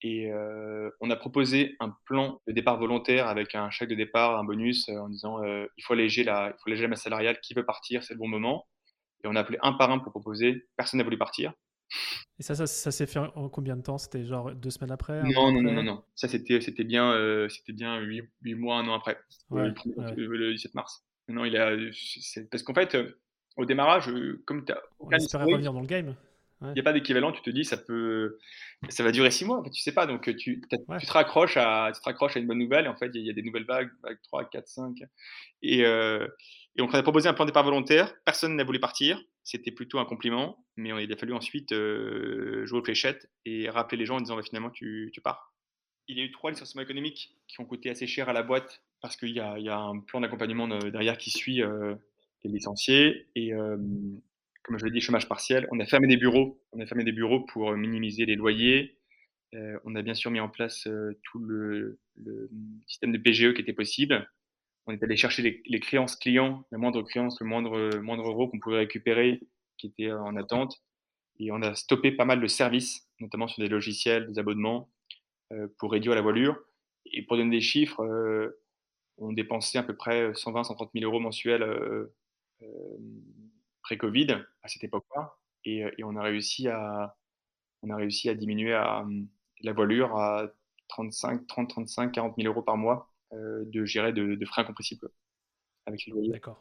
Et 0.06 0.30
euh, 0.30 0.90
on 1.00 1.08
a 1.08 1.16
proposé 1.16 1.76
un 1.80 1.96
plan 2.04 2.40
de 2.46 2.52
départ 2.52 2.78
volontaire 2.78 3.26
avec 3.26 3.54
un 3.54 3.70
chèque 3.70 3.88
de 3.88 3.94
départ, 3.94 4.38
un 4.38 4.44
bonus, 4.44 4.88
en 4.90 5.08
disant 5.08 5.42
il 5.42 5.82
faut 5.82 5.94
alléger 5.94 6.24
la, 6.24 6.48
il 6.48 6.60
faut 6.60 6.68
alléger 6.68 6.82
la 6.82 6.88
masse 6.88 7.02
salariale. 7.02 7.40
Qui 7.40 7.54
veut 7.54 7.64
partir 7.64 8.04
C'est 8.04 8.12
le 8.12 8.18
bon 8.18 8.28
moment. 8.28 8.66
Et 9.24 9.28
on 9.28 9.34
a 9.34 9.40
appelé 9.40 9.58
un 9.62 9.72
par 9.72 9.90
un 9.90 9.98
pour 9.98 10.12
proposer. 10.12 10.66
Personne 10.76 10.98
n'a 10.98 11.04
voulu 11.04 11.16
partir. 11.16 11.54
Et 12.38 12.42
ça, 12.42 12.54
ça, 12.54 12.90
s'est 12.90 13.06
fait 13.06 13.20
en 13.20 13.48
combien 13.48 13.76
de 13.76 13.82
temps? 13.82 13.98
C'était 13.98 14.24
genre 14.24 14.54
deux 14.54 14.70
semaines 14.70 14.90
après 14.90 15.22
non, 15.22 15.52
non, 15.52 15.62
non, 15.62 15.82
non, 15.82 16.04
Ça, 16.14 16.26
c'était, 16.26 16.60
c'était 16.60 16.84
bien, 16.84 17.12
euh, 17.12 17.48
c'était 17.48 17.72
bien 17.72 18.00
8, 18.00 18.54
mois, 18.56 18.78
un 18.78 18.88
an 18.88 18.94
après, 18.94 19.18
le, 19.50 20.52
17 20.52 20.74
mars. 20.74 21.04
Non, 21.28 21.44
il 21.44 21.56
a, 21.56 21.74
parce 22.50 22.62
qu'en 22.62 22.74
fait, 22.74 22.94
euh, 22.96 23.20
au 23.56 23.64
démarrage, 23.64 24.08
euh, 24.08 24.42
comme 24.46 24.64
tu 24.64 24.72
as. 24.72 24.82
On 24.98 25.10
espérait 25.10 25.44
revenir 25.44 25.72
dans 25.72 25.80
le 25.80 25.86
game. 25.86 26.16
Il 26.62 26.72
n'y 26.72 26.80
a 26.80 26.82
pas 26.82 26.92
d'équivalent, 26.92 27.32
tu 27.32 27.42
te 27.42 27.50
dis, 27.50 27.64
ça 27.64 27.76
peut, 27.76 28.38
ça 28.88 29.02
va 29.02 29.12
durer 29.12 29.30
six 29.30 29.44
mois, 29.44 29.58
en 29.58 29.64
fait, 29.64 29.70
tu 29.70 29.82
sais 29.82 29.92
pas, 29.92 30.06
donc 30.06 30.24
tu, 30.36 30.36
tu, 30.36 30.60
te 30.60 31.12
raccroches 31.12 31.56
à, 31.56 31.90
tu 31.94 32.00
te 32.00 32.04
raccroches 32.04 32.36
à 32.36 32.40
une 32.40 32.46
bonne 32.46 32.58
nouvelle, 32.58 32.86
et 32.86 32.88
en 32.88 32.96
fait, 32.96 33.10
il 33.14 33.26
y, 33.26 33.30
a 33.30 33.34
des 33.34 33.42
nouvelles 33.42 33.66
vagues, 33.66 33.90
vague 34.02 34.18
3, 34.22 34.48
4, 34.48 34.66
5, 34.66 34.96
et, 35.62 35.80
et 35.80 36.82
on 36.82 36.88
a 36.88 37.02
proposé 37.02 37.28
un 37.28 37.34
plan 37.34 37.44
de 37.44 37.50
départ 37.50 37.64
volontaire, 37.64 38.14
personne 38.24 38.56
n'a 38.56 38.64
voulu 38.64 38.80
partir, 38.80 39.22
c'était 39.44 39.70
plutôt 39.70 39.98
un 39.98 40.06
compliment, 40.06 40.66
mais 40.76 40.90
il 41.04 41.12
a 41.12 41.16
fallu 41.16 41.34
ensuite 41.34 41.72
euh, 41.72 42.64
jouer 42.64 42.80
aux 42.80 42.84
fléchettes 42.84 43.30
et 43.44 43.68
rappeler 43.68 43.98
les 43.98 44.06
gens 44.06 44.16
en 44.16 44.20
disant 44.20 44.36
bah, 44.36 44.42
finalement 44.42 44.70
tu, 44.70 45.12
pars. 45.22 45.54
Il 46.08 46.18
y 46.18 46.22
a 46.22 46.24
eu 46.24 46.32
trois 46.32 46.50
licenciements 46.50 46.82
économiques 46.82 47.36
qui 47.46 47.60
ont 47.60 47.66
coûté 47.66 47.90
assez 47.90 48.06
cher 48.06 48.28
à 48.28 48.32
la 48.32 48.42
boîte 48.42 48.82
parce 49.00 49.16
qu'il 49.16 49.30
y, 49.30 49.40
a 49.40 49.78
un 49.78 50.00
plan 50.00 50.20
d'accompagnement 50.20 50.66
derrière 50.66 51.18
qui 51.18 51.30
suit 51.30 51.62
euh, 51.62 51.94
les 52.42 52.50
licenciés. 52.50 53.28
Et 53.34 53.52
euh, 53.52 53.76
comme 54.64 54.78
je 54.78 54.84
l'ai 54.84 54.90
dit, 54.90 55.00
chômage 55.00 55.28
partiel. 55.28 55.68
On 55.70 55.78
a 55.78 55.86
fermé 55.86 56.08
des 56.08 56.16
bureaux, 56.16 56.60
on 56.72 56.80
a 56.80 56.86
fermé 56.86 57.04
des 57.04 57.12
bureaux 57.12 57.40
pour 57.40 57.72
minimiser 57.76 58.26
les 58.26 58.34
loyers. 58.34 58.98
on 59.84 59.94
a 59.94 60.02
bien 60.02 60.14
sûr 60.14 60.30
mis 60.30 60.40
en 60.40 60.48
place 60.48 60.88
tout 61.22 61.38
le, 61.38 62.00
système 62.86 63.12
de 63.12 63.18
PGE 63.18 63.54
qui 63.54 63.60
était 63.60 63.72
possible 63.72 64.26
on 64.86 64.92
est 64.92 65.02
allé 65.02 65.16
chercher 65.16 65.62
les, 65.64 65.80
créances 65.80 66.16
clients, 66.16 66.64
la 66.70 66.78
moindre 66.78 67.02
créance, 67.02 67.40
le 67.40 67.46
moindre, 67.46 67.76
euro 67.76 68.48
qu'on 68.48 68.58
pouvait 68.58 68.78
récupérer 68.78 69.40
qui 69.78 69.86
était 69.86 70.12
en 70.12 70.36
attente. 70.36 70.82
Et 71.38 71.50
on 71.50 71.62
a 71.62 71.74
stoppé 71.74 72.12
pas 72.12 72.24
mal 72.24 72.40
de 72.40 72.46
services, 72.46 73.08
notamment 73.18 73.48
sur 73.48 73.62
des 73.62 73.68
logiciels, 73.68 74.28
des 74.28 74.38
abonnements, 74.38 74.90
euh, 75.52 75.68
pour 75.78 75.92
réduire 75.92 76.14
la 76.14 76.20
voilure. 76.20 76.56
Et 77.06 77.22
pour 77.22 77.36
donner 77.36 77.56
des 77.56 77.62
chiffres, 77.62 78.02
euh, 78.02 78.60
on 79.16 79.32
dépensait 79.32 79.78
à 79.78 79.82
peu 79.82 79.96
près 79.96 80.32
120, 80.34 80.64
130 80.64 80.90
000 80.94 81.04
euros 81.10 81.20
mensuels 81.20 81.62
euh, 81.62 82.14
pré-Covid 83.84 84.32
à 84.62 84.68
cette 84.68 84.84
époque-là. 84.84 85.34
Et, 85.64 85.84
on 86.02 86.16
a 86.16 86.22
réussi 86.22 86.68
à, 86.68 87.16
on 87.82 87.90
a 87.90 87.96
réussi 87.96 88.28
à 88.28 88.34
diminuer 88.34 88.72
la 88.72 89.72
voilure 89.72 90.16
à 90.16 90.46
35, 90.88 91.46
30, 91.46 91.68
35, 91.68 92.12
40 92.12 92.34
000 92.36 92.48
euros 92.48 92.62
par 92.62 92.76
mois 92.76 93.10
euh, 93.32 93.64
de 93.66 93.84
gérer 93.84 94.12
de, 94.12 94.34
de, 94.34 94.46
frais 94.46 94.62
incompressibles 94.62 95.08
avec 95.86 96.04
les 96.06 96.12
loyers. 96.12 96.32
D'accord. 96.32 96.60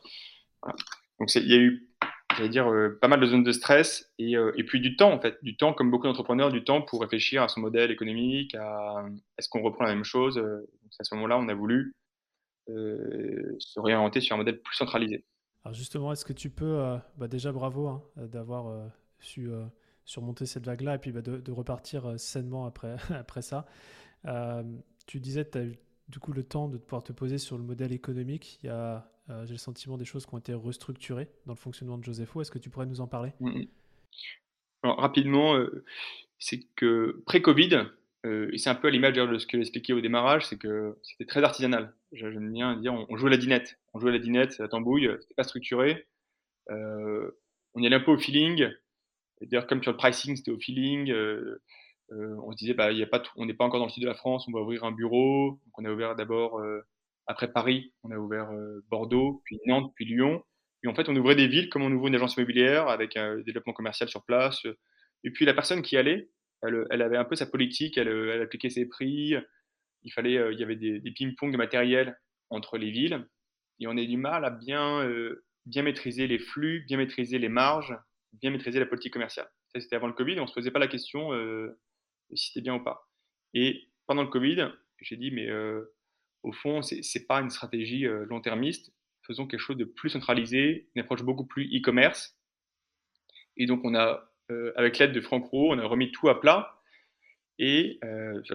Donc 1.19 1.33
il 1.35 1.47
y 1.47 1.53
a 1.53 1.57
eu, 1.57 1.89
j'allais 2.35 2.49
dire, 2.49 2.71
euh, 2.71 2.97
pas 3.01 3.07
mal 3.07 3.19
de 3.19 3.25
zones 3.25 3.43
de 3.43 3.51
stress 3.51 4.11
et, 4.17 4.37
euh, 4.37 4.53
et, 4.55 4.63
puis 4.63 4.79
du 4.79 4.95
temps 4.95 5.11
en 5.11 5.19
fait, 5.19 5.37
du 5.43 5.57
temps 5.57 5.73
comme 5.73 5.91
beaucoup 5.91 6.07
d'entrepreneurs, 6.07 6.51
du 6.51 6.63
temps 6.63 6.81
pour 6.81 7.01
réfléchir 7.01 7.43
à 7.43 7.47
son 7.47 7.59
modèle 7.59 7.91
économique, 7.91 8.55
à 8.55 9.05
est-ce 9.37 9.49
qu'on 9.49 9.61
reprend 9.61 9.83
la 9.83 9.93
même 9.93 10.05
chose. 10.05 10.35
Donc, 10.35 10.91
à 10.99 11.03
ce 11.03 11.13
moment-là, 11.15 11.37
on 11.37 11.49
a 11.49 11.53
voulu 11.53 11.93
se 12.67 13.79
réorienter 13.79 14.21
sur 14.21 14.35
un 14.35 14.37
modèle 14.37 14.61
plus 14.61 14.75
centralisé. 14.75 15.25
Alors 15.63 15.73
justement, 15.73 16.11
est-ce 16.11 16.25
que 16.25 16.33
tu 16.33 16.49
peux, 16.49 16.97
bah 17.17 17.27
déjà 17.27 17.51
bravo 17.51 17.87
hein, 17.87 18.03
d'avoir 18.17 18.91
su 19.19 19.49
surmonter 20.05 20.45
cette 20.45 20.65
vague-là 20.65 20.95
et 20.95 20.97
puis 20.97 21.11
bah, 21.11 21.21
de, 21.21 21.51
repartir 21.51 22.19
sainement 22.19 22.65
après, 22.65 22.97
ça. 23.41 23.65
tu 25.05 25.19
disais 25.19 25.45
que 25.45 25.51
tu 25.51 25.57
as 25.57 25.63
eu 25.63 25.77
du 26.09 26.19
coup 26.19 26.33
le 26.33 26.43
temps 26.43 26.67
de 26.67 26.77
pouvoir 26.77 27.03
te 27.03 27.13
poser 27.13 27.37
sur 27.37 27.57
le 27.57 27.63
modèle 27.63 27.91
économique. 27.93 28.59
Euh, 29.29 29.45
j'ai 29.45 29.53
le 29.53 29.57
sentiment, 29.57 29.97
des 29.97 30.05
choses 30.05 30.25
qui 30.25 30.33
ont 30.33 30.37
été 30.37 30.53
restructurées 30.53 31.29
dans 31.45 31.53
le 31.53 31.57
fonctionnement 31.57 31.97
de 31.97 32.03
Josepho. 32.03 32.41
Est-ce 32.41 32.51
que 32.51 32.59
tu 32.59 32.69
pourrais 32.69 32.85
nous 32.85 33.01
en 33.01 33.07
parler? 33.07 33.31
Mmh, 33.39 33.49
mmh. 33.49 33.67
Rapidement, 34.83 35.55
euh, 35.55 35.85
c'est 36.39 36.59
que 36.75 37.23
pré-Covid, 37.25 37.85
euh, 38.25 38.49
et 38.53 38.57
c'est 38.57 38.69
un 38.69 38.75
peu 38.75 38.87
à 38.87 38.91
l'image 38.91 39.13
de 39.13 39.37
ce 39.37 39.47
que 39.47 39.57
j'expliquais 39.57 39.93
au 39.93 40.01
démarrage, 40.01 40.45
c'est 40.45 40.57
que 40.57 40.97
c'était 41.03 41.25
très 41.25 41.43
artisanal. 41.43 41.93
J'aime 42.11 42.51
bien 42.51 42.77
dire, 42.77 42.93
on, 42.93 43.17
jouait 43.17 43.29
à 43.29 43.31
la 43.31 43.37
dinette. 43.37 43.77
On 43.93 43.99
jouait 43.99 44.11
à 44.11 44.13
la 44.13 44.19
dinette, 44.19 44.57
la 44.59 44.67
tambouille, 44.67 45.09
c'était 45.21 45.33
pas 45.35 45.43
structuré. 45.43 46.07
on 46.69 47.81
y 47.81 47.85
allait 47.85 47.95
un 47.95 47.99
peu 47.99 48.11
au 48.11 48.17
feeling. 48.17 48.69
D'ailleurs, 49.41 49.67
comme 49.67 49.83
sur 49.83 49.91
le 49.91 49.97
pricing, 49.97 50.35
c'était 50.35 50.51
au 50.51 50.59
feeling. 50.59 51.11
Euh, 52.11 52.35
on 52.43 52.51
se 52.51 52.57
disait, 52.57 52.73
bah, 52.73 52.91
y 52.91 53.03
a 53.03 53.07
pas 53.07 53.23
on 53.37 53.45
n'est 53.45 53.53
pas 53.53 53.65
encore 53.65 53.79
dans 53.79 53.85
le 53.85 53.91
sud 53.91 54.03
de 54.03 54.07
la 54.07 54.13
France, 54.13 54.47
on 54.47 54.51
va 54.51 54.61
ouvrir 54.61 54.83
un 54.83 54.91
bureau. 54.91 55.59
On 55.77 55.85
a 55.85 55.91
ouvert 55.91 56.15
d'abord, 56.15 56.59
euh, 56.59 56.81
après 57.27 57.51
Paris, 57.51 57.93
on 58.03 58.11
a 58.11 58.17
ouvert 58.17 58.51
euh, 58.51 58.83
Bordeaux, 58.89 59.41
puis 59.45 59.59
Nantes, 59.65 59.91
puis 59.95 60.05
Lyon. 60.05 60.43
Et 60.83 60.87
en 60.87 60.95
fait, 60.95 61.09
on 61.09 61.15
ouvrait 61.15 61.35
des 61.35 61.47
villes 61.47 61.69
comme 61.69 61.83
on 61.83 61.91
ouvre 61.91 62.07
une 62.07 62.15
agence 62.15 62.35
immobilière 62.35 62.87
avec 62.89 63.15
un 63.17 63.39
développement 63.39 63.73
commercial 63.73 64.09
sur 64.09 64.23
place. 64.25 64.65
Et 65.23 65.31
puis 65.31 65.45
la 65.45 65.53
personne 65.53 65.81
qui 65.81 65.97
allait, 65.97 66.29
elle, 66.63 67.01
avait 67.01 67.17
un 67.17 67.25
peu 67.25 67.35
sa 67.35 67.45
politique, 67.45 67.97
elle, 67.97 68.41
appliquait 68.41 68.69
ses 68.69 68.87
prix. 68.87 69.35
Il 70.03 70.11
fallait, 70.11 70.53
il 70.53 70.59
y 70.59 70.63
avait 70.63 70.75
des, 70.75 71.11
ping-pong 71.11 71.51
de 71.51 71.57
matériel 71.57 72.17
entre 72.49 72.77
les 72.77 72.91
villes. 72.91 73.27
Et 73.79 73.87
on 73.87 73.97
a 73.97 74.05
du 74.05 74.17
mal 74.17 74.45
à 74.45 74.49
bien, 74.49 75.07
bien 75.65 75.83
maîtriser 75.83 76.27
les 76.27 76.39
flux, 76.39 76.83
bien 76.87 76.97
maîtriser 76.97 77.39
les 77.39 77.49
marges, 77.49 77.95
bien 78.33 78.51
maîtriser 78.51 78.79
la 78.79 78.85
politique 78.85 79.13
commerciale. 79.13 79.47
Ça, 79.73 79.81
c'était 79.81 79.95
avant 79.95 80.07
le 80.07 80.13
Covid, 80.13 80.39
on 80.39 80.43
ne 80.43 80.47
se 80.47 80.53
posait 80.53 80.71
pas 80.71 80.79
la 80.79 80.87
question 80.87 81.29
si 82.33 82.47
c'était 82.47 82.61
bien 82.61 82.75
ou 82.75 82.83
pas. 82.83 83.09
Et 83.53 83.89
pendant 84.07 84.23
le 84.23 84.29
Covid, 84.29 84.69
j'ai 84.99 85.17
dit, 85.17 85.31
mais 85.31 85.49
au 86.43 86.51
fond, 86.51 86.81
ce 86.81 86.95
n'est 86.95 87.25
pas 87.25 87.39
une 87.41 87.49
stratégie 87.49 88.05
long-termiste. 88.05 88.93
Faisons 89.25 89.47
quelque 89.47 89.59
chose 89.59 89.77
de 89.77 89.85
plus 89.85 90.09
centralisé, 90.09 90.89
une 90.95 91.01
approche 91.01 91.23
beaucoup 91.23 91.45
plus 91.45 91.65
e-commerce. 91.73 92.37
Et 93.55 93.65
donc, 93.65 93.81
on 93.85 93.95
a, 93.95 94.32
avec 94.75 94.97
l'aide 94.97 95.11
de 95.11 95.21
Franck 95.21 95.45
Roux, 95.45 95.69
on 95.71 95.79
a 95.79 95.85
remis 95.85 96.11
tout 96.11 96.29
à 96.29 96.39
plat. 96.39 96.79
Et 97.59 97.99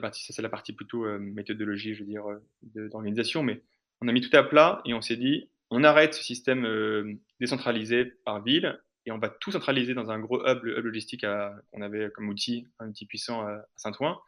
partie, 0.00 0.24
ça, 0.24 0.32
c'est 0.32 0.42
la 0.42 0.48
partie 0.48 0.72
plutôt 0.72 1.06
méthodologie, 1.18 1.94
je 1.94 2.00
veux 2.00 2.08
dire, 2.08 2.24
d'organisation. 2.62 3.42
Mais 3.42 3.62
on 4.00 4.08
a 4.08 4.12
mis 4.12 4.20
tout 4.20 4.36
à 4.36 4.42
plat 4.42 4.82
et 4.84 4.94
on 4.94 5.00
s'est 5.00 5.16
dit, 5.16 5.48
on 5.70 5.84
arrête 5.84 6.14
ce 6.14 6.22
système 6.22 7.18
décentralisé 7.40 8.04
par 8.24 8.42
ville 8.42 8.80
et 9.06 9.12
on 9.12 9.18
va 9.18 9.28
tout 9.28 9.52
centraliser 9.52 9.94
dans 9.94 10.10
un 10.10 10.18
gros 10.18 10.46
hub, 10.46 10.64
hub 10.64 10.84
logistique 10.84 11.24
qu'on 11.72 11.80
avait 11.80 12.10
comme 12.10 12.28
outil, 12.28 12.66
un 12.78 12.88
outil 12.88 13.06
puissant 13.06 13.42
à 13.42 13.64
Saint-Ouen. 13.76 14.20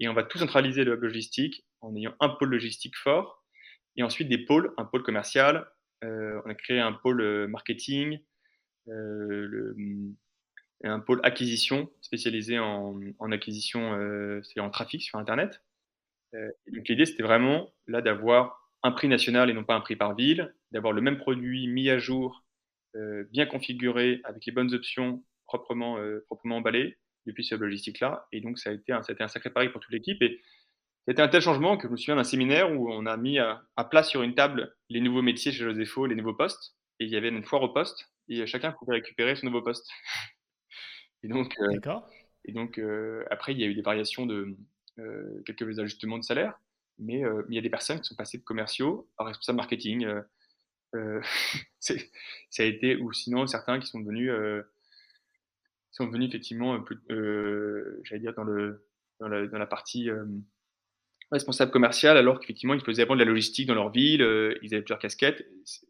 Et 0.00 0.08
on 0.08 0.14
va 0.14 0.22
tout 0.22 0.38
centraliser 0.38 0.84
le 0.84 0.94
hub 0.94 1.02
logistique 1.02 1.64
en 1.80 1.94
ayant 1.94 2.14
un 2.20 2.30
pôle 2.30 2.50
logistique 2.50 2.96
fort 2.96 3.44
et 3.96 4.02
ensuite 4.02 4.28
des 4.28 4.38
pôles, 4.38 4.72
un 4.76 4.84
pôle 4.84 5.02
commercial. 5.02 5.68
Euh, 6.02 6.40
on 6.44 6.50
a 6.50 6.54
créé 6.54 6.80
un 6.80 6.92
pôle 6.92 7.20
euh, 7.20 7.46
marketing, 7.46 8.18
euh, 8.88 9.74
le, 10.82 10.90
un 10.90 11.00
pôle 11.00 11.20
acquisition 11.22 11.90
spécialisé 12.00 12.58
en, 12.58 12.98
en 13.18 13.32
acquisition, 13.32 13.94
euh, 13.94 14.40
c'est 14.42 14.60
en 14.60 14.70
trafic 14.70 15.02
sur 15.02 15.18
Internet. 15.18 15.62
donc 16.32 16.88
l'idée, 16.88 17.06
c'était 17.06 17.22
vraiment 17.22 17.72
là 17.86 18.02
d'avoir 18.02 18.70
un 18.82 18.92
prix 18.92 19.08
national 19.08 19.50
et 19.50 19.54
non 19.54 19.64
pas 19.64 19.74
un 19.74 19.80
prix 19.80 19.96
par 19.96 20.14
ville, 20.14 20.54
d'avoir 20.72 20.92
le 20.92 21.00
même 21.00 21.16
produit 21.16 21.68
mis 21.68 21.88
à 21.88 21.98
jour, 21.98 22.44
bien 23.30 23.46
configuré, 23.46 24.20
avec 24.24 24.44
les 24.44 24.52
bonnes 24.52 24.74
options, 24.74 25.24
proprement, 25.46 25.98
proprement 26.26 26.56
emballé, 26.56 26.98
depuis 27.26 27.44
ce 27.44 27.54
logistique-là. 27.54 28.26
Et 28.32 28.40
donc, 28.40 28.58
ça 28.58 28.70
a, 28.70 28.72
été 28.72 28.92
un, 28.92 29.02
ça 29.02 29.12
a 29.12 29.14
été 29.14 29.22
un 29.22 29.28
sacré 29.28 29.50
pari 29.50 29.68
pour 29.68 29.80
toute 29.80 29.92
l'équipe. 29.92 30.20
Et 30.22 30.40
c'était 31.06 31.22
un 31.22 31.28
tel 31.28 31.40
changement 31.40 31.76
que 31.76 31.88
je 31.88 31.92
me 31.92 31.96
souviens 31.96 32.16
d'un 32.16 32.24
séminaire 32.24 32.72
où 32.72 32.90
on 32.90 33.06
a 33.06 33.16
mis 33.16 33.38
à, 33.38 33.62
plat 33.90 34.02
sur 34.02 34.22
une 34.22 34.34
table 34.34 34.74
les 34.88 35.00
nouveaux 35.00 35.22
métiers 35.22 35.52
chez 35.52 35.64
Josepho, 35.64 36.06
les 36.06 36.14
nouveaux 36.14 36.34
postes. 36.34 36.76
Et 37.00 37.04
il 37.04 37.10
y 37.10 37.16
avait 37.16 37.28
une 37.28 37.44
foire 37.44 37.62
au 37.62 37.72
poste. 37.72 38.10
Et 38.28 38.46
chacun 38.46 38.72
pouvait 38.72 38.94
récupérer 38.94 39.36
son 39.36 39.46
nouveau 39.46 39.62
poste. 39.62 39.88
et 41.24 41.28
donc, 41.28 41.54
euh, 41.58 41.80
et 42.44 42.52
donc 42.52 42.78
euh, 42.78 43.24
après, 43.30 43.52
il 43.52 43.60
y 43.60 43.64
a 43.64 43.66
eu 43.66 43.74
des 43.74 43.82
variations 43.82 44.26
de 44.26 44.56
euh, 44.98 45.42
quelques 45.46 45.78
ajustements 45.78 46.18
de 46.18 46.24
salaire. 46.24 46.60
Mais, 46.98 47.22
il 47.48 47.54
y 47.56 47.58
a 47.58 47.60
des 47.60 47.70
personnes 47.70 48.00
qui 48.00 48.04
sont 48.04 48.14
passées 48.14 48.38
de 48.38 48.44
commerciaux 48.44 49.10
à 49.18 49.24
responsables 49.24 49.56
marketing. 49.56 50.06
ça 51.80 52.62
a 52.62 52.62
été, 52.62 52.94
ou 52.94 53.12
sinon 53.12 53.48
certains 53.48 53.80
qui 53.80 53.88
sont 53.88 53.98
devenus 53.98 54.30
sont 55.94 56.08
venus 56.08 56.28
effectivement, 56.28 56.80
plus, 56.80 56.98
euh, 57.10 58.00
j'allais 58.02 58.20
dire, 58.20 58.34
dans, 58.34 58.44
le, 58.44 58.86
dans, 59.20 59.28
la, 59.28 59.46
dans 59.46 59.58
la 59.58 59.66
partie 59.66 60.10
euh, 60.10 60.24
responsable 61.30 61.70
commerciale, 61.70 62.16
alors 62.16 62.40
qu'effectivement, 62.40 62.74
ils 62.74 62.80
faisaient 62.80 63.02
avant 63.02 63.14
de 63.14 63.20
la 63.20 63.24
logistique 63.24 63.68
dans 63.68 63.74
leur 63.74 63.90
ville, 63.90 64.22
euh, 64.22 64.58
ils 64.62 64.74
avaient 64.74 64.82
plusieurs 64.82 64.98
casquettes. 64.98 65.46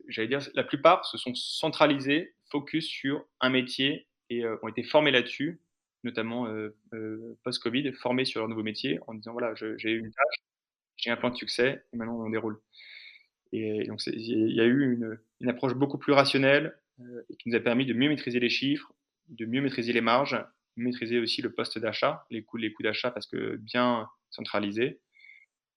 J'allais 0.08 0.28
dire, 0.28 0.40
la 0.54 0.64
plupart 0.64 1.06
se 1.06 1.16
sont 1.16 1.34
centralisés, 1.34 2.34
focus 2.50 2.86
sur 2.86 3.24
un 3.40 3.48
métier 3.48 4.06
et 4.30 4.44
ont 4.62 4.68
été 4.68 4.82
formés 4.82 5.10
là-dessus, 5.10 5.60
notamment 6.02 6.48
post-Covid, 7.42 7.92
formés 7.92 8.24
sur 8.24 8.40
leur 8.40 8.48
nouveau 8.48 8.62
métier 8.62 8.98
en 9.06 9.14
disant 9.14 9.32
voilà, 9.32 9.54
j'ai 9.54 9.90
eu 9.90 9.98
une 9.98 10.12
tâche, 10.12 10.44
j'ai 10.96 11.10
un 11.10 11.16
plan 11.16 11.30
de 11.30 11.36
succès 11.36 11.82
et 11.92 11.96
maintenant 11.96 12.24
on 12.24 12.30
déroule. 12.30 12.60
Et 13.52 13.84
donc, 13.84 14.04
il 14.06 14.52
y 14.52 14.60
a 14.60 14.64
eu 14.64 14.92
une, 15.40 15.48
approche 15.48 15.74
beaucoup 15.74 15.98
plus 15.98 16.12
rationnelle 16.12 16.76
qui 17.38 17.48
nous 17.48 17.54
a 17.54 17.60
permis 17.60 17.86
de 17.86 17.92
mieux 17.92 18.08
maîtriser 18.08 18.40
les 18.40 18.48
chiffres, 18.48 18.92
de 19.28 19.46
mieux 19.46 19.60
maîtriser 19.60 19.92
les 19.92 20.00
marges, 20.00 20.36
maîtriser 20.76 21.20
aussi 21.20 21.42
le 21.42 21.52
poste 21.52 21.78
d'achat, 21.78 22.26
les 22.30 22.42
coûts, 22.42 22.58
d'achat 22.80 23.10
parce 23.10 23.26
que 23.26 23.56
bien 23.56 24.08
centralisé. 24.30 25.00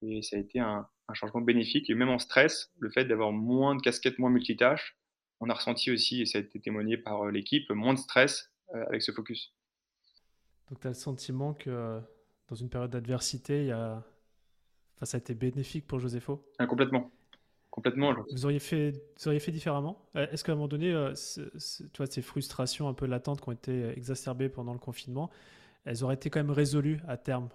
Et 0.02 0.22
ça 0.22 0.38
a 0.38 0.40
été 0.40 0.60
un, 0.60 0.88
changement 1.14 1.42
bénéfique. 1.42 1.90
Et 1.90 1.96
même 1.96 2.10
en 2.10 2.20
stress, 2.20 2.72
le 2.80 2.90
fait 2.90 3.06
d'avoir 3.06 3.32
moins 3.32 3.76
de 3.76 3.82
casquettes, 3.82 4.20
moins 4.20 4.30
multitâches, 4.30 4.98
on 5.40 5.50
a 5.50 5.54
ressenti 5.54 5.92
aussi, 5.92 6.22
et 6.22 6.26
ça 6.26 6.38
a 6.38 6.42
été 6.42 6.60
témoigné 6.60 6.98
par 6.98 7.24
euh, 7.24 7.32
l'équipe, 7.32 7.70
moins 7.70 7.94
de 7.94 8.00
stress 8.00 8.52
euh, 8.74 8.86
avec 8.88 9.02
ce 9.02 9.12
focus. 9.12 9.54
Donc 10.70 10.80
tu 10.80 10.88
as 10.88 10.92
le 10.92 10.96
sentiment 10.96 11.54
que 11.54 11.70
euh, 11.70 12.00
dans 12.48 12.56
une 12.56 12.70
période 12.70 12.92
d'adversité, 12.92 13.62
il 13.62 13.68
y 13.68 13.72
a... 13.72 14.04
enfin, 14.96 15.06
ça 15.06 15.18
a 15.18 15.20
été 15.20 15.34
bénéfique 15.34 15.88
pour 15.88 16.00
Josepho 16.00 16.44
ah, 16.60 16.68
Complètement. 16.68 17.12
Complètement. 17.70 18.16
Vous 18.32 18.46
auriez 18.46 18.60
fait, 18.60 18.94
vous 19.18 19.28
auriez 19.28 19.40
fait 19.40 19.52
différemment? 19.52 20.04
Est-ce 20.16 20.44
qu'à 20.44 20.54
un 20.54 20.56
moment 20.56 20.68
donné, 20.68 20.88
tu 21.36 21.98
vois, 21.98 22.08
ces 22.08 22.24
frustrations 22.24 22.88
un 22.88 22.94
peu 22.96 23.06
latentes 23.06 23.40
qui 23.40 23.50
ont 23.50 23.52
été 23.52 23.90
exacerbées 23.90 24.50
pendant 24.50 24.74
le 24.74 24.80
confinement, 24.80 25.30
elles 25.86 26.04
auraient 26.04 26.16
été 26.16 26.32
quand 26.32 26.40
même 26.40 26.50
résolues 26.50 27.00
à 27.08 27.18
terme? 27.18 27.50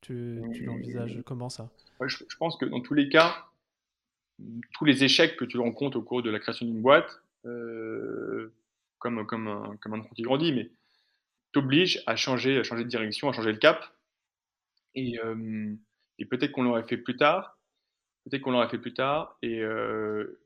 Tu, 0.00 0.40
tu 0.54 0.64
l'envisages 0.64 1.20
comment 1.26 1.50
ça? 1.50 1.68
Je, 2.00 2.36
pense 2.38 2.56
que 2.56 2.64
dans 2.64 2.80
tous 2.80 2.94
les 2.94 3.10
cas, 3.10 3.48
tous 4.72 4.86
les 4.86 5.04
échecs 5.04 5.36
que 5.36 5.44
tu 5.44 5.58
rencontres 5.58 5.98
au 5.98 6.02
cours 6.02 6.22
de 6.22 6.30
la 6.30 6.38
création 6.38 6.64
d'une 6.64 6.80
boîte, 6.80 7.22
euh, 7.46 8.52
comme, 8.98 9.18
un, 9.18 9.24
comme 9.24 9.48
un 9.94 10.00
enfant 10.00 10.14
qui 10.14 10.22
grandit, 10.22 10.52
mais 10.52 10.70
t'obligent 11.52 12.02
à 12.06 12.16
changer, 12.16 12.58
à 12.58 12.62
changer 12.62 12.84
de 12.84 12.88
direction, 12.88 13.28
à 13.28 13.32
changer 13.32 13.52
le 13.52 13.58
cap. 13.58 13.84
Et, 14.94 15.18
et 16.18 16.24
peut-être 16.24 16.52
qu'on 16.52 16.62
l'aurait 16.62 16.84
fait 16.84 16.96
plus 16.96 17.16
tard, 17.16 17.56
peut-être 18.26 18.42
qu'on 18.42 18.50
l'aurait 18.50 18.68
fait 18.68 18.78
plus 18.78 18.94
tard 18.94 19.38
et, 19.42 19.60
euh, 19.60 20.38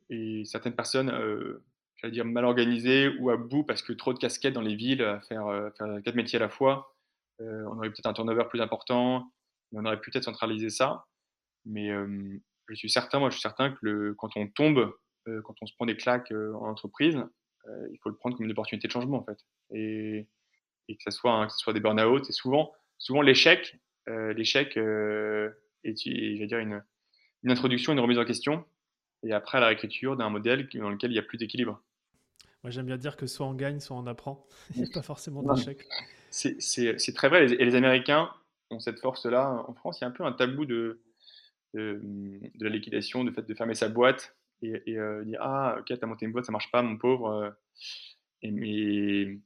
certaines 0.45 0.75
personnes, 0.75 1.11
euh, 1.11 1.63
j'allais 1.97 2.13
dire 2.13 2.25
mal 2.25 2.45
organisées 2.45 3.09
ou 3.19 3.31
à 3.31 3.37
bout 3.37 3.65
parce 3.65 3.83
que 3.83 3.93
trop 3.93 4.13
de 4.13 4.19
casquettes 4.19 4.55
dans 4.55 4.61
les 4.61 4.75
villes, 4.75 5.03
à 5.03 5.21
faire, 5.21 5.47
euh, 5.47 5.71
quatre 6.05 6.15
métiers 6.15 6.37
à 6.37 6.41
la 6.41 6.49
fois, 6.49 6.95
on 7.39 7.79
aurait 7.79 7.89
peut-être 7.89 8.07
un 8.07 8.13
turnover 8.13 8.45
plus 8.51 8.61
important, 8.61 9.33
on 9.73 9.85
aurait 9.87 10.01
peut-être 10.01 10.25
centralisé 10.25 10.69
ça. 10.69 11.07
Mais 11.65 11.89
je 12.69 12.75
suis 12.75 12.91
certain, 12.91 13.19
moi 13.19 13.31
je 13.31 13.37
suis 13.37 13.41
certain 13.41 13.71
que 13.71 14.13
quand 14.19 14.37
on 14.37 14.47
tombe, 14.47 14.93
quand 15.45 15.55
on 15.61 15.67
se 15.67 15.75
prend 15.75 15.87
des 15.87 15.97
claques 15.97 16.33
en 16.33 16.69
entreprise, 16.69 17.19
il 17.67 17.99
faut 18.03 18.09
le 18.09 18.17
prendre 18.17 18.37
comme 18.37 18.47
une 18.47 18.53
opportunité 18.53 18.89
de 18.89 18.93
changement 18.93 19.19
en 19.19 19.25
fait. 19.25 19.39
Et, 19.73 20.27
et 20.89 20.97
que, 20.97 21.03
ce 21.05 21.11
soit, 21.11 21.33
hein, 21.33 21.47
que 21.47 21.53
ce 21.53 21.59
soit 21.59 21.73
des 21.73 21.81
burn-out, 21.81 22.29
et 22.29 22.33
souvent, 22.33 22.73
souvent 22.99 23.23
l'échec, 23.23 23.79
l'échec 24.07 24.77
est, 24.77 25.51
j'allais 25.85 26.47
dire, 26.47 26.59
une, 26.59 26.83
une 27.43 27.51
introduction, 27.51 27.93
une 27.93 28.01
remise 28.01 28.19
en 28.19 28.25
question, 28.25 28.65
et 29.23 29.33
après 29.33 29.61
la 29.61 29.69
réécriture 29.69 30.17
d'un 30.17 30.31
modèle 30.31 30.69
dans 30.75 30.91
lequel 30.91 31.11
il 31.11 31.15
n'y 31.15 31.19
a 31.19 31.23
plus 31.23 31.39
d'équilibre. 31.39 31.83
Moi, 32.63 32.71
j'aime 32.71 32.87
bien 32.87 32.99
dire 32.99 33.17
que 33.17 33.27
soit 33.27 33.47
on 33.47 33.55
gagne, 33.55 33.81
soit 33.81 33.97
on 33.97 34.07
apprend. 34.07 34.47
Il 34.75 34.83
n'y 34.83 34.89
a 34.89 34.93
pas 34.93 35.03
forcément 35.03 35.43
d'échec. 35.43 35.87
C'est 36.31 37.15
très 37.15 37.29
vrai. 37.29 37.51
Et 37.53 37.65
les 37.65 37.75
Américains 37.75 38.31
ont 38.71 38.81
cette 38.81 39.01
force-là. 39.01 39.65
En 39.67 39.75
France, 39.75 40.01
il 40.01 40.03
y 40.03 40.05
a 40.05 40.09
un 40.09 40.13
peu 40.13 40.25
un 40.25 40.33
tabou 40.33 40.67
de, 40.67 41.01
de, 41.75 42.01
la 42.61 42.69
liquidation, 42.69 43.25
de 43.25 43.31
fait 43.31 43.47
de 43.47 43.55
fermer 43.55 43.75
sa 43.75 43.89
boîte 43.89 44.37
et, 44.63 44.83
et 44.87 44.99
euh, 44.99 45.25
dire 45.25 45.39
Ah, 45.41 45.77
ok, 45.81 45.99
t'as 45.99 46.07
monté 46.07 46.27
une 46.27 46.33
boîte, 46.33 46.45
ça 46.45 46.53
marche 46.53 46.71
pas, 46.71 46.83
mon 46.83 46.97
pauvre. 46.97 47.55
Et, 48.43 48.51
mais 48.51 49.39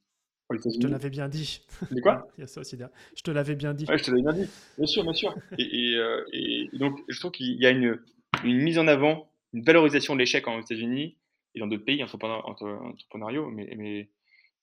je 0.50 0.79
te 0.79 0.87
l'avais 0.87 1.11
bien 1.11 1.29
dit. 1.29 1.62
C'est 1.88 2.00
quoi? 2.00 2.29
Il 2.38 2.42
y 2.42 2.44
a 2.44 2.46
ça 2.46 2.61
aussi 2.61 2.77
Je 3.16 3.22
te 3.22 3.31
l'avais 3.31 3.55
bien 3.55 3.74
dit. 3.74 3.87
Ouais, 3.87 3.98
je 3.98 4.05
te 4.05 4.11
l'avais 4.11 4.22
bien 4.22 4.33
dit. 4.33 4.50
Bien 4.77 4.87
sûr, 4.87 5.03
bien 5.03 5.14
sûr. 5.14 5.35
Et, 5.59 6.68
donc, 6.74 7.00
je 7.09 7.18
trouve 7.18 7.33
qu'il 7.33 7.61
y 7.61 7.66
a 7.66 7.70
une, 7.70 7.98
mise 8.44 8.79
en 8.79 8.87
avant, 8.87 9.31
une 9.53 9.62
valorisation 9.62 10.14
de 10.14 10.20
l'échec 10.20 10.46
aux 10.46 10.61
États-Unis 10.61 11.16
et 11.55 11.61
dans 11.61 11.66
d'autres 11.66 11.85
pays 11.85 12.03
entrepreneuriaux, 12.03 13.48
mais, 13.50 13.72
mais 13.77 14.11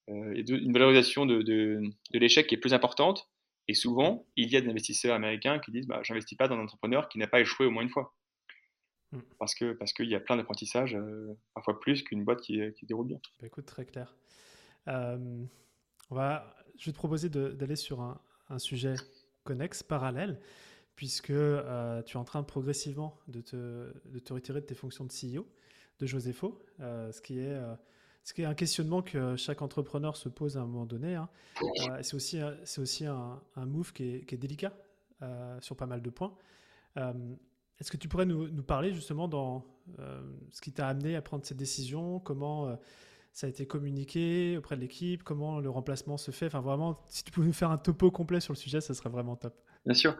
euh, 0.09 0.43
une 0.47 0.73
valorisation 0.73 1.25
de, 1.25 1.41
de, 1.41 1.81
l'échec 2.11 2.47
qui 2.47 2.55
est 2.55 2.59
plus 2.59 2.73
importante. 2.73 3.29
Et 3.67 3.73
souvent, 3.73 4.25
il 4.35 4.49
y 4.49 4.57
a 4.57 4.61
des 4.61 4.69
investisseurs 4.69 5.15
américains 5.15 5.59
qui 5.59 5.71
disent 5.71 5.87
bah, 5.87 6.01
J'investis 6.03 6.37
pas 6.37 6.47
dans 6.47 6.55
un 6.55 6.63
entrepreneur 6.63 7.07
qui 7.09 7.17
n'a 7.17 7.27
pas 7.27 7.39
échoué 7.39 7.65
au 7.65 7.71
moins 7.71 7.83
une 7.83 7.89
fois. 7.89 8.13
Hmm. 9.11 9.19
Parce 9.39 9.55
qu'il 9.55 9.75
parce 9.75 9.93
qu'il 9.93 10.07
y 10.07 10.15
a 10.15 10.19
plein 10.19 10.37
d'apprentissages, 10.37 10.95
euh, 10.95 11.33
parfois 11.53 11.79
plus 11.79 12.03
qu'une 12.03 12.23
boîte 12.23 12.41
qui, 12.41 12.61
qui 12.73 12.85
déroule 12.85 13.07
bien. 13.07 13.19
Bah, 13.39 13.47
écoute, 13.47 13.65
très 13.65 13.85
clair. 13.85 14.15
On 14.87 16.15
va, 16.15 16.55
je 16.77 16.87
vais 16.87 16.91
te 16.91 16.97
proposer 16.97 17.29
d'aller 17.29 17.75
sur 17.75 18.01
un, 18.01 18.19
sujet 18.59 18.95
connexe, 19.45 19.81
parallèle, 19.81 20.39
puisque 20.95 21.29
euh, 21.29 22.01
tu 22.03 22.17
es 22.17 22.19
en 22.19 22.25
train 22.25 22.43
progressivement 22.43 23.17
de 23.27 23.39
te, 23.39 23.93
de 24.05 24.19
te, 24.19 24.33
retirer 24.33 24.59
de 24.59 24.65
tes 24.65 24.75
fonctions 24.75 25.05
de 25.05 25.11
CEO 25.11 25.47
de 25.99 26.05
Josepho, 26.05 26.59
euh, 26.79 27.11
ce, 27.11 27.21
qui 27.21 27.39
est, 27.39 27.53
euh, 27.53 27.75
ce 28.23 28.33
qui 28.33 28.41
est 28.41 28.45
un 28.45 28.55
questionnement 28.55 29.01
que 29.01 29.35
chaque 29.35 29.61
entrepreneur 29.61 30.17
se 30.17 30.27
pose 30.27 30.57
à 30.57 30.61
un 30.61 30.65
moment 30.65 30.85
donné. 30.85 31.15
Hein. 31.15 31.29
c'est 32.01 32.15
aussi, 32.15 32.39
c'est 32.65 32.81
aussi 32.81 33.05
un, 33.05 33.39
move 33.55 33.93
qui 33.93 34.15
est, 34.15 34.25
qui 34.25 34.35
est 34.35 34.39
délicat 34.39 34.73
sur 35.59 35.75
pas 35.75 35.85
mal 35.85 36.01
de 36.01 36.09
points. 36.09 36.35
Est-ce 37.81 37.91
que 37.91 37.97
tu 37.97 38.07
pourrais 38.07 38.25
nous, 38.25 38.63
parler 38.63 38.93
justement 38.93 39.27
dans 39.27 39.65
ce 40.51 40.61
qui 40.61 40.71
t'a 40.71 40.87
amené 40.87 41.17
à 41.17 41.21
prendre 41.21 41.45
cette 41.45 41.57
décision? 41.57 42.19
Comment 42.19 42.77
ça 43.33 43.47
a 43.47 43.49
été 43.49 43.65
communiqué 43.65 44.57
auprès 44.57 44.75
de 44.75 44.81
l'équipe, 44.81 45.23
comment 45.23 45.59
le 45.59 45.69
remplacement 45.69 46.17
se 46.17 46.31
fait? 46.31 46.47
Enfin, 46.47 46.61
vraiment, 46.61 47.01
si 47.07 47.23
tu 47.23 47.31
pouvais 47.31 47.47
nous 47.47 47.53
faire 47.53 47.71
un 47.71 47.77
topo 47.77 48.11
complet 48.11 48.39
sur 48.39 48.53
le 48.53 48.57
sujet, 48.57 48.81
ça 48.81 48.93
serait 48.93 49.09
vraiment 49.09 49.35
top. 49.35 49.55
Bien 49.85 49.93
sûr. 49.93 50.17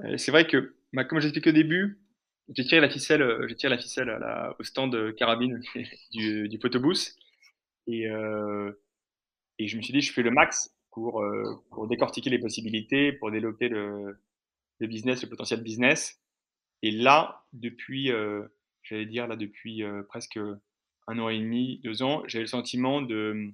Euh, 0.00 0.16
c'est 0.16 0.30
vrai 0.30 0.46
que, 0.46 0.74
bah, 0.92 1.04
comme 1.04 1.20
j'expliquais 1.20 1.50
au 1.50 1.54
début, 1.54 2.00
j'ai 2.50 2.64
tiré 2.64 2.80
la 2.80 2.88
ficelle, 2.88 3.22
euh, 3.22 3.46
j'ai 3.48 3.56
tiré 3.56 3.74
la 3.74 3.80
ficelle 3.80 4.10
au 4.58 4.62
stand 4.62 5.14
carabine 5.16 5.60
du, 6.12 6.48
du 6.48 6.58
photobooth. 6.58 7.14
Et, 7.88 8.08
euh, 8.08 8.72
je 9.58 9.76
me 9.76 9.82
suis 9.82 9.92
dit, 9.92 10.00
je 10.00 10.12
fais 10.12 10.22
le 10.22 10.30
max 10.30 10.74
pour, 10.92 11.24
pour 11.70 11.88
décortiquer 11.88 12.30
les 12.30 12.38
possibilités, 12.38 13.12
pour 13.12 13.30
développer 13.30 13.68
le, 13.68 14.18
le 14.78 14.86
business, 14.86 15.22
le 15.22 15.28
potentiel 15.28 15.62
business. 15.62 16.20
Et 16.82 16.90
là, 16.90 17.44
depuis, 17.52 18.10
j'allais 18.82 19.06
dire, 19.06 19.26
là, 19.26 19.36
depuis 19.36 19.82
presque 20.08 20.38
un 21.08 21.18
an 21.18 21.28
et 21.28 21.38
demi, 21.38 21.80
deux 21.84 22.02
ans, 22.02 22.22
j'ai 22.26 22.40
le 22.40 22.46
sentiment 22.46 23.02
de 23.02 23.52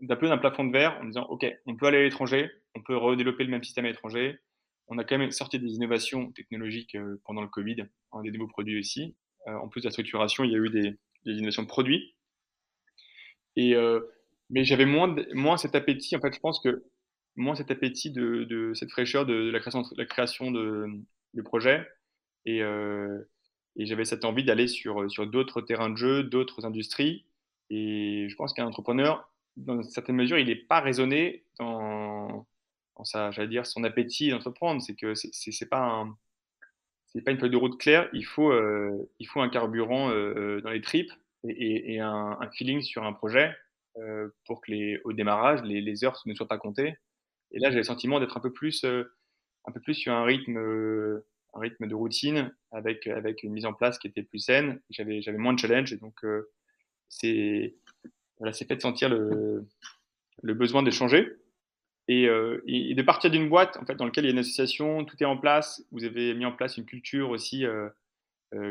d'un 0.00 0.14
peu 0.14 0.28
d'un 0.28 0.38
plafond 0.38 0.64
de 0.64 0.72
verre 0.72 0.96
en 1.00 1.06
disant 1.06 1.24
OK, 1.24 1.44
on 1.66 1.76
peut 1.76 1.86
aller 1.86 1.98
à 1.98 2.02
l'étranger, 2.02 2.48
on 2.76 2.82
peut 2.82 2.96
redévelopper 2.96 3.42
le 3.42 3.50
même 3.50 3.64
système 3.64 3.84
à 3.84 3.88
l'étranger. 3.88 4.38
On 4.86 4.96
a 4.96 5.04
quand 5.04 5.18
même 5.18 5.32
sorti 5.32 5.58
des 5.58 5.72
innovations 5.72 6.30
technologiques 6.32 6.96
pendant 7.24 7.42
le 7.42 7.48
Covid, 7.48 7.82
hein, 8.12 8.22
des 8.22 8.30
nouveaux 8.30 8.46
produits 8.46 8.78
aussi. 8.78 9.16
en 9.46 9.68
plus 9.68 9.82
de 9.82 9.86
la 9.86 9.90
structuration, 9.90 10.44
il 10.44 10.52
y 10.52 10.54
a 10.54 10.58
eu 10.58 10.70
des, 10.70 10.96
innovations 11.24 11.64
de 11.64 11.68
produits. 11.68 12.14
Et, 13.56 13.74
mais 14.50 14.64
j'avais 14.64 14.86
moins, 14.86 15.14
moins 15.34 15.56
cet 15.56 15.74
appétit. 15.74 16.16
En 16.16 16.20
fait, 16.20 16.32
je 16.32 16.40
pense 16.40 16.60
que 16.60 16.84
moins 17.36 17.54
cet 17.54 17.70
appétit 17.70 18.12
de, 18.12 18.72
cette 18.74 18.90
fraîcheur 18.90 19.26
de, 19.26 19.50
la 19.50 19.60
création, 19.60 19.82
de, 19.82 19.94
la 19.96 20.06
création 20.06 20.50
de, 20.50 20.86
de 21.34 21.42
projets. 21.42 21.86
Et, 22.48 22.60
et 23.76 23.86
j'avais 23.86 24.04
cette 24.04 24.24
envie 24.24 24.44
d'aller 24.44 24.66
sur, 24.66 25.10
sur 25.10 25.26
d'autres 25.26 25.60
terrains 25.60 25.90
de 25.90 25.96
jeu, 25.96 26.22
d'autres 26.24 26.64
industries. 26.64 27.24
Et 27.70 28.26
je 28.28 28.36
pense 28.36 28.52
qu'un 28.52 28.66
entrepreneur, 28.66 29.30
dans 29.56 29.76
une 29.76 29.82
certaine 29.82 30.16
mesure, 30.16 30.38
il 30.38 30.46
n'est 30.46 30.56
pas 30.56 30.80
raisonné 30.80 31.44
dans, 31.58 32.46
dans 32.96 33.04
j'allais 33.30 33.48
dire, 33.48 33.66
son 33.66 33.84
appétit 33.84 34.30
d'entreprendre. 34.30 34.82
C'est 34.82 34.94
que 34.94 35.14
c'est, 35.14 35.68
pas 35.68 36.06
pas 37.24 37.30
une 37.30 37.38
feuille 37.38 37.50
de 37.50 37.56
route 37.56 37.78
claire. 37.78 38.08
Il 38.12 38.24
faut, 38.24 38.50
euh, 38.50 39.10
il 39.18 39.26
faut 39.26 39.40
un 39.40 39.48
carburant 39.48 40.10
euh, 40.10 40.60
dans 40.60 40.70
les 40.70 40.80
tripes 40.80 41.12
et, 41.46 42.00
un, 42.00 42.38
feeling 42.52 42.80
sur 42.82 43.04
un 43.04 43.12
projet 43.12 43.54
euh, 43.98 44.28
pour 44.46 44.60
que 44.60 44.70
les, 44.70 45.00
au 45.04 45.12
démarrage, 45.12 45.62
les, 45.62 46.04
heures 46.04 46.20
ne 46.26 46.34
soient 46.34 46.48
pas 46.48 46.58
comptées. 46.58 46.96
Et 47.50 47.58
là, 47.58 47.70
j'ai 47.70 47.78
le 47.78 47.84
sentiment 47.84 48.20
d'être 48.20 48.36
un 48.36 48.40
peu 48.40 48.52
un 49.64 49.72
peu 49.72 49.80
plus 49.80 49.94
sur 49.94 50.12
un 50.12 50.24
rythme 50.24 50.58
rythme 51.58 51.86
de 51.86 51.94
routine 51.94 52.54
avec, 52.70 53.06
avec 53.06 53.42
une 53.42 53.52
mise 53.52 53.66
en 53.66 53.72
place 53.72 53.98
qui 53.98 54.06
était 54.06 54.22
plus 54.22 54.38
saine. 54.38 54.80
J'avais, 54.90 55.22
j'avais 55.22 55.38
moins 55.38 55.52
de 55.52 55.58
challenge 55.58 55.92
et 55.92 55.96
donc 55.96 56.24
euh, 56.24 56.50
c'est, 57.08 57.74
voilà, 58.38 58.52
c'est 58.52 58.66
fait 58.66 58.80
sentir 58.80 59.08
le, 59.08 59.66
le 60.42 60.54
besoin 60.54 60.82
d'échanger 60.82 61.36
et, 62.08 62.26
euh, 62.26 62.62
et, 62.66 62.94
de 62.94 63.02
partir 63.02 63.30
d'une 63.30 63.48
boîte 63.48 63.76
en 63.76 63.84
fait, 63.84 63.94
dans 63.96 64.04
laquelle 64.04 64.24
il 64.24 64.28
y 64.28 64.30
a 64.30 64.32
une 64.32 64.38
association, 64.38 65.04
tout 65.04 65.16
est 65.22 65.26
en 65.26 65.36
place, 65.36 65.84
vous 65.90 66.04
avez 66.04 66.34
mis 66.34 66.44
en 66.44 66.52
place 66.52 66.76
une 66.76 66.86
culture 66.86 67.30
aussi 67.30 67.66
euh, 67.66 67.90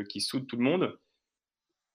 qui 0.08 0.20
soude 0.20 0.46
tout 0.46 0.56
le 0.56 0.64
monde. 0.64 0.98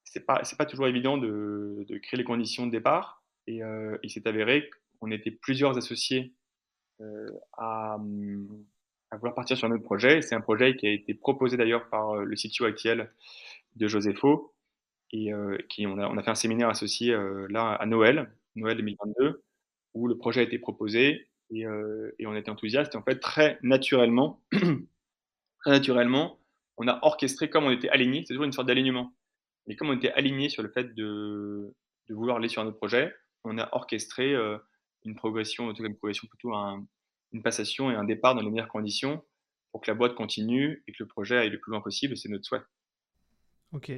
C'est 0.05 0.25
pas, 0.25 0.43
c'est 0.43 0.57
pas 0.57 0.65
toujours 0.65 0.87
évident 0.87 1.17
de, 1.17 1.85
de, 1.87 1.97
créer 1.97 2.17
les 2.17 2.23
conditions 2.23 2.65
de 2.65 2.71
départ 2.71 3.23
et 3.47 3.61
il 4.03 4.09
s'est 4.09 4.27
avéré 4.27 4.69
qu'on 4.99 5.11
était 5.11 5.31
plusieurs 5.31 5.77
associés 5.77 6.33
à, 7.57 7.97
à 9.13 9.17
vouloir 9.17 9.35
partir 9.35 9.55
sur 9.55 9.67
un 9.67 9.71
autre 9.71 9.83
projet. 9.83 10.21
C'est 10.21 10.33
un 10.33 10.41
projet 10.41 10.75
qui 10.75 10.87
a 10.87 10.91
été 10.91 11.13
proposé 11.13 11.55
d'ailleurs 11.55 11.87
par 11.89 12.11
euh, 12.11 12.23
le 12.23 12.35
CTO 12.35 12.65
actuel 12.65 13.11
de 13.75 13.87
Josepho 13.87 14.53
et 15.11 15.31
euh, 15.31 15.57
qui 15.69 15.85
on 15.85 15.99
a, 15.99 16.07
on 16.07 16.17
a, 16.17 16.23
fait 16.23 16.31
un 16.31 16.35
séminaire 16.35 16.69
associé 16.69 17.13
euh, 17.13 17.45
là 17.49 17.73
à 17.73 17.85
Noël, 17.85 18.33
Noël 18.55 18.77
2022, 18.77 19.43
où 19.93 20.07
le 20.07 20.17
projet 20.17 20.39
a 20.39 20.43
été 20.43 20.57
proposé 20.57 21.27
et, 21.51 21.65
et 22.17 22.25
on 22.25 22.35
était 22.35 22.49
enthousiaste. 22.49 22.95
Et 22.95 22.97
en 22.97 23.03
fait, 23.03 23.19
très 23.19 23.59
naturellement, 23.61 24.41
très 25.59 25.69
naturellement, 25.71 26.39
on 26.77 26.87
a 26.87 26.97
orchestré 27.03 27.47
comme 27.47 27.65
on 27.65 27.71
était 27.71 27.89
aligné. 27.89 28.21
C'est 28.21 28.33
toujours 28.33 28.45
une 28.45 28.51
sorte 28.51 28.67
d'alignement. 28.67 29.13
Et 29.67 29.75
comme 29.75 29.89
on 29.89 29.95
était 29.95 30.11
aligné 30.13 30.49
sur 30.49 30.63
le 30.63 30.69
fait 30.69 30.95
de, 30.95 31.75
de, 32.09 32.15
vouloir 32.15 32.37
aller 32.37 32.47
sur 32.47 32.63
un 32.63 32.65
autre 32.65 32.77
projet, 32.77 33.13
on 33.43 33.59
a 33.59 33.69
orchestré 33.73 34.33
une 35.05 35.13
progression, 35.13 35.71
une 35.71 35.95
progression 35.95 36.27
plutôt 36.27 36.55
un, 36.55 36.83
une 37.33 37.41
passation 37.41 37.91
et 37.91 37.95
un 37.95 38.03
départ 38.03 38.35
dans 38.35 38.41
les 38.41 38.49
meilleures 38.49 38.67
conditions 38.67 39.23
pour 39.71 39.81
que 39.81 39.89
la 39.89 39.95
boîte 39.95 40.15
continue 40.15 40.83
et 40.87 40.91
que 40.91 40.97
le 40.99 41.07
projet 41.07 41.37
aille 41.37 41.49
le 41.49 41.59
plus 41.59 41.71
loin 41.71 41.81
possible. 41.81 42.15
C'est 42.15 42.29
notre 42.29 42.45
souhait. 42.45 42.61
Ok. 43.71 43.91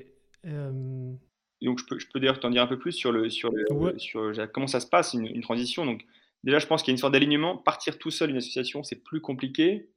Euh, 0.45 1.13
donc, 1.61 1.79
je 1.79 1.85
peux, 1.85 1.99
je 1.99 2.07
peux 2.07 2.19
d'ailleurs 2.19 2.39
t'en 2.39 2.49
dire 2.49 2.61
un 2.61 2.67
peu 2.67 2.79
plus 2.79 2.93
sur, 2.93 3.11
le, 3.11 3.29
sur, 3.29 3.51
sur 3.97 4.33
comment 4.53 4.67
ça 4.67 4.79
se 4.79 4.87
passe, 4.87 5.13
une, 5.13 5.41
transition. 5.41 5.85
Donc, 5.85 6.05
déjà, 6.43 6.59
je 6.59 6.67
pense 6.67 6.81
qu'il 6.81 6.91
y 6.91 6.93
a 6.93 6.95
une 6.95 6.99
sorte 6.99 7.13
d'alignement. 7.13 7.57
Partir 7.57 7.97
tout 7.99 8.11
seul 8.11 8.29
une 8.29 8.37
association, 8.37 8.83
c'est 8.83 9.03
plus 9.03 9.19
compliqué, 9.19 9.89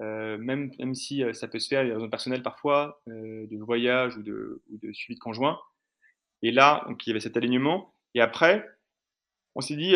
euh, 0.00 0.38
même, 0.38 0.70
même 0.78 0.94
si 0.94 1.22
euh, 1.22 1.34
ça 1.34 1.48
peut 1.48 1.58
se 1.58 1.68
faire, 1.68 1.82
il 1.82 1.88
y 1.88 1.90
a 1.90 1.92
des 1.92 1.96
raisons 1.96 2.10
personnelles 2.10 2.42
parfois, 2.42 3.02
de 3.06 3.62
voyage 3.62 4.16
ou 4.16 4.22
de, 4.22 4.62
ou 4.70 4.78
de 4.78 4.92
suivi 4.92 5.16
de 5.16 5.20
conjoint. 5.20 5.60
Et 6.42 6.50
là, 6.50 6.84
donc, 6.88 7.06
il 7.06 7.10
y 7.10 7.12
avait 7.12 7.20
cet 7.20 7.36
alignement. 7.36 7.92
Et 8.14 8.22
après, 8.22 8.66
on 9.54 9.60
s'est 9.60 9.76
dit, 9.76 9.92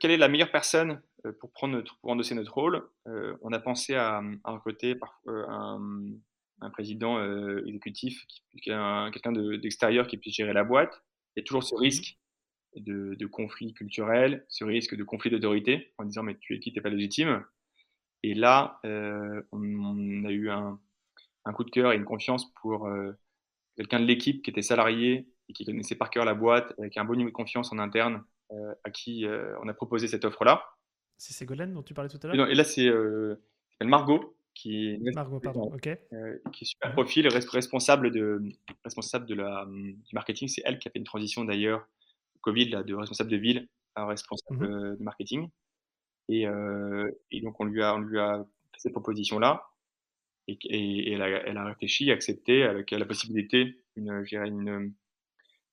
quelle 0.00 0.10
est 0.10 0.16
la 0.16 0.28
meilleure 0.28 0.50
personne 0.50 0.92
euh, 0.92 1.00
pour, 1.40 1.50
prendre 1.52 1.74
notre, 1.74 1.98
pour 1.98 2.10
endosser 2.10 2.34
notre 2.34 2.52
rôle, 2.52 2.88
euh, 3.06 3.36
on 3.42 3.52
a 3.52 3.58
pensé 3.58 3.94
à, 3.94 4.22
à 4.44 4.52
recruter 4.52 4.96
euh, 5.26 5.46
un, 5.48 5.80
un, 6.60 6.70
président 6.70 7.22
exécutif, 7.64 8.24
quelqu'un 8.62 9.32
d'extérieur 9.32 10.06
qui 10.06 10.16
puisse 10.16 10.34
gérer 10.34 10.52
la 10.52 10.64
boîte. 10.64 11.02
Il 11.34 11.40
y 11.40 11.42
a 11.42 11.44
toujours 11.44 11.64
ce 11.64 11.74
mmh 11.74 11.78
risque 11.78 12.18
de, 12.76 13.14
de 13.14 13.26
conflit 13.26 13.74
culturel, 13.74 14.44
ce 14.48 14.64
risque 14.64 14.94
de 14.94 15.04
conflit 15.04 15.30
d'autorité, 15.30 15.92
en 15.98 16.04
disant 16.04 16.22
mais 16.22 16.36
tu 16.38 16.54
es 16.54 16.60
qui, 16.60 16.72
t'es 16.72 16.80
pas 16.80 16.88
légitime. 16.88 17.44
Et 18.22 18.34
là, 18.34 18.78
on, 18.84 19.42
on, 19.52 20.24
a 20.24 20.30
eu 20.30 20.50
un, 20.50 20.78
un, 21.46 21.52
coup 21.52 21.64
de 21.64 21.70
cœur 21.70 21.92
et 21.92 21.96
une 21.96 22.04
confiance 22.04 22.52
pour 22.60 22.88
quelqu'un 23.76 23.98
de 23.98 24.04
l'équipe 24.04 24.42
qui 24.42 24.50
était 24.50 24.62
salarié 24.62 25.26
et 25.48 25.52
qui 25.54 25.64
connaissait 25.64 25.96
par 25.96 26.10
cœur 26.10 26.24
la 26.26 26.34
boîte, 26.34 26.74
avec 26.78 26.96
un 26.98 27.04
bon 27.04 27.14
niveau 27.14 27.30
de 27.30 27.34
confiance 27.34 27.72
en 27.72 27.78
interne, 27.78 28.22
à 28.84 28.90
qui 28.90 29.26
on 29.62 29.68
a 29.68 29.74
proposé 29.74 30.06
cette 30.06 30.26
offre-là. 30.26 30.62
C'est 31.20 31.34
Ségolène 31.34 31.74
dont 31.74 31.82
tu 31.82 31.92
parlais 31.92 32.08
tout 32.08 32.18
à 32.22 32.28
l'heure 32.28 32.48
Et 32.48 32.54
là, 32.54 32.64
c'est 32.64 32.88
euh, 32.88 33.36
Margot, 33.82 34.34
qui 34.54 34.86
est, 34.86 35.14
Margot, 35.14 35.38
pardon, 35.38 35.70
ok. 35.70 35.86
Euh, 35.86 36.38
qui 36.50 36.64
est 36.64 36.66
super 36.66 36.92
profil, 36.92 37.28
responsable, 37.28 38.10
de, 38.10 38.40
responsable 38.84 39.26
de 39.26 39.34
la, 39.34 39.66
du 39.68 40.14
marketing. 40.14 40.48
C'est 40.48 40.62
elle 40.64 40.78
qui 40.78 40.88
a 40.88 40.90
fait 40.90 40.98
une 40.98 41.04
transition 41.04 41.44
d'ailleurs, 41.44 41.86
Covid, 42.40 42.70
là, 42.70 42.82
de 42.82 42.94
responsable 42.94 43.30
de 43.30 43.36
ville 43.36 43.68
à 43.96 44.06
responsable 44.06 44.66
mmh 44.66 44.96
de 44.96 45.02
marketing. 45.02 45.50
Et, 46.30 46.46
euh, 46.46 47.10
et, 47.30 47.42
donc, 47.42 47.60
on 47.60 47.64
lui 47.64 47.82
a, 47.82 47.94
on 47.94 47.98
lui 47.98 48.18
a 48.18 48.38
fait 48.72 48.80
cette 48.80 48.92
proposition-là. 48.92 49.68
Et, 50.48 50.58
et, 50.70 51.12
elle, 51.12 51.20
a, 51.20 51.28
elle, 51.28 51.58
a, 51.58 51.66
réfléchi, 51.66 52.10
accepté, 52.10 52.62
avec 52.62 52.92
la 52.92 53.04
possibilité, 53.04 53.84
une, 53.94 54.24
une, 54.32 54.94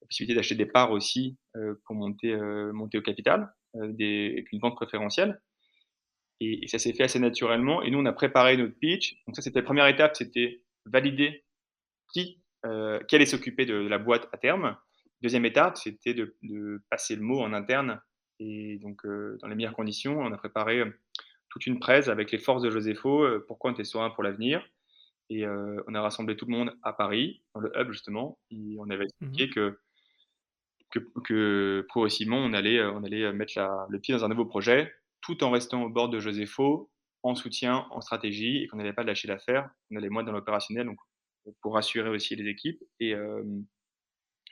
la 0.02 0.08
possibilité 0.08 0.36
d'acheter 0.36 0.56
des 0.56 0.66
parts 0.66 0.92
aussi 0.92 1.38
euh, 1.56 1.76
pour 1.86 1.96
monter, 1.96 2.34
euh, 2.34 2.74
monter 2.74 2.98
au 2.98 3.02
capital. 3.02 3.54
Euh, 3.76 3.92
des, 3.92 4.30
avec 4.32 4.52
une 4.54 4.60
vente 4.60 4.76
préférentielle. 4.76 5.42
Et, 6.40 6.68
ça 6.68 6.80
s'est 6.80 6.94
fait 6.94 7.04
assez 7.04 7.20
naturellement. 7.20 7.82
Et 7.82 7.92
nous, 7.92 8.00
on 8.00 8.06
a 8.06 8.14
préparé 8.14 8.58
notre 8.58 8.78
pitch. 8.78 9.22
Donc 9.26 9.36
ça, 9.36 9.42
c'était 9.42 9.60
la 9.60 9.66
première 9.66 9.88
étape, 9.88 10.16
c'était 10.16 10.64
valider 10.86 11.44
qui, 12.14 12.42
euh, 12.66 13.00
qui 13.04 13.16
allait 13.16 13.26
s'occuper 13.26 13.66
de, 13.66 13.76
la 13.76 13.98
boîte 13.98 14.30
à 14.32 14.38
terme. 14.38 14.78
Deuxième 15.22 15.46
étape, 15.46 15.78
c'était 15.78 16.14
de, 16.14 16.38
de, 16.44 16.82
passer 16.90 17.16
le 17.16 17.22
mot 17.22 17.42
en 17.42 17.54
interne. 17.54 18.00
Et 18.40 18.78
donc, 18.78 19.06
euh, 19.06 19.38
dans 19.42 19.48
les 19.48 19.56
meilleures 19.56 19.74
conditions, 19.74 20.20
on 20.20 20.32
a 20.32 20.38
préparé 20.38 20.84
toute 21.50 21.66
une 21.66 21.80
presse 21.80 22.08
avec 22.08 22.32
les 22.32 22.38
forces 22.38 22.62
de 22.62 22.70
Josepho, 22.70 23.24
euh, 23.24 23.44
pourquoi 23.48 23.72
on 23.72 23.74
était 23.74 23.84
serein 23.84 24.12
pour 24.12 24.24
l'avenir. 24.24 24.66
Et 25.30 25.46
on 25.46 25.94
a 25.94 26.02
rassemblé 26.02 26.38
tout 26.38 26.46
le 26.46 26.54
monde 26.54 26.74
à 26.84 26.94
Paris, 26.94 27.44
dans 27.54 27.60
le 27.60 27.70
hub 27.78 27.92
justement. 27.92 28.40
Et 28.50 28.78
on 28.80 28.90
avait 28.90 29.04
expliqué 29.04 29.48
mmh 29.48 29.50
que 29.50 29.80
que, 30.92 31.00
que, 31.24 31.86
progressivement, 31.90 32.38
on 32.38 32.54
allait, 32.54 32.84
on 32.84 33.04
allait 33.04 33.32
mettre 33.34 33.54
la, 33.56 33.86
le 33.90 34.00
pied 34.00 34.14
dans 34.14 34.26
un 34.26 34.30
nouveau 34.30 34.46
projet, 34.46 34.94
tout 35.22 35.44
en 35.44 35.52
restant 35.52 35.84
au 35.84 35.90
bord 35.90 36.10
de 36.10 36.20
Josepho, 36.20 36.90
en 37.24 37.36
soutien, 37.36 37.88
en 37.92 38.02
stratégie, 38.02 38.64
et 38.64 38.68
qu'on 38.68 38.78
n'allait 38.78 38.94
pas 38.94 39.04
lâcher 39.04 39.28
l'affaire. 39.28 39.70
On 39.92 39.98
allait 39.98 40.10
moins 40.10 40.24
dans 40.24 40.32
l'opérationnel, 40.32 40.90
pour 41.62 41.74
rassurer 41.74 42.10
aussi 42.10 42.36
les 42.36 42.50
équipes. 42.50 42.82
Et, 43.00 43.14
euh, 43.14 43.44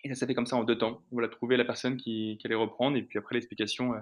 ça 0.08 0.14
s'est 0.14 0.28
fait 0.28 0.36
comme 0.36 0.46
ça 0.46 0.56
en 0.56 0.64
deux 0.64 0.78
temps. 0.78 1.04
On 1.12 1.24
a 1.24 1.28
trouvé 1.28 1.58
la 1.58 1.66
personne 1.66 1.98
qui, 1.98 2.38
allait 2.44 2.56
reprendre, 2.56 2.98
et 2.98 3.02
puis 3.02 3.18
après 3.18 3.36
l'explication, 3.36 3.94
euh, 3.94 4.00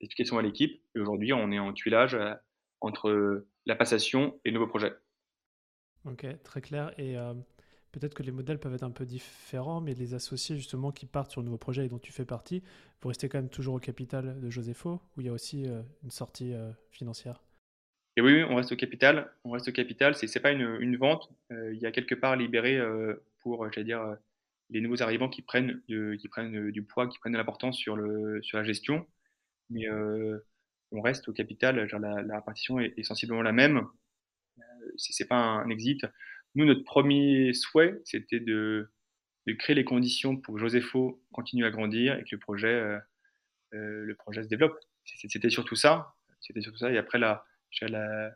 l'explication 0.00 0.38
à 0.38 0.42
l'équipe. 0.42 0.82
Et 0.94 1.00
aujourd'hui, 1.00 1.32
on 1.32 1.52
est 1.52 1.58
en 1.58 1.72
tuilage 1.72 2.14
euh, 2.14 2.34
entre 2.80 3.46
la 3.66 3.76
passation 3.76 4.40
et 4.44 4.50
le 4.50 4.54
nouveau 4.54 4.66
projet. 4.66 4.92
Ok, 6.04 6.26
très 6.42 6.60
clair. 6.60 6.92
Euh, 6.98 7.34
Peut-être 7.92 8.14
que 8.14 8.22
les 8.22 8.30
modèles 8.30 8.58
peuvent 8.58 8.74
être 8.74 8.84
un 8.84 8.92
peu 8.92 9.04
différents, 9.04 9.80
mais 9.80 9.94
les 9.94 10.14
associés 10.14 10.56
justement 10.56 10.92
qui 10.92 11.06
partent 11.06 11.32
sur 11.32 11.40
le 11.40 11.46
nouveau 11.46 11.58
projet 11.58 11.86
et 11.86 11.88
dont 11.88 11.98
tu 11.98 12.12
fais 12.12 12.24
partie, 12.24 12.62
vous 13.00 13.08
restez 13.08 13.28
quand 13.28 13.38
même 13.38 13.48
toujours 13.48 13.74
au 13.74 13.80
capital 13.80 14.38
de 14.38 14.50
Josepho, 14.50 15.00
où 15.16 15.20
il 15.20 15.26
y 15.26 15.28
a 15.28 15.32
aussi 15.32 15.66
euh, 15.66 15.82
une 16.04 16.10
sortie 16.10 16.54
euh, 16.54 16.70
financière? 16.90 17.42
Et 18.16 18.20
oui, 18.20 18.44
on 18.44 18.54
reste 18.54 18.70
au 18.72 18.76
capital. 18.76 19.32
On 19.44 19.50
reste 19.50 19.68
au 19.68 19.72
capital. 19.72 20.14
C'est 20.14 20.32
n'est 20.32 20.40
pas 20.40 20.52
une, 20.52 20.96
vente. 20.96 21.32
Euh, 21.50 21.72
il 21.74 21.80
y 21.80 21.86
a 21.86 21.90
quelque 21.90 22.14
part 22.14 22.36
libéré 22.36 22.78
pour, 23.40 23.66
les 23.66 24.80
nouveaux 24.80 25.02
arrivants 25.02 25.28
qui 25.28 25.42
prennent, 25.42 25.80
du 25.88 26.86
poids, 26.88 27.08
qui 27.08 27.18
prennent 27.18 27.32
de 27.32 27.38
l'importance 27.38 27.76
sur, 27.76 27.96
la 27.96 28.64
gestion. 28.64 29.06
Mais 29.70 29.88
on 30.92 31.00
reste 31.00 31.28
au 31.28 31.32
capital. 31.32 31.88
La, 31.90 32.22
la 32.22 32.36
répartition 32.36 32.78
est, 32.80 33.02
sensiblement 33.04 33.42
la 33.42 33.52
même. 33.52 33.86
c'est 34.96 35.26
pas 35.26 35.36
un, 35.36 35.60
un 35.60 35.70
exit. 35.70 36.04
Nous, 36.54 36.64
notre 36.64 36.84
premier 36.84 37.52
souhait, 37.54 38.00
c'était 38.04 38.40
de, 38.40 38.90
créer 39.58 39.74
les 39.74 39.84
conditions 39.84 40.36
pour 40.36 40.54
que 40.54 40.60
Josepho 40.60 41.20
continue 41.32 41.64
à 41.64 41.70
grandir 41.70 42.16
et 42.16 42.22
que 42.22 42.28
le 42.32 42.38
projet, 42.38 42.68
euh, 42.68 42.98
euh, 43.74 44.04
le 44.04 44.14
projet 44.14 44.42
se 44.42 44.48
développe. 44.48 44.78
C'était 45.04 45.50
surtout 45.50 45.76
ça. 45.76 46.14
C'était 46.40 46.60
surtout 46.60 46.78
ça. 46.78 46.92
Et 46.92 46.98
après, 46.98 47.18
la, 47.18 47.44
la, 47.82 48.30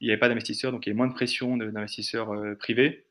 n'y 0.00 0.10
avait 0.10 0.18
pas 0.18 0.28
d'investisseurs, 0.28 0.72
donc 0.72 0.86
il 0.86 0.88
y 0.88 0.92
avait 0.92 0.96
moins 0.96 1.08
de 1.08 1.14
pression 1.14 1.56
d'investisseurs 1.56 2.30
privés. 2.58 3.06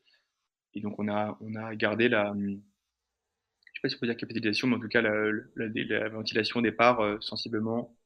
Et 0.74 0.80
donc 0.80 0.98
on 0.98 1.08
a, 1.08 1.38
on 1.40 1.54
a 1.54 1.74
gardé 1.76 2.08
la, 2.08 2.32
je 2.34 2.40
ne 2.40 2.56
sais 2.56 3.80
pas 3.80 3.88
si 3.88 3.96
on 3.96 4.00
peut 4.00 4.06
dire 4.06 4.16
capitalisation, 4.16 4.66
mais 4.66 4.76
en 4.76 4.80
tout 4.80 4.88
cas 4.88 5.02
la, 5.02 6.08
ventilation 6.08 6.60
des 6.60 6.72
parts 6.72 7.22
sensiblement 7.22 7.96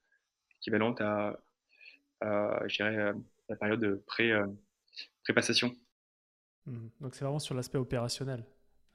équivalente 0.61 1.01
à, 1.01 1.41
la 2.21 3.57
période 3.59 3.81
de 3.81 4.03
pré, 4.07 4.33
pré-passation. 5.25 5.75
Mmh. 6.69 6.89
Donc 7.01 7.15
c'est 7.15 7.25
vraiment 7.25 7.39
sur 7.39 7.55
l'aspect 7.55 7.79
opérationnel, 7.79 8.45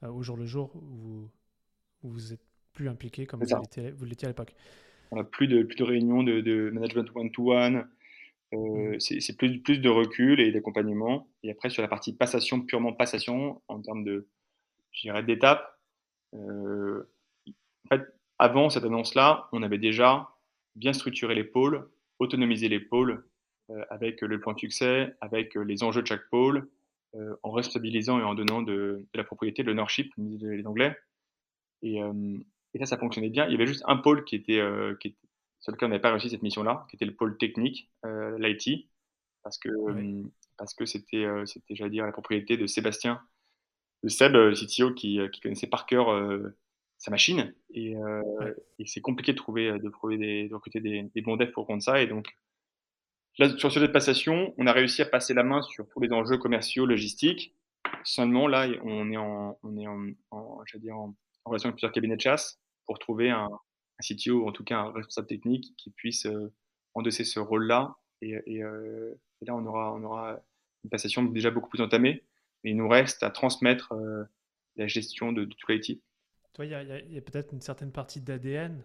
au 0.02 0.22
jour 0.22 0.36
le 0.36 0.46
jour, 0.46 0.74
où, 0.76 1.28
vous 2.02 2.32
êtes 2.32 2.40
plus 2.72 2.88
impliqué 2.88 3.26
comme 3.26 3.42
vous 3.42 4.04
l'étiez 4.04 4.26
à 4.26 4.28
l'époque. 4.28 4.54
On 5.10 5.18
a 5.18 5.24
plus 5.24 5.48
de, 5.48 5.62
plus 5.62 5.76
de 5.76 5.84
réunions 5.84 6.22
de, 6.22 6.70
management 6.70 7.08
one-to-one. 7.14 7.88
Euh, 8.52 8.96
mmh. 8.96 9.00
c'est 9.00 9.36
plus, 9.36 9.60
plus 9.60 9.78
de 9.78 9.88
recul 9.88 10.40
et 10.40 10.52
d'accompagnement. 10.52 11.28
Et 11.42 11.50
après, 11.50 11.70
sur 11.70 11.82
la 11.82 11.88
partie 11.88 12.12
passation, 12.12 12.60
purement 12.60 12.92
passation, 12.92 13.62
en 13.68 13.80
termes 13.80 14.04
de, 14.04 14.28
d'étapes, 15.26 15.78
euh, 16.34 17.08
en 17.48 17.96
fait, 17.96 18.02
avant 18.38 18.70
cette 18.70 18.84
annonce-là, 18.84 19.48
on 19.52 19.62
avait 19.62 19.78
déjà 19.78 20.28
bien 20.76 20.92
structuré 20.92 21.34
les 21.34 21.44
pôles, 21.44 21.88
autonomisé 22.18 22.68
les 22.68 22.80
pôles 22.80 23.24
euh, 23.70 23.84
avec 23.90 24.20
le 24.20 24.40
point 24.40 24.52
de 24.52 24.58
succès, 24.58 25.14
avec 25.20 25.54
les 25.54 25.82
enjeux 25.82 26.02
de 26.02 26.06
chaque 26.06 26.28
pôle, 26.30 26.68
en 27.42 27.50
responsabilisant 27.50 28.18
et 28.18 28.22
en 28.22 28.34
donnant 28.34 28.62
de, 28.62 29.06
la 29.14 29.24
propriété, 29.24 29.62
de 29.62 29.68
l'ownership, 29.68 30.12
les 30.16 30.66
Anglais. 30.66 30.96
Et, 31.82 32.00
et 32.74 32.78
ça, 32.78 32.86
ça 32.86 32.98
fonctionnait 32.98 33.30
bien. 33.30 33.46
Il 33.46 33.52
y 33.52 33.54
avait 33.54 33.66
juste 33.66 33.84
un 33.86 33.96
pôle 33.96 34.24
qui 34.24 34.34
était, 34.34 34.58
euh, 34.58 34.94
qui 34.96 35.08
était 35.08 35.28
sur 35.60 35.72
lequel 35.72 35.86
on 35.86 35.90
n'avait 35.90 36.02
pas 36.02 36.10
réussi 36.10 36.28
cette 36.28 36.42
mission-là, 36.42 36.86
qui 36.90 36.96
était 36.96 37.06
le 37.06 37.14
pôle 37.14 37.38
technique, 37.38 37.90
euh, 38.04 38.36
l'IT, 38.38 38.88
parce 39.42 39.58
que 39.58 39.70
parce 40.56 40.74
que 40.74 40.84
c'était, 40.86 41.24
euh, 41.24 41.44
c'était, 41.46 41.74
j'allais 41.74 41.90
dire, 41.90 42.06
la 42.06 42.12
propriété 42.12 42.56
de 42.56 42.66
Sébastien, 42.66 43.20
de 44.02 44.08
Seb, 44.08 44.32
le 44.32 44.54
CTO, 44.54 44.92
qui, 44.92 45.18
qui 45.32 45.40
connaissait 45.40 45.66
par 45.66 45.86
cœur 45.86 46.06
sa 46.98 47.10
machine. 47.10 47.54
Et, 47.70 47.94
et 48.78 48.86
c'est 48.86 49.00
compliqué 49.00 49.32
de 49.32 49.36
trouver, 49.36 49.78
de, 49.78 49.88
trouver 49.88 50.18
des, 50.18 50.48
de 50.48 50.54
recruter 50.54 50.80
des, 50.80 51.10
des 51.14 51.22
bons 51.22 51.36
devs 51.36 51.50
pour 51.50 51.66
rendre 51.66 51.82
ça. 51.82 52.02
Et 52.02 52.06
donc, 52.06 52.26
sur 53.36 53.72
cette 53.72 53.92
passation, 53.92 54.54
on 54.58 54.66
a 54.66 54.72
réussi 54.72 55.02
à 55.02 55.06
passer 55.06 55.34
la 55.34 55.42
main 55.42 55.62
sur 55.62 55.88
tous 55.88 56.00
les 56.00 56.12
enjeux 56.12 56.38
commerciaux, 56.38 56.86
logistiques. 56.86 57.54
Seulement, 58.04 58.46
là, 58.46 58.68
on 58.84 59.10
est 59.10 59.16
en, 59.16 59.58
relation 61.44 61.68
avec 61.68 61.74
plusieurs 61.74 61.92
cabinets 61.92 62.16
de 62.16 62.20
chasse 62.20 62.60
pour 62.86 62.98
trouver 62.98 63.30
un, 63.30 63.48
CTO 64.02 64.42
ou 64.42 64.48
en 64.48 64.52
tout 64.52 64.64
cas 64.64 64.78
un 64.78 64.92
responsable 64.92 65.28
technique 65.28 65.74
qui 65.76 65.90
puisse 65.90 66.26
euh, 66.26 66.52
endosser 66.94 67.24
ce 67.24 67.38
rôle-là. 67.38 67.96
Et, 68.22 68.34
euh, 68.62 69.14
là, 69.42 69.54
on 69.54 69.64
aura, 69.66 70.40
une 70.84 70.90
passation 70.90 71.22
déjà 71.22 71.50
beaucoup 71.50 71.68
plus 71.68 71.82
entamée. 71.82 72.24
Mais 72.62 72.70
il 72.70 72.76
nous 72.76 72.88
reste 72.88 73.22
à 73.22 73.30
transmettre 73.30 73.92
euh, 73.92 74.24
la 74.76 74.86
gestion 74.86 75.32
de, 75.32 75.44
tout 75.44 75.56
l'IT. 75.68 76.00
Il 76.60 76.68
y 76.68 76.74
a, 76.74 76.78
a 76.78 77.20
peut-être 77.20 77.52
une 77.52 77.60
certaine 77.60 77.90
partie 77.90 78.20
d'ADN, 78.20 78.82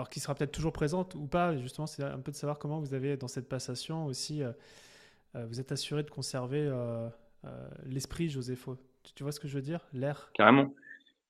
alors 0.00 0.08
qui 0.08 0.18
sera 0.18 0.34
peut-être 0.34 0.52
toujours 0.52 0.72
présente 0.72 1.14
ou 1.14 1.26
pas. 1.26 1.56
Justement, 1.58 1.86
c'est 1.86 2.02
un 2.02 2.20
peu 2.20 2.32
de 2.32 2.36
savoir 2.36 2.58
comment 2.58 2.80
vous 2.80 2.94
avez, 2.94 3.18
dans 3.18 3.28
cette 3.28 3.48
passation 3.48 4.06
aussi, 4.06 4.42
vous 5.34 5.60
êtes 5.60 5.72
assuré 5.72 6.02
de 6.02 6.10
conserver 6.10 6.72
l'esprit 7.84 8.30
Josépho. 8.30 8.78
Tu, 9.02 9.12
tu 9.12 9.22
vois 9.22 9.32
ce 9.32 9.40
que 9.40 9.46
je 9.48 9.54
veux 9.54 9.62
dire? 9.62 9.86
L'air? 9.92 10.30
Carrément. 10.34 10.74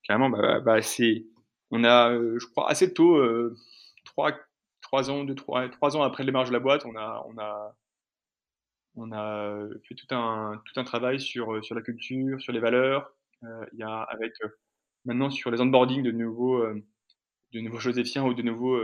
Carrément, 0.05 0.31
bah, 0.31 0.61
bah, 0.61 0.83
c'est, 0.83 1.27
on 1.71 1.85
a, 1.85 2.11
euh, 2.11 2.39
je 2.39 2.47
crois, 2.47 2.71
assez 2.71 2.95
tôt, 2.95 3.17
euh, 3.17 3.55
trois, 4.05 4.33
trois 4.81 5.11
ans, 5.11 5.25
deux, 5.25 5.35
trois, 5.35 5.69
trois 5.69 5.97
ans 5.97 6.03
après 6.03 6.23
le 6.23 6.27
démarrage 6.27 6.49
de 6.49 6.55
la 6.55 6.59
boîte, 6.59 6.87
on 6.87 6.97
a, 6.97 7.25
on 7.29 7.39
a, 7.39 7.77
on 8.97 9.13
a 9.13 9.69
fait 9.87 9.95
tout 9.95 10.13
un, 10.15 10.61
tout 10.65 10.81
un 10.81 10.85
travail 10.85 11.21
sur, 11.21 11.63
sur 11.63 11.75
la 11.75 11.83
culture, 11.83 12.41
sur 12.41 12.53
les 12.53 12.61
valeurs. 12.61 13.13
Euh, 13.45 13.67
il 13.73 13.79
y 13.79 13.83
a 13.83 14.03
avec 14.03 14.33
maintenant 15.05 15.31
sur 15.31 15.51
les 15.51 15.61
onboarding 15.61 16.03
de 16.03 16.13
nouveaux, 16.13 16.65
de 17.53 17.61
nouveaux 17.61 17.81
Joséphiens 17.81 18.25
ou 18.25 18.35
de 18.35 18.43
nouveaux 18.43 18.81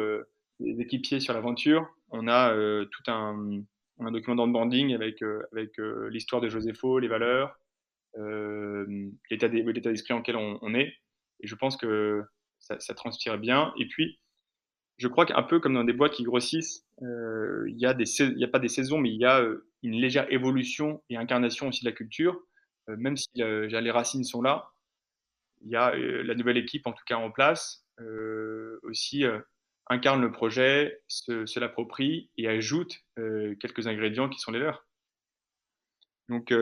équipiers 0.60 1.20
sur 1.20 1.34
l'aventure, 1.34 1.86
on 2.10 2.28
a 2.28 2.54
tout 2.86 3.10
un, 3.10 3.62
document 4.10 4.36
d'onboarding 4.36 4.94
avec, 4.94 5.22
avec 5.52 5.76
l'histoire 6.10 6.40
de 6.40 6.48
Josépho, 6.48 6.98
les 6.98 7.08
valeurs, 7.08 7.58
l'état 9.30 9.48
d'esprit 9.48 10.14
en 10.14 10.18
lequel 10.18 10.36
on, 10.36 10.74
est. 10.74 10.92
Et 11.40 11.46
je 11.46 11.54
pense 11.54 11.76
que 11.76 12.24
ça, 12.58 12.94
transpire 12.94 13.38
bien. 13.38 13.72
Et 13.78 13.86
puis, 13.86 14.18
je 14.98 15.08
crois 15.08 15.26
qu'un 15.26 15.42
peu 15.42 15.60
comme 15.60 15.74
dans 15.74 15.84
des 15.84 15.92
boîtes 15.92 16.12
qui 16.12 16.22
grossissent, 16.22 16.86
euh, 17.02 17.64
il 17.68 17.76
n'y 17.76 17.84
a, 17.84 17.90
a 17.90 18.48
pas 18.48 18.58
des 18.58 18.68
saisons, 18.68 18.98
mais 18.98 19.10
il 19.10 19.20
y 19.20 19.26
a 19.26 19.40
euh, 19.40 19.68
une 19.82 19.94
légère 20.00 20.30
évolution 20.32 21.02
et 21.10 21.16
incarnation 21.16 21.68
aussi 21.68 21.84
de 21.84 21.90
la 21.90 21.96
culture. 21.96 22.40
Euh, 22.88 22.96
même 22.96 23.16
si 23.16 23.28
les 23.34 23.90
racines 23.90 24.24
sont 24.24 24.42
là, 24.42 24.70
il 25.62 25.70
y 25.70 25.76
a 25.76 25.94
la 25.96 26.34
nouvelle 26.34 26.58
équipe, 26.58 26.86
en 26.86 26.92
tout 26.92 27.04
cas 27.06 27.16
en 27.16 27.30
place, 27.30 27.85
aussi 28.82 29.24
incarne 29.88 30.20
le 30.20 30.32
projet, 30.32 31.00
se, 31.08 31.58
l'approprie 31.58 32.30
et 32.36 32.48
ajoute 32.48 33.04
quelques 33.16 33.86
ingrédients 33.86 34.28
qui 34.28 34.38
sont 34.38 34.52
les 34.52 34.58
leurs. 34.58 34.86
Donc, 36.28 36.52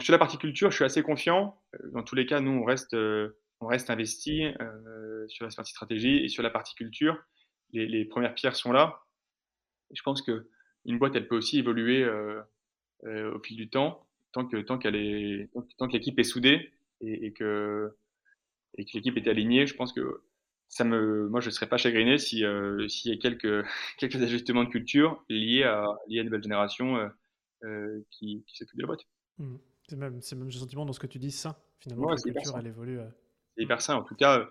sur 0.00 0.12
la 0.12 0.18
partie 0.18 0.38
culture, 0.38 0.70
je 0.70 0.76
suis 0.76 0.84
assez 0.84 1.02
confiant. 1.02 1.60
Dans 1.92 2.02
tous 2.02 2.14
les 2.14 2.26
cas, 2.26 2.40
nous, 2.40 2.52
on 2.52 2.64
reste 2.64 2.94
on 3.64 3.66
reste 3.66 3.90
investi 3.90 4.44
euh, 4.60 5.26
sur 5.28 5.46
la 5.46 5.50
partie 5.54 5.72
stratégie 5.72 6.18
et 6.18 6.28
sur 6.28 6.42
la 6.42 6.50
partie 6.50 6.74
culture. 6.74 7.22
Les, 7.72 8.04
premières 8.04 8.34
pierres 8.34 8.54
sont 8.54 8.70
là. 8.70 9.00
je 9.92 10.02
pense 10.02 10.22
qu'une 10.22 10.98
boîte, 10.98 11.16
elle 11.16 11.26
peut 11.26 11.36
aussi 11.36 11.58
évoluer 11.58 12.04
euh, 12.04 12.40
euh, 13.04 13.34
au 13.34 13.40
fil 13.40 13.56
du 13.56 13.68
temps, 13.68 14.06
tant 14.32 14.46
que, 14.46 14.58
tant 14.58 14.78
qu'elle 14.78 14.94
est, 14.94 15.50
tant 15.78 15.88
que 15.88 15.92
l'équipe 15.92 16.18
est 16.18 16.24
soudée 16.24 16.72
et, 17.00 17.32
que, 17.32 17.96
et 18.78 18.84
que 18.84 18.90
l'équipe 18.94 19.16
est 19.16 19.28
alignée. 19.28 19.66
Je 19.66 19.74
pense 19.74 19.92
que 19.92 20.22
ça 20.74 20.84
me, 20.84 21.28
moi, 21.28 21.40
je 21.40 21.46
ne 21.46 21.50
serais 21.52 21.68
pas 21.68 21.76
chagriné 21.76 22.18
s'il 22.18 22.40
y 22.40 22.44
a 22.44 23.16
quelques, 23.16 23.64
quelques 23.98 24.20
ajustements 24.20 24.64
de 24.64 24.70
culture 24.70 25.24
liés 25.28 25.62
à, 25.62 25.86
liés 26.08 26.18
à 26.18 26.22
une 26.22 26.26
nouvelle 26.26 26.42
génération 26.42 27.10
qui, 28.10 28.44
qui 28.46 28.56
s'occupe 28.56 28.76
de 28.76 28.82
la 28.82 28.86
boîte. 28.88 29.06
Mmh. 29.38 29.56
C'est 29.88 29.96
même, 29.96 30.20
c'est 30.20 30.36
même 30.36 30.46
le 30.46 30.52
sentiment 30.52 30.84
dans 30.84 30.92
ce 30.92 31.00
que 31.00 31.06
tu 31.06 31.18
dis, 31.18 31.30
ça. 31.30 31.62
Finalement, 31.78 32.10
la 32.10 32.16
culture, 32.16 32.58
elle 32.58 32.66
évolue 32.66 32.98
c'est 33.56 33.62
hyper 33.62 33.80
sain. 33.80 33.96
En 33.96 34.02
tout 34.02 34.14
cas, 34.14 34.38
euh, 34.38 34.46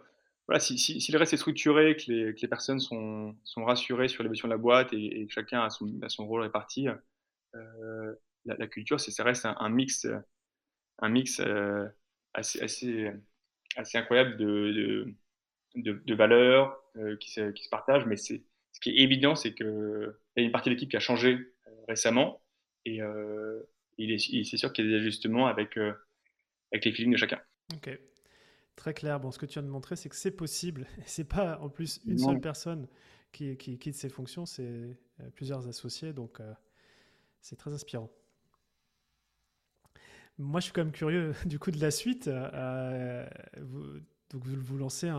voilà, 0.47 0.59
si, 0.59 0.77
si, 0.77 1.11
le 1.11 1.17
reste 1.17 1.33
est 1.33 1.37
structuré, 1.37 1.95
que 1.95 2.11
les, 2.11 2.35
que 2.35 2.41
les 2.41 2.47
personnes 2.47 2.79
sont, 2.79 3.35
sont, 3.43 3.65
rassurées 3.65 4.07
sur 4.07 4.23
l'évolution 4.23 4.47
de 4.47 4.53
la 4.53 4.57
boîte 4.57 4.93
et, 4.93 5.25
que 5.27 5.33
chacun 5.33 5.61
a 5.61 5.69
son, 5.69 5.89
a 6.01 6.09
son, 6.09 6.27
rôle 6.27 6.41
réparti, 6.41 6.87
euh, 7.55 8.15
la, 8.45 8.67
culture, 8.67 8.99
ça 8.99 9.23
reste 9.23 9.45
un, 9.45 9.69
mix, 9.69 10.07
un 10.99 11.09
mix 11.09 11.39
euh, 11.39 11.87
assez, 12.33 12.61
assez, 12.61 13.11
assez, 13.75 13.97
incroyable 13.97 14.37
de, 14.37 14.45
de, 14.45 15.13
de, 15.75 16.13
valeurs 16.13 16.79
qui, 17.19 17.31
se, 17.31 17.51
qui, 17.51 17.63
se, 17.63 17.69
partagent. 17.69 18.05
Mais 18.05 18.17
ce 18.17 18.33
qui 18.81 18.89
est 18.89 18.97
évident, 18.97 19.35
c'est 19.35 19.53
qu'il 19.53 20.13
y 20.37 20.41
a 20.41 20.43
une 20.43 20.51
partie 20.51 20.69
de 20.69 20.75
l'équipe 20.75 20.89
qui 20.89 20.97
a 20.97 21.01
changé 21.01 21.37
récemment 21.87 22.41
et 22.85 22.99
il 23.97 24.45
c'est 24.45 24.57
sûr 24.57 24.73
qu'il 24.73 24.85
y 24.85 24.87
a 24.87 24.91
des 24.91 24.97
ajustements 24.97 25.47
avec, 25.47 25.77
avec 25.77 26.85
les 26.85 26.91
feelings 26.91 27.13
de 27.13 27.17
chacun. 27.17 27.39
Ok. 27.75 27.97
Très 28.75 28.93
clair. 28.93 29.19
Bon, 29.19 29.31
ce 29.31 29.37
que 29.37 29.45
tu 29.45 29.53
viens 29.53 29.63
de 29.63 29.67
montrer, 29.67 29.95
c'est 29.95 30.09
que 30.09 30.15
c'est 30.15 30.31
possible. 30.31 30.87
Et 30.99 31.03
c'est 31.05 31.23
pas 31.23 31.59
en 31.59 31.69
plus 31.69 31.99
une 32.05 32.17
seule 32.17 32.41
personne 32.41 32.87
qui, 33.31 33.57
quitte 33.57 33.95
ses 33.95 34.09
fonctions, 34.09 34.45
c'est 34.45 34.63
euh, 34.63 35.29
plusieurs 35.35 35.67
associés. 35.67 36.13
Donc, 36.13 36.39
euh, 36.39 36.53
c'est 37.41 37.55
très 37.55 37.73
inspirant. 37.73 38.09
Moi, 40.37 40.59
je 40.59 40.65
suis 40.65 40.73
quand 40.73 40.83
même 40.83 40.93
curieux 40.93 41.33
du 41.45 41.59
coup 41.59 41.71
de 41.71 41.79
la 41.79 41.91
suite. 41.91 42.27
Euh, 42.27 43.27
vous, 43.61 43.99
donc, 44.31 44.43
vous, 44.45 44.77
lancez 44.77 45.11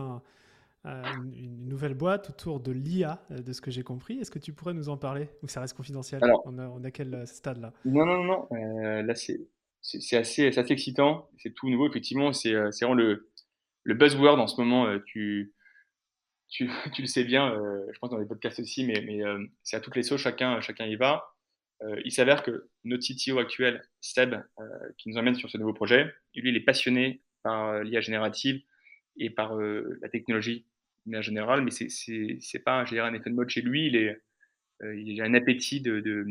une, 0.85 1.67
nouvelle 1.67 1.95
boîte 1.95 2.29
autour 2.29 2.59
de 2.59 2.71
l'IA, 2.71 3.25
de 3.29 3.51
ce 3.51 3.59
que 3.59 3.71
j'ai 3.71 3.83
compris. 3.83 4.19
Est-ce 4.19 4.31
que 4.31 4.39
tu 4.39 4.53
pourrais 4.53 4.73
nous 4.73 4.89
en 4.89 4.97
parler 4.97 5.29
ou 5.41 5.47
ça 5.47 5.59
reste 5.61 5.75
confidentiel 5.75 6.21
on, 6.45 6.83
a, 6.83 6.91
quel 6.91 7.25
stade 7.27 7.59
là 7.59 7.73
Non, 7.85 8.05
non, 8.05 8.23
non. 8.23 8.47
là, 8.51 9.15
c'est 9.15 9.47
c'est 9.81 10.17
assez, 10.17 10.47
assez, 10.47 10.73
excitant. 10.73 11.29
C'est 11.37 11.53
tout 11.53 11.69
nouveau, 11.69 11.87
effectivement. 11.87 12.33
C'est 12.33 12.53
vraiment 12.53 12.95
le, 12.95 13.29
le 13.85 13.93
buzzword 13.93 14.39
en 14.39 14.47
ce 14.47 14.59
moment, 14.59 14.87
euh, 14.87 14.99
tu, 15.05 15.53
tu, 16.49 16.69
tu, 16.93 17.01
le 17.01 17.07
sais 17.07 17.23
bien, 17.23 17.53
euh, 17.53 17.85
je 17.93 17.99
pense 17.99 18.09
dans 18.09 18.17
les 18.17 18.25
podcasts 18.25 18.59
aussi, 18.59 18.83
mais, 18.83 19.01
mais 19.05 19.23
euh, 19.23 19.45
c'est 19.63 19.77
à 19.77 19.79
toutes 19.79 19.95
les 19.95 20.03
sauces, 20.03 20.21
chacun, 20.21 20.59
chacun 20.59 20.85
y 20.85 20.95
va. 20.95 21.23
il 22.03 22.11
s'avère 22.11 22.43
que 22.43 22.69
notre 22.83 23.03
CTO 23.03 23.37
actuel, 23.37 23.87
Seb, 24.01 24.35
qui 24.97 25.09
nous 25.09 25.17
emmène 25.17 25.35
sur 25.35 25.49
ce 25.49 25.57
nouveau 25.57 25.73
projet, 25.73 26.11
lui, 26.33 26.49
il 26.49 26.55
est 26.55 26.65
passionné 26.65 27.21
par 27.43 27.83
l'IA 27.83 28.01
générative 28.01 28.61
et 29.17 29.29
par 29.29 29.55
la 29.55 30.09
technologie 30.09 30.65
en 31.13 31.21
général, 31.21 31.61
mais 31.61 31.71
c'est 31.71 31.89
c'est 31.89 32.59
pas 32.59 32.81
un 32.81 33.13
effet 33.13 33.29
de 33.29 33.35
mode 33.35 33.49
chez 33.49 33.61
lui. 33.61 33.87
Il, 33.87 33.95
est, 33.95 34.21
il 34.83 35.21
a 35.21 35.25
un 35.25 35.33
appétit 35.33 35.81
de, 35.81 35.99
de, 35.99 36.25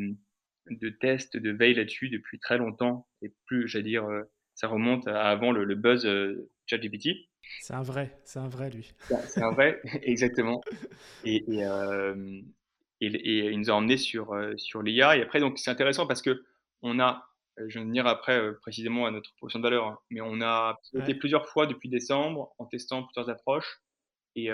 de 0.71 0.89
tests, 0.89 1.37
de 1.37 1.51
veille 1.51 1.75
là-dessus 1.75 2.09
depuis 2.09 2.39
très 2.39 2.59
longtemps. 2.59 3.07
Et 3.23 3.33
plus, 3.47 3.69
j'allais 3.69 3.85
dire, 3.85 4.07
ça 4.55 4.69
remonte 4.69 5.07
à 5.07 5.31
avant 5.31 5.53
le, 5.53 5.65
le 5.65 5.75
buzz 5.75 6.09
ChatGPT. 6.67 7.11
C'est 7.61 7.75
un 7.75 7.83
vrai, 7.83 8.19
c'est 8.25 8.39
un 8.39 8.49
vrai 8.49 8.71
lui. 8.71 8.93
C'est 9.27 9.43
un 9.43 9.51
vrai, 9.51 9.81
exactement. 10.03 10.61
Et, 11.25 11.45
et, 11.49 13.09
il 13.51 13.59
nous 13.59 13.71
a 13.71 13.75
emmenés 13.75 13.99
sur, 13.99 14.35
sur 14.57 14.83
l'IA. 14.83 15.17
Et 15.17 15.23
après, 15.23 15.41
donc, 15.41 15.59
c'est 15.59 15.71
intéressant 15.71 16.07
parce 16.07 16.23
que 16.23 16.45
on 16.83 17.01
a, 17.01 17.27
je 17.57 17.79
vais 17.79 17.85
venir 17.85 18.07
après 18.07 18.41
précisément 18.61 19.07
à 19.07 19.11
notre 19.11 19.31
proposition 19.35 19.59
de 19.59 19.65
valeur, 19.65 19.87
hein, 19.87 19.99
mais 20.11 20.21
on 20.21 20.41
a 20.43 20.79
été 20.95 21.15
plusieurs 21.15 21.49
fois 21.49 21.67
depuis 21.67 21.89
décembre 21.89 22.55
en 22.59 22.67
testant 22.67 23.03
plusieurs 23.05 23.31
approches. 23.31 23.81
Et, 24.37 24.49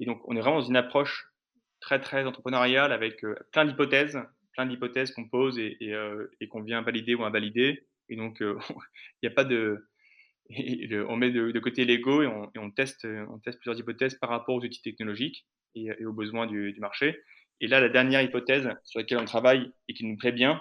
et 0.00 0.06
donc, 0.06 0.20
on 0.26 0.36
est 0.36 0.40
vraiment 0.40 0.60
dans 0.60 0.66
une 0.66 0.76
approche 0.76 1.26
très, 1.80 2.00
très 2.00 2.24
entrepreneuriale 2.24 2.92
avec 2.92 3.24
plein 3.52 3.64
d'hypothèses, 3.64 4.18
plein 4.54 4.66
d'hypothèses 4.66 5.12
qu'on 5.12 5.28
pose 5.28 5.58
et, 5.58 5.76
et, 6.40 6.48
qu'on 6.48 6.62
vient 6.62 6.82
valider 6.82 7.14
ou 7.14 7.24
invalider. 7.24 7.86
Et 8.08 8.16
donc, 8.16 8.40
il 8.40 8.46
n'y 9.22 9.28
a 9.28 9.32
pas 9.32 9.44
de. 9.44 9.88
on 10.50 11.16
met 11.16 11.30
de, 11.30 11.58
côté 11.60 11.84
l'ego 11.84 12.22
et, 12.22 12.26
on, 12.26 12.70
teste, 12.70 13.06
on 13.30 13.38
teste 13.38 13.58
plusieurs 13.58 13.78
hypothèses 13.78 14.14
par 14.16 14.30
rapport 14.30 14.56
aux 14.56 14.64
outils 14.64 14.82
technologiques 14.82 15.46
et, 15.74 16.04
aux 16.04 16.12
besoins 16.12 16.46
du, 16.46 16.72
du, 16.72 16.80
marché. 16.80 17.20
Et 17.60 17.68
là, 17.68 17.80
la 17.80 17.88
dernière 17.88 18.22
hypothèse 18.22 18.68
sur 18.84 18.98
laquelle 18.98 19.18
on 19.18 19.24
travaille 19.24 19.70
et 19.88 19.94
qui 19.94 20.04
nous 20.04 20.16
plaît 20.16 20.32
bien, 20.32 20.60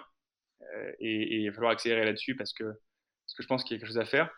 et, 1.00 1.42
il 1.42 1.48
va 1.50 1.54
falloir 1.54 1.72
accélérer 1.72 2.06
là-dessus 2.06 2.36
parce 2.36 2.54
que, 2.54 2.64
parce 2.64 3.34
que 3.38 3.44
je 3.44 3.48
pense 3.48 3.64
qu'il 3.64 3.76
y 3.76 3.78
a 3.78 3.80
quelque 3.80 3.88
chose 3.88 4.00
à 4.00 4.06
faire, 4.06 4.30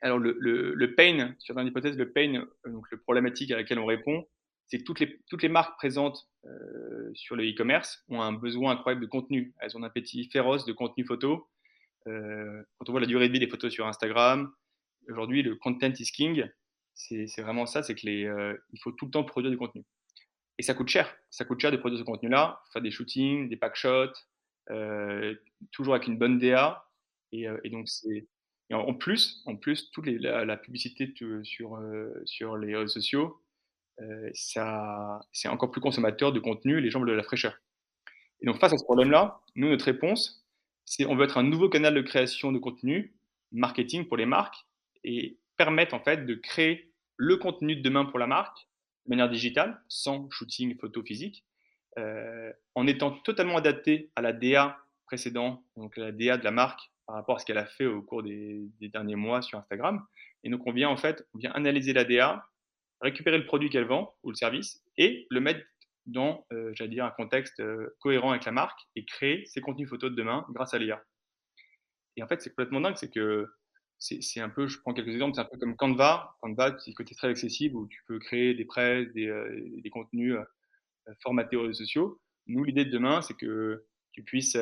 alors, 0.00 0.18
le, 0.18 0.94
pain, 0.94 1.34
sur 1.38 1.58
une 1.58 1.66
hypothèse, 1.66 1.96
le 1.96 2.12
pain, 2.12 2.34
euh, 2.34 2.70
donc 2.70 2.90
le 2.90 2.98
problématique 2.98 3.50
à 3.50 3.56
laquelle 3.56 3.78
on 3.78 3.86
répond, 3.86 4.26
c'est 4.66 4.78
que 4.78 4.84
toutes 4.84 5.00
les, 5.00 5.20
toutes 5.28 5.42
les 5.42 5.48
marques 5.48 5.76
présentes 5.76 6.28
euh, 6.44 7.10
sur 7.14 7.36
le 7.36 7.44
e-commerce 7.44 8.04
ont 8.08 8.20
un 8.20 8.32
besoin 8.32 8.72
incroyable 8.72 9.02
de 9.02 9.06
contenu. 9.06 9.54
Elles 9.60 9.76
ont 9.76 9.82
un 9.82 9.86
appétit 9.86 10.28
féroce 10.30 10.66
de 10.66 10.72
contenu 10.72 11.04
photo. 11.04 11.48
Euh, 12.06 12.62
quand 12.76 12.88
on 12.88 12.92
voit 12.92 13.00
la 13.00 13.06
durée 13.06 13.28
de 13.28 13.32
vie 13.32 13.40
des 13.40 13.48
photos 13.48 13.72
sur 13.72 13.86
Instagram, 13.86 14.52
aujourd'hui, 15.08 15.42
le 15.42 15.56
content 15.56 15.92
is 15.98 16.12
king. 16.12 16.44
C'est 16.94 17.40
vraiment 17.40 17.64
ça, 17.64 17.82
c'est 17.82 17.94
qu'il 17.94 18.10
il 18.10 18.80
faut 18.82 18.90
tout 18.90 19.04
le 19.04 19.10
temps 19.12 19.22
produire 19.22 19.52
du 19.52 19.56
contenu. 19.56 19.84
Et 20.58 20.62
ça 20.62 20.74
coûte 20.74 20.88
cher. 20.88 21.16
Ça 21.30 21.44
coûte 21.44 21.60
cher 21.60 21.70
de 21.70 21.76
produire 21.76 22.00
ce 22.00 22.04
contenu-là, 22.04 22.60
faire 22.72 22.82
des 22.82 22.90
shootings, 22.90 23.48
des 23.48 23.56
pack 23.56 23.76
shots, 23.76 24.12
toujours 25.70 25.94
avec 25.94 26.08
une 26.08 26.18
bonne 26.18 26.38
DA. 26.38 26.84
Et 27.30 27.70
donc, 27.70 27.88
c'est 27.88 28.26
en, 28.74 28.94
plus, 28.94 29.42
en 29.46 29.56
plus, 29.56 29.90
toute 29.90 30.06
la, 30.06 30.56
publicité 30.56 31.12
sur, 31.42 31.76
euh, 31.76 32.12
sur 32.24 32.56
les 32.56 32.76
réseaux 32.76 32.88
sociaux, 32.88 33.40
euh, 34.00 34.30
c'est 34.32 35.48
encore 35.48 35.70
plus 35.70 35.80
consommateur 35.80 36.32
de 36.32 36.40
contenu, 36.40 36.80
les 36.80 36.90
gens 36.90 37.00
veulent 37.00 37.10
de 37.10 37.14
la 37.14 37.22
fraîcheur. 37.22 37.58
Et 38.40 38.46
donc 38.46 38.60
face 38.60 38.72
à 38.72 38.78
ce 38.78 38.84
problème-là, 38.84 39.40
nous, 39.56 39.68
notre 39.68 39.86
réponse, 39.86 40.46
c'est 40.84 41.06
on 41.06 41.16
veut 41.16 41.24
être 41.24 41.38
un 41.38 41.42
nouveau 41.42 41.68
canal 41.68 41.94
de 41.94 42.02
création 42.02 42.52
de 42.52 42.58
contenu, 42.58 43.16
marketing 43.52 44.06
pour 44.06 44.16
les 44.16 44.26
marques, 44.26 44.66
et 45.02 45.38
permettre 45.56 45.94
en 45.94 46.00
fait 46.00 46.26
de 46.26 46.34
créer 46.34 46.92
le 47.16 47.36
contenu 47.36 47.76
de 47.76 47.82
demain 47.82 48.04
pour 48.04 48.18
la 48.18 48.26
marque 48.26 48.68
de 49.06 49.10
manière 49.10 49.28
digitale, 49.28 49.80
sans 49.88 50.28
shooting 50.30 50.78
photo 50.78 51.02
physique, 51.02 51.44
euh, 51.98 52.52
en 52.74 52.86
étant 52.86 53.10
totalement 53.10 53.56
adapté 53.56 54.10
à 54.14 54.22
la 54.22 54.32
DA 54.32 54.78
précédente, 55.06 55.64
donc 55.76 55.96
la 55.96 56.12
DA 56.12 56.36
de 56.36 56.44
la 56.44 56.50
marque 56.50 56.92
par 57.08 57.16
rapport 57.16 57.36
à 57.36 57.38
ce 57.38 57.46
qu'elle 57.46 57.58
a 57.58 57.64
fait 57.64 57.86
au 57.86 58.02
cours 58.02 58.22
des, 58.22 58.68
derniers 58.80 59.16
mois 59.16 59.40
sur 59.40 59.58
Instagram. 59.58 60.04
Et 60.44 60.50
donc, 60.50 60.60
on 60.66 60.72
vient 60.72 60.90
en 60.90 60.98
fait, 60.98 61.26
vient 61.34 61.50
analyser 61.52 61.94
l'ADA, 61.94 62.46
récupérer 63.00 63.38
le 63.38 63.46
produit 63.46 63.70
qu'elle 63.70 63.86
vend 63.86 64.14
ou 64.22 64.30
le 64.30 64.36
service 64.36 64.84
et 64.98 65.26
le 65.30 65.40
mettre 65.40 65.64
dans, 66.04 66.46
euh, 66.52 66.70
j'allais 66.74 66.90
dire, 66.90 67.06
un 67.06 67.10
contexte 67.10 67.60
euh, 67.60 67.96
cohérent 68.00 68.32
avec 68.32 68.44
la 68.44 68.52
marque 68.52 68.78
et 68.94 69.06
créer 69.06 69.46
ses 69.46 69.62
contenus 69.62 69.88
photos 69.88 70.10
de 70.10 70.16
demain 70.16 70.44
grâce 70.50 70.74
à 70.74 70.78
l'IA. 70.78 71.02
Et 72.16 72.22
en 72.22 72.28
fait, 72.28 72.42
c'est 72.42 72.50
complètement 72.50 72.82
dingue, 72.82 72.96
c'est 72.96 73.10
que 73.10 73.46
c'est 73.98 74.40
un 74.40 74.50
peu, 74.50 74.68
je 74.68 74.78
prends 74.78 74.92
quelques 74.92 75.08
exemples, 75.08 75.34
c'est 75.34 75.40
un 75.40 75.46
peu 75.46 75.56
comme 75.56 75.76
Canva. 75.76 76.36
Canva, 76.42 76.76
c'est 76.78 76.90
le 76.90 76.94
côté 76.94 77.14
très 77.14 77.28
accessible 77.28 77.74
où 77.74 77.88
tu 77.88 78.02
peux 78.06 78.18
créer 78.18 78.52
des 78.52 78.66
prêts, 78.66 79.06
des, 79.06 79.28
euh, 79.28 79.80
des 79.82 79.90
contenus 79.90 80.36
formatés 81.22 81.56
aux 81.56 81.62
réseaux 81.62 81.72
sociaux. 81.72 82.20
Nous, 82.46 82.64
l'idée 82.64 82.84
de 82.84 82.90
demain, 82.90 83.22
c'est 83.22 83.34
que 83.34 83.86
tu 84.12 84.22
puisses 84.22 84.58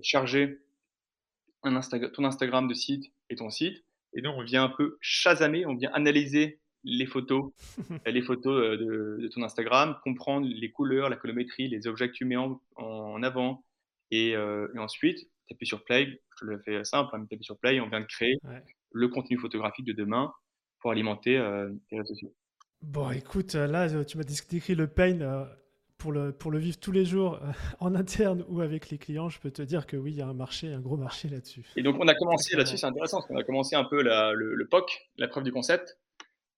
charger 0.00 0.60
ton 1.62 2.24
Instagram 2.24 2.68
de 2.68 2.74
site 2.74 3.12
et 3.30 3.36
ton 3.36 3.50
site. 3.50 3.84
Et 4.14 4.22
donc, 4.22 4.36
on 4.38 4.44
vient 4.44 4.64
un 4.64 4.68
peu 4.68 4.96
chasamer, 5.00 5.66
on 5.66 5.74
vient 5.74 5.90
analyser 5.92 6.60
les 6.84 7.06
photos, 7.06 7.52
les 8.06 8.22
photos 8.22 8.62
euh, 8.62 9.18
de, 9.18 9.28
ton 9.28 9.42
Instagram, 9.42 9.96
comprendre 10.02 10.46
les 10.48 10.70
couleurs, 10.70 11.10
la 11.10 11.16
colométrie, 11.16 11.68
les 11.68 11.86
objets 11.86 12.08
que 12.08 12.14
tu 12.14 12.24
mets 12.24 12.36
en, 12.36 13.22
avant. 13.22 13.64
Euh, 14.14 14.68
et, 14.74 14.78
ensuite, 14.78 15.28
tu 15.46 15.54
appuies 15.54 15.66
sur 15.66 15.84
Play. 15.84 16.22
Je 16.40 16.46
le 16.46 16.58
fais 16.60 16.84
simple, 16.84 17.10
hein, 17.14 17.26
tu 17.28 17.34
appuies 17.34 17.44
sur 17.44 17.58
Play, 17.58 17.80
on 17.80 17.88
vient 17.88 18.00
de 18.00 18.06
créer 18.06 18.38
le 18.92 19.08
contenu 19.08 19.36
photographique 19.38 19.84
de 19.84 19.92
demain 19.92 20.32
pour 20.80 20.92
alimenter 20.92 21.36
euh, 21.36 21.70
tes 21.90 21.96
réseaux 21.96 22.14
sociaux. 22.14 22.34
Bon, 22.82 23.10
écoute, 23.10 23.54
là, 23.54 24.04
tu 24.04 24.16
m'as 24.16 24.24
décrit 24.24 24.74
le 24.74 24.86
pain 24.86 25.48
pour 26.06 26.12
le, 26.12 26.30
pour 26.30 26.52
le 26.52 26.60
vivre 26.60 26.78
tous 26.78 26.92
les 26.92 27.04
jours 27.04 27.40
euh, 27.42 27.50
en 27.80 27.96
interne 27.96 28.44
ou 28.46 28.60
avec 28.60 28.90
les 28.90 28.98
clients, 28.98 29.28
je 29.28 29.40
peux 29.40 29.50
te 29.50 29.60
dire 29.60 29.88
que 29.88 29.96
oui, 29.96 30.12
il 30.12 30.18
y 30.18 30.22
a 30.22 30.28
un 30.28 30.34
marché, 30.34 30.72
un 30.72 30.78
gros 30.78 30.96
marché 30.96 31.28
là-dessus. 31.28 31.66
Et 31.74 31.82
donc, 31.82 31.96
on 31.98 32.06
a 32.06 32.14
commencé 32.14 32.56
là-dessus, 32.56 32.76
c'est 32.76 32.86
intéressant, 32.86 33.16
parce 33.16 33.26
qu'on 33.26 33.36
a 33.36 33.42
commencé 33.42 33.74
un 33.74 33.82
peu 33.82 34.04
le, 34.04 34.68
POC, 34.70 35.10
la 35.18 35.26
preuve 35.26 35.42
du 35.42 35.50
concept. 35.50 35.98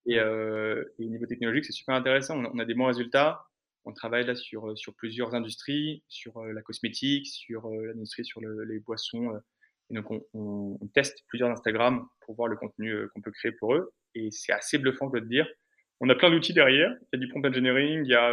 Euh, 0.06 0.84
et, 0.98 1.06
au 1.06 1.08
niveau 1.08 1.24
technologique, 1.24 1.64
c'est 1.64 1.72
super 1.72 1.94
intéressant. 1.94 2.36
On 2.36 2.58
a, 2.58 2.66
des 2.66 2.74
bons 2.74 2.84
résultats. 2.84 3.46
On 3.86 3.94
travaille 3.94 4.26
là 4.26 4.34
sur, 4.34 4.76
sur 4.76 4.94
plusieurs 4.94 5.34
industries, 5.34 6.02
sur 6.08 6.36
euh, 6.36 6.52
la 6.52 6.60
cosmétique, 6.60 7.26
sur 7.26 7.70
l'industrie, 7.70 8.26
sur 8.26 8.42
les 8.42 8.80
boissons. 8.80 9.32
et 9.88 9.94
donc, 9.94 10.10
on, 10.34 10.78
teste 10.92 11.24
plusieurs 11.28 11.48
Instagram 11.48 12.06
pour 12.20 12.34
voir 12.34 12.48
le 12.48 12.56
contenu 12.56 12.94
qu'on 13.14 13.22
peut 13.22 13.32
créer 13.32 13.52
pour 13.52 13.74
eux. 13.74 13.94
Et 14.14 14.30
c'est 14.30 14.52
assez 14.52 14.76
bluffant, 14.76 15.06
je 15.06 15.12
dois 15.12 15.20
te 15.22 15.30
dire. 15.30 15.48
On 16.00 16.10
a 16.10 16.14
plein 16.14 16.30
d'outils 16.30 16.52
derrière. 16.52 16.90
Il 17.00 17.06
y 17.14 17.16
a 17.16 17.18
du 17.18 17.28
prompt 17.28 17.46
engineering, 17.46 18.04
il 18.04 18.10
y 18.10 18.14
a 18.14 18.30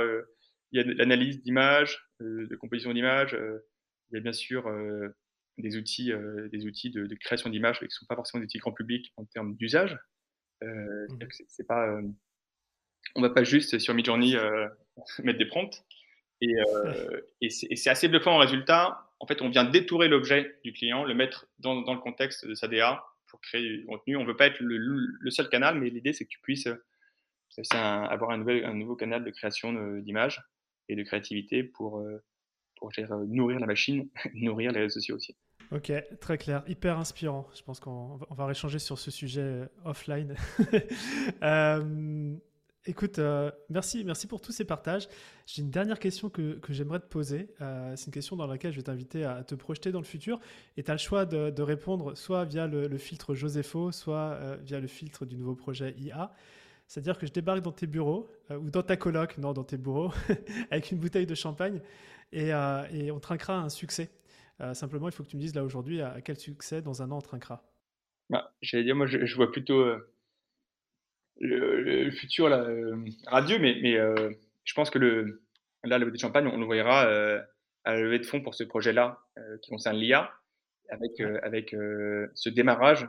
il 0.75 0.87
y 0.87 0.91
a 0.91 0.93
l'analyse 0.93 1.41
d'images, 1.41 2.05
euh, 2.21 2.47
de 2.47 2.55
composition 2.55 2.93
d'images. 2.93 3.33
Euh, 3.33 3.65
il 4.11 4.15
y 4.15 4.17
a 4.17 4.21
bien 4.21 4.33
sûr 4.33 4.67
euh, 4.67 5.15
des 5.57 5.77
outils, 5.77 6.11
des 6.51 6.65
outils 6.65 6.91
de, 6.91 7.07
création 7.15 7.49
d'images 7.49 7.79
qui 7.79 7.85
ne 7.85 7.89
sont 7.89 8.05
pas 8.05 8.15
forcément 8.15 8.41
des 8.41 8.45
outils 8.45 8.59
grand 8.59 8.73
public 8.73 9.13
en 9.15 9.25
termes 9.25 9.55
d'usage. 9.55 9.97
Mmh. 10.61 11.07
C'est 11.47 11.65
pas, 11.65 11.99
on 13.15 13.21
ne 13.21 13.27
va 13.27 13.33
pas 13.33 13.43
juste 13.43 13.79
sur 13.79 13.93
Midjourney 13.93 14.35
mettre 15.23 15.39
des 15.39 15.45
prompts. 15.45 15.83
Et, 16.41 16.53
et 17.41 17.49
c'est 17.49 17.89
assez 17.89 18.07
bluffant 18.07 18.35
en 18.35 18.39
résultat. 18.39 19.09
En 19.19 19.27
fait, 19.27 19.41
on 19.41 19.49
vient 19.49 19.63
détourer 19.63 20.09
l'objet 20.09 20.59
du 20.63 20.73
client, 20.73 21.05
le 21.05 21.13
mettre 21.13 21.47
dans, 21.59 21.81
dans, 21.81 21.93
le 21.93 22.01
contexte 22.01 22.45
de 22.45 22.53
sa 22.53 22.67
DA 22.67 23.03
pour 23.27 23.39
créer 23.39 23.77
du 23.77 23.85
contenu. 23.85 24.17
On 24.17 24.23
ne 24.23 24.27
veut 24.27 24.35
pas 24.35 24.47
être 24.47 24.59
le, 24.59 24.77
le, 24.77 25.31
seul 25.31 25.49
canal, 25.49 25.79
mais 25.79 25.89
l'idée, 25.89 26.11
c'est 26.11 26.25
que 26.25 26.29
tu 26.29 26.39
puisses 26.41 26.67
avoir 27.71 28.31
un, 28.31 28.37
nouvel, 28.37 28.65
un 28.65 28.73
nouveau 28.73 28.95
canal 28.95 29.23
de 29.23 29.31
création 29.31 29.73
d'images 29.99 30.41
et 30.89 30.95
de 30.95 31.03
créativité 31.03 31.63
pour, 31.63 31.99
euh, 31.99 32.23
pour 32.77 32.91
euh, 32.97 33.25
nourrir 33.27 33.59
la 33.59 33.67
machine, 33.67 34.07
nourrir 34.33 34.71
les 34.71 34.81
réseaux 34.81 34.99
sociaux 34.99 35.15
aussi. 35.15 35.35
Ok, 35.71 35.91
très 36.19 36.37
clair, 36.37 36.63
hyper 36.67 36.99
inspirant. 36.99 37.47
Je 37.55 37.63
pense 37.63 37.79
qu'on 37.79 38.17
va, 38.17 38.27
on 38.29 38.35
va 38.35 38.51
échanger 38.51 38.79
sur 38.79 38.99
ce 38.99 39.09
sujet 39.09 39.41
euh, 39.41 39.65
offline. 39.83 40.35
écoute, 42.85 43.19
merci, 43.69 44.03
merci 44.03 44.27
pour 44.27 44.41
tous 44.41 44.51
ces 44.51 44.63
partages. 44.63 45.07
J'ai 45.47 45.63
une 45.63 45.71
dernière 45.71 45.97
question 45.97 46.29
que, 46.29 46.59
que 46.59 46.71
j'aimerais 46.71 46.99
te 46.99 47.07
poser. 47.07 47.49
c'est 47.95 48.05
une 48.05 48.13
question 48.13 48.35
dans 48.35 48.45
laquelle 48.45 48.73
je 48.73 48.77
vais 48.77 48.83
t'inviter 48.83 49.25
à 49.25 49.43
te 49.43 49.55
projeter 49.55 49.91
dans 49.91 50.01
le 50.01 50.05
futur. 50.05 50.39
Et 50.77 50.83
tu 50.83 50.91
as 50.91 50.93
le 50.93 50.99
choix 50.99 51.25
de, 51.25 51.49
de, 51.49 51.61
répondre 51.63 52.15
soit 52.15 52.45
via 52.45 52.67
le, 52.67 52.87
le 52.87 52.97
filtre 52.99 53.33
Josepho, 53.33 53.91
soit 53.91 54.57
via 54.57 54.79
le 54.79 54.85
filtre 54.85 55.25
du 55.25 55.35
nouveau 55.35 55.55
projet 55.55 55.95
IA. 55.97 56.31
C'est-à-dire 56.87 57.17
que 57.17 57.25
je 57.25 57.31
débarque 57.31 57.61
dans 57.61 57.71
tes 57.71 57.87
bureaux, 57.87 58.29
euh, 58.51 58.57
ou 58.57 58.69
dans 58.69 58.83
ta 58.83 58.95
coloc, 58.95 59.37
non, 59.37 59.53
dans 59.53 59.63
tes 59.63 59.77
bureaux, 59.77 60.11
avec 60.71 60.91
une 60.91 60.99
bouteille 60.99 61.25
de 61.25 61.35
champagne, 61.35 61.81
et, 62.31 62.53
euh, 62.53 62.83
et 62.91 63.11
on 63.11 63.19
trinquera 63.19 63.57
un 63.57 63.69
succès. 63.69 64.09
Euh, 64.61 64.73
simplement, 64.73 65.07
il 65.09 65.11
faut 65.11 65.23
que 65.23 65.29
tu 65.29 65.35
me 65.35 65.41
dises 65.41 65.55
là 65.55 65.63
aujourd'hui 65.63 66.01
à, 66.01 66.21
quel 66.21 66.37
succès 66.37 66.81
dans 66.81 67.01
un 67.01 67.11
an 67.11 67.17
on 67.17 67.21
trinquera. 67.21 67.63
Bah, 68.29 68.53
J'allais 68.61 68.83
dire, 68.83 68.95
moi, 68.95 69.07
je, 69.07 69.35
vois 69.35 69.51
plutôt 69.51 69.85
le, 71.39 72.11
futur 72.11 72.49
là, 72.49 72.65
radieux, 73.27 73.59
mais, 73.59 73.77
mais 73.81 73.97
je 74.63 74.73
pense 74.73 74.89
que 74.89 74.97
le, 74.97 75.43
là, 75.83 75.97
la 75.97 75.99
bouteille 75.99 76.13
de 76.13 76.21
champagne, 76.21 76.47
on 76.47 76.57
le 76.57 76.67
verra 76.67 77.01
à 77.83 77.93
la 77.93 77.99
levée 77.99 78.19
de 78.19 78.25
fonds 78.25 78.41
pour 78.41 78.55
ce 78.55 78.63
projet-là 78.63 79.19
qui 79.61 79.69
concerne 79.69 79.97
l'IA, 79.97 80.31
avec, 80.89 81.19
avec 81.19 81.75
ce 82.33 82.49
démarrage 82.49 83.07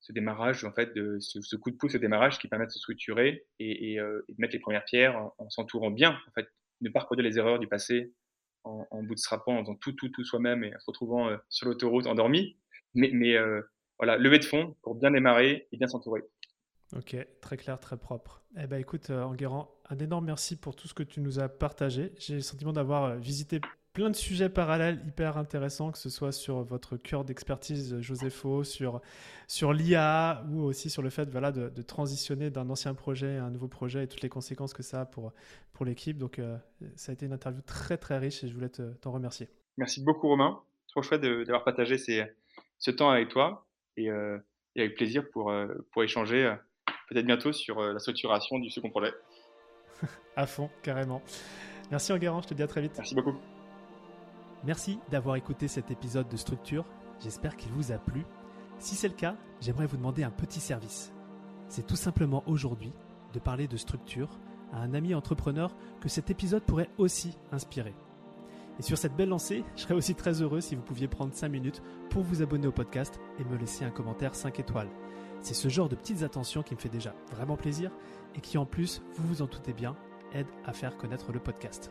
ce 0.00 0.12
démarrage, 0.12 0.64
en 0.64 0.72
fait, 0.72 0.94
de 0.94 1.18
ce, 1.20 1.56
coup 1.56 1.70
de 1.70 1.76
pouce 1.76 1.94
au 1.94 1.98
démarrage 1.98 2.38
qui 2.38 2.48
permet 2.48 2.66
de 2.66 2.70
se 2.70 2.78
structurer 2.78 3.46
et, 3.58 3.98
euh, 3.98 4.24
de 4.28 4.34
mettre 4.38 4.54
les 4.54 4.60
premières 4.60 4.84
pierres 4.84 5.30
en, 5.38 5.50
s'entourant 5.50 5.90
bien, 5.90 6.18
en 6.28 6.30
fait, 6.32 6.48
ne 6.80 6.90
pas 6.90 7.00
reproduire 7.00 7.28
les 7.28 7.38
erreurs 7.38 7.58
du 7.58 7.66
passé 7.66 8.12
en, 8.64 8.86
en 8.90 9.02
bootstrappant, 9.02 9.56
en 9.56 9.62
faisant 9.62 9.74
tout, 9.74 9.92
tout, 9.92 10.08
tout 10.08 10.24
soi-même 10.24 10.64
et 10.64 10.74
en 10.74 10.78
se 10.78 10.86
retrouvant 10.86 11.28
euh, 11.28 11.36
sur 11.48 11.66
l'autoroute 11.66 12.06
endormi. 12.06 12.56
Mais, 12.94 13.10
mais 13.12 13.36
euh, 13.36 13.60
voilà, 13.98 14.16
lever 14.16 14.38
de 14.38 14.44
fond 14.44 14.76
pour 14.82 14.94
bien 14.94 15.10
démarrer 15.10 15.68
et 15.72 15.76
bien 15.76 15.88
s'entourer. 15.88 16.22
Ok, 16.96 17.16
très 17.42 17.56
clair, 17.56 17.78
très 17.78 17.98
propre. 17.98 18.42
Eh 18.56 18.66
ben, 18.66 18.78
écoute, 18.78 19.10
Enguerrand, 19.10 19.70
un 19.90 19.98
énorme 19.98 20.24
merci 20.24 20.56
pour 20.56 20.74
tout 20.74 20.88
ce 20.88 20.94
que 20.94 21.02
tu 21.02 21.20
nous 21.20 21.38
as 21.38 21.48
partagé. 21.48 22.12
J'ai 22.18 22.36
le 22.36 22.40
sentiment 22.40 22.72
d'avoir 22.72 23.16
visité 23.16 23.60
plein 23.98 24.10
de 24.10 24.16
sujets 24.16 24.48
parallèles 24.48 25.02
hyper 25.08 25.38
intéressants, 25.38 25.90
que 25.90 25.98
ce 25.98 26.08
soit 26.08 26.30
sur 26.30 26.62
votre 26.62 26.96
cœur 26.96 27.24
d'expertise, 27.24 28.00
Josepho, 28.00 28.62
sur, 28.62 29.00
sur 29.48 29.72
l'IA 29.72 30.44
ou 30.52 30.62
aussi 30.62 30.88
sur 30.88 31.02
le 31.02 31.10
fait 31.10 31.28
voilà, 31.28 31.50
de, 31.50 31.82
transitionner 31.82 32.48
d'un 32.48 32.70
ancien 32.70 32.94
projet 32.94 33.38
à 33.38 33.44
un 33.46 33.50
nouveau 33.50 33.66
projet 33.66 34.04
et 34.04 34.06
toutes 34.06 34.22
les 34.22 34.28
conséquences 34.28 34.72
que 34.72 34.84
ça 34.84 35.00
a 35.00 35.04
pour, 35.04 35.32
pour 35.72 35.84
l'équipe. 35.84 36.16
Donc, 36.16 36.38
euh, 36.38 36.56
ça 36.94 37.10
a 37.10 37.12
été 37.14 37.26
une 37.26 37.32
interview 37.32 37.60
très, 37.62 37.96
très 37.96 38.18
riche 38.18 38.44
et 38.44 38.48
je 38.48 38.54
voulais 38.54 38.68
t'en 38.68 39.10
remercier. 39.10 39.48
Merci 39.78 40.00
beaucoup, 40.00 40.28
Romain. 40.28 40.60
Trop 40.86 41.02
chouette 41.02 41.22
d'avoir 41.22 41.64
partagé 41.64 41.98
ce 41.98 42.90
temps 42.92 43.10
avec 43.10 43.30
toi 43.30 43.66
et, 43.96 44.12
euh, 44.12 44.38
avec 44.76 44.94
plaisir 44.94 45.28
pour, 45.32 45.50
euh, 45.50 45.66
pour 45.90 46.04
échanger 46.04 46.54
peut-être 47.08 47.26
bientôt 47.26 47.52
sur 47.52 47.80
la 47.82 47.98
structuration 47.98 48.60
du 48.60 48.70
second 48.70 48.90
projet. 48.90 49.12
à 50.36 50.46
fond, 50.46 50.70
carrément. 50.84 51.20
Merci 51.90 52.12
Enguerrand, 52.12 52.42
je 52.42 52.46
te 52.46 52.54
dis 52.54 52.62
à 52.62 52.68
très 52.68 52.80
vite. 52.80 52.92
Merci 52.96 53.16
beaucoup. 53.16 53.34
Merci 54.64 54.98
d'avoir 55.10 55.36
écouté 55.36 55.68
cet 55.68 55.90
épisode 55.90 56.28
de 56.28 56.36
Structure. 56.36 56.84
J'espère 57.20 57.56
qu'il 57.56 57.70
vous 57.72 57.92
a 57.92 57.98
plu. 57.98 58.24
Si 58.78 58.96
c'est 58.96 59.08
le 59.08 59.14
cas, 59.14 59.36
j'aimerais 59.60 59.86
vous 59.86 59.96
demander 59.96 60.24
un 60.24 60.30
petit 60.30 60.60
service. 60.60 61.12
C'est 61.68 61.86
tout 61.86 61.96
simplement 61.96 62.42
aujourd'hui 62.46 62.92
de 63.32 63.38
parler 63.38 63.68
de 63.68 63.76
structure 63.76 64.28
à 64.72 64.80
un 64.80 64.94
ami 64.94 65.14
entrepreneur 65.14 65.74
que 66.00 66.08
cet 66.08 66.30
épisode 66.30 66.62
pourrait 66.62 66.90
aussi 66.98 67.36
inspirer. 67.52 67.94
Et 68.78 68.82
sur 68.82 68.98
cette 68.98 69.16
belle 69.16 69.28
lancée, 69.28 69.64
je 69.76 69.82
serais 69.82 69.94
aussi 69.94 70.14
très 70.14 70.42
heureux 70.42 70.60
si 70.60 70.76
vous 70.76 70.82
pouviez 70.82 71.08
prendre 71.08 71.34
5 71.34 71.48
minutes 71.48 71.82
pour 72.10 72.22
vous 72.22 72.42
abonner 72.42 72.66
au 72.66 72.72
podcast 72.72 73.20
et 73.38 73.44
me 73.44 73.56
laisser 73.56 73.84
un 73.84 73.90
commentaire 73.90 74.34
5 74.34 74.58
étoiles. 74.60 74.90
C'est 75.40 75.54
ce 75.54 75.68
genre 75.68 75.88
de 75.88 75.96
petites 75.96 76.22
attentions 76.22 76.62
qui 76.62 76.74
me 76.74 76.80
fait 76.80 76.88
déjà 76.88 77.14
vraiment 77.32 77.56
plaisir 77.56 77.90
et 78.34 78.40
qui 78.40 78.58
en 78.58 78.66
plus, 78.66 79.02
vous 79.16 79.26
vous 79.26 79.42
en 79.42 79.46
doutez 79.46 79.72
bien, 79.72 79.96
aide 80.32 80.48
à 80.64 80.72
faire 80.72 80.96
connaître 80.96 81.32
le 81.32 81.40
podcast. 81.40 81.90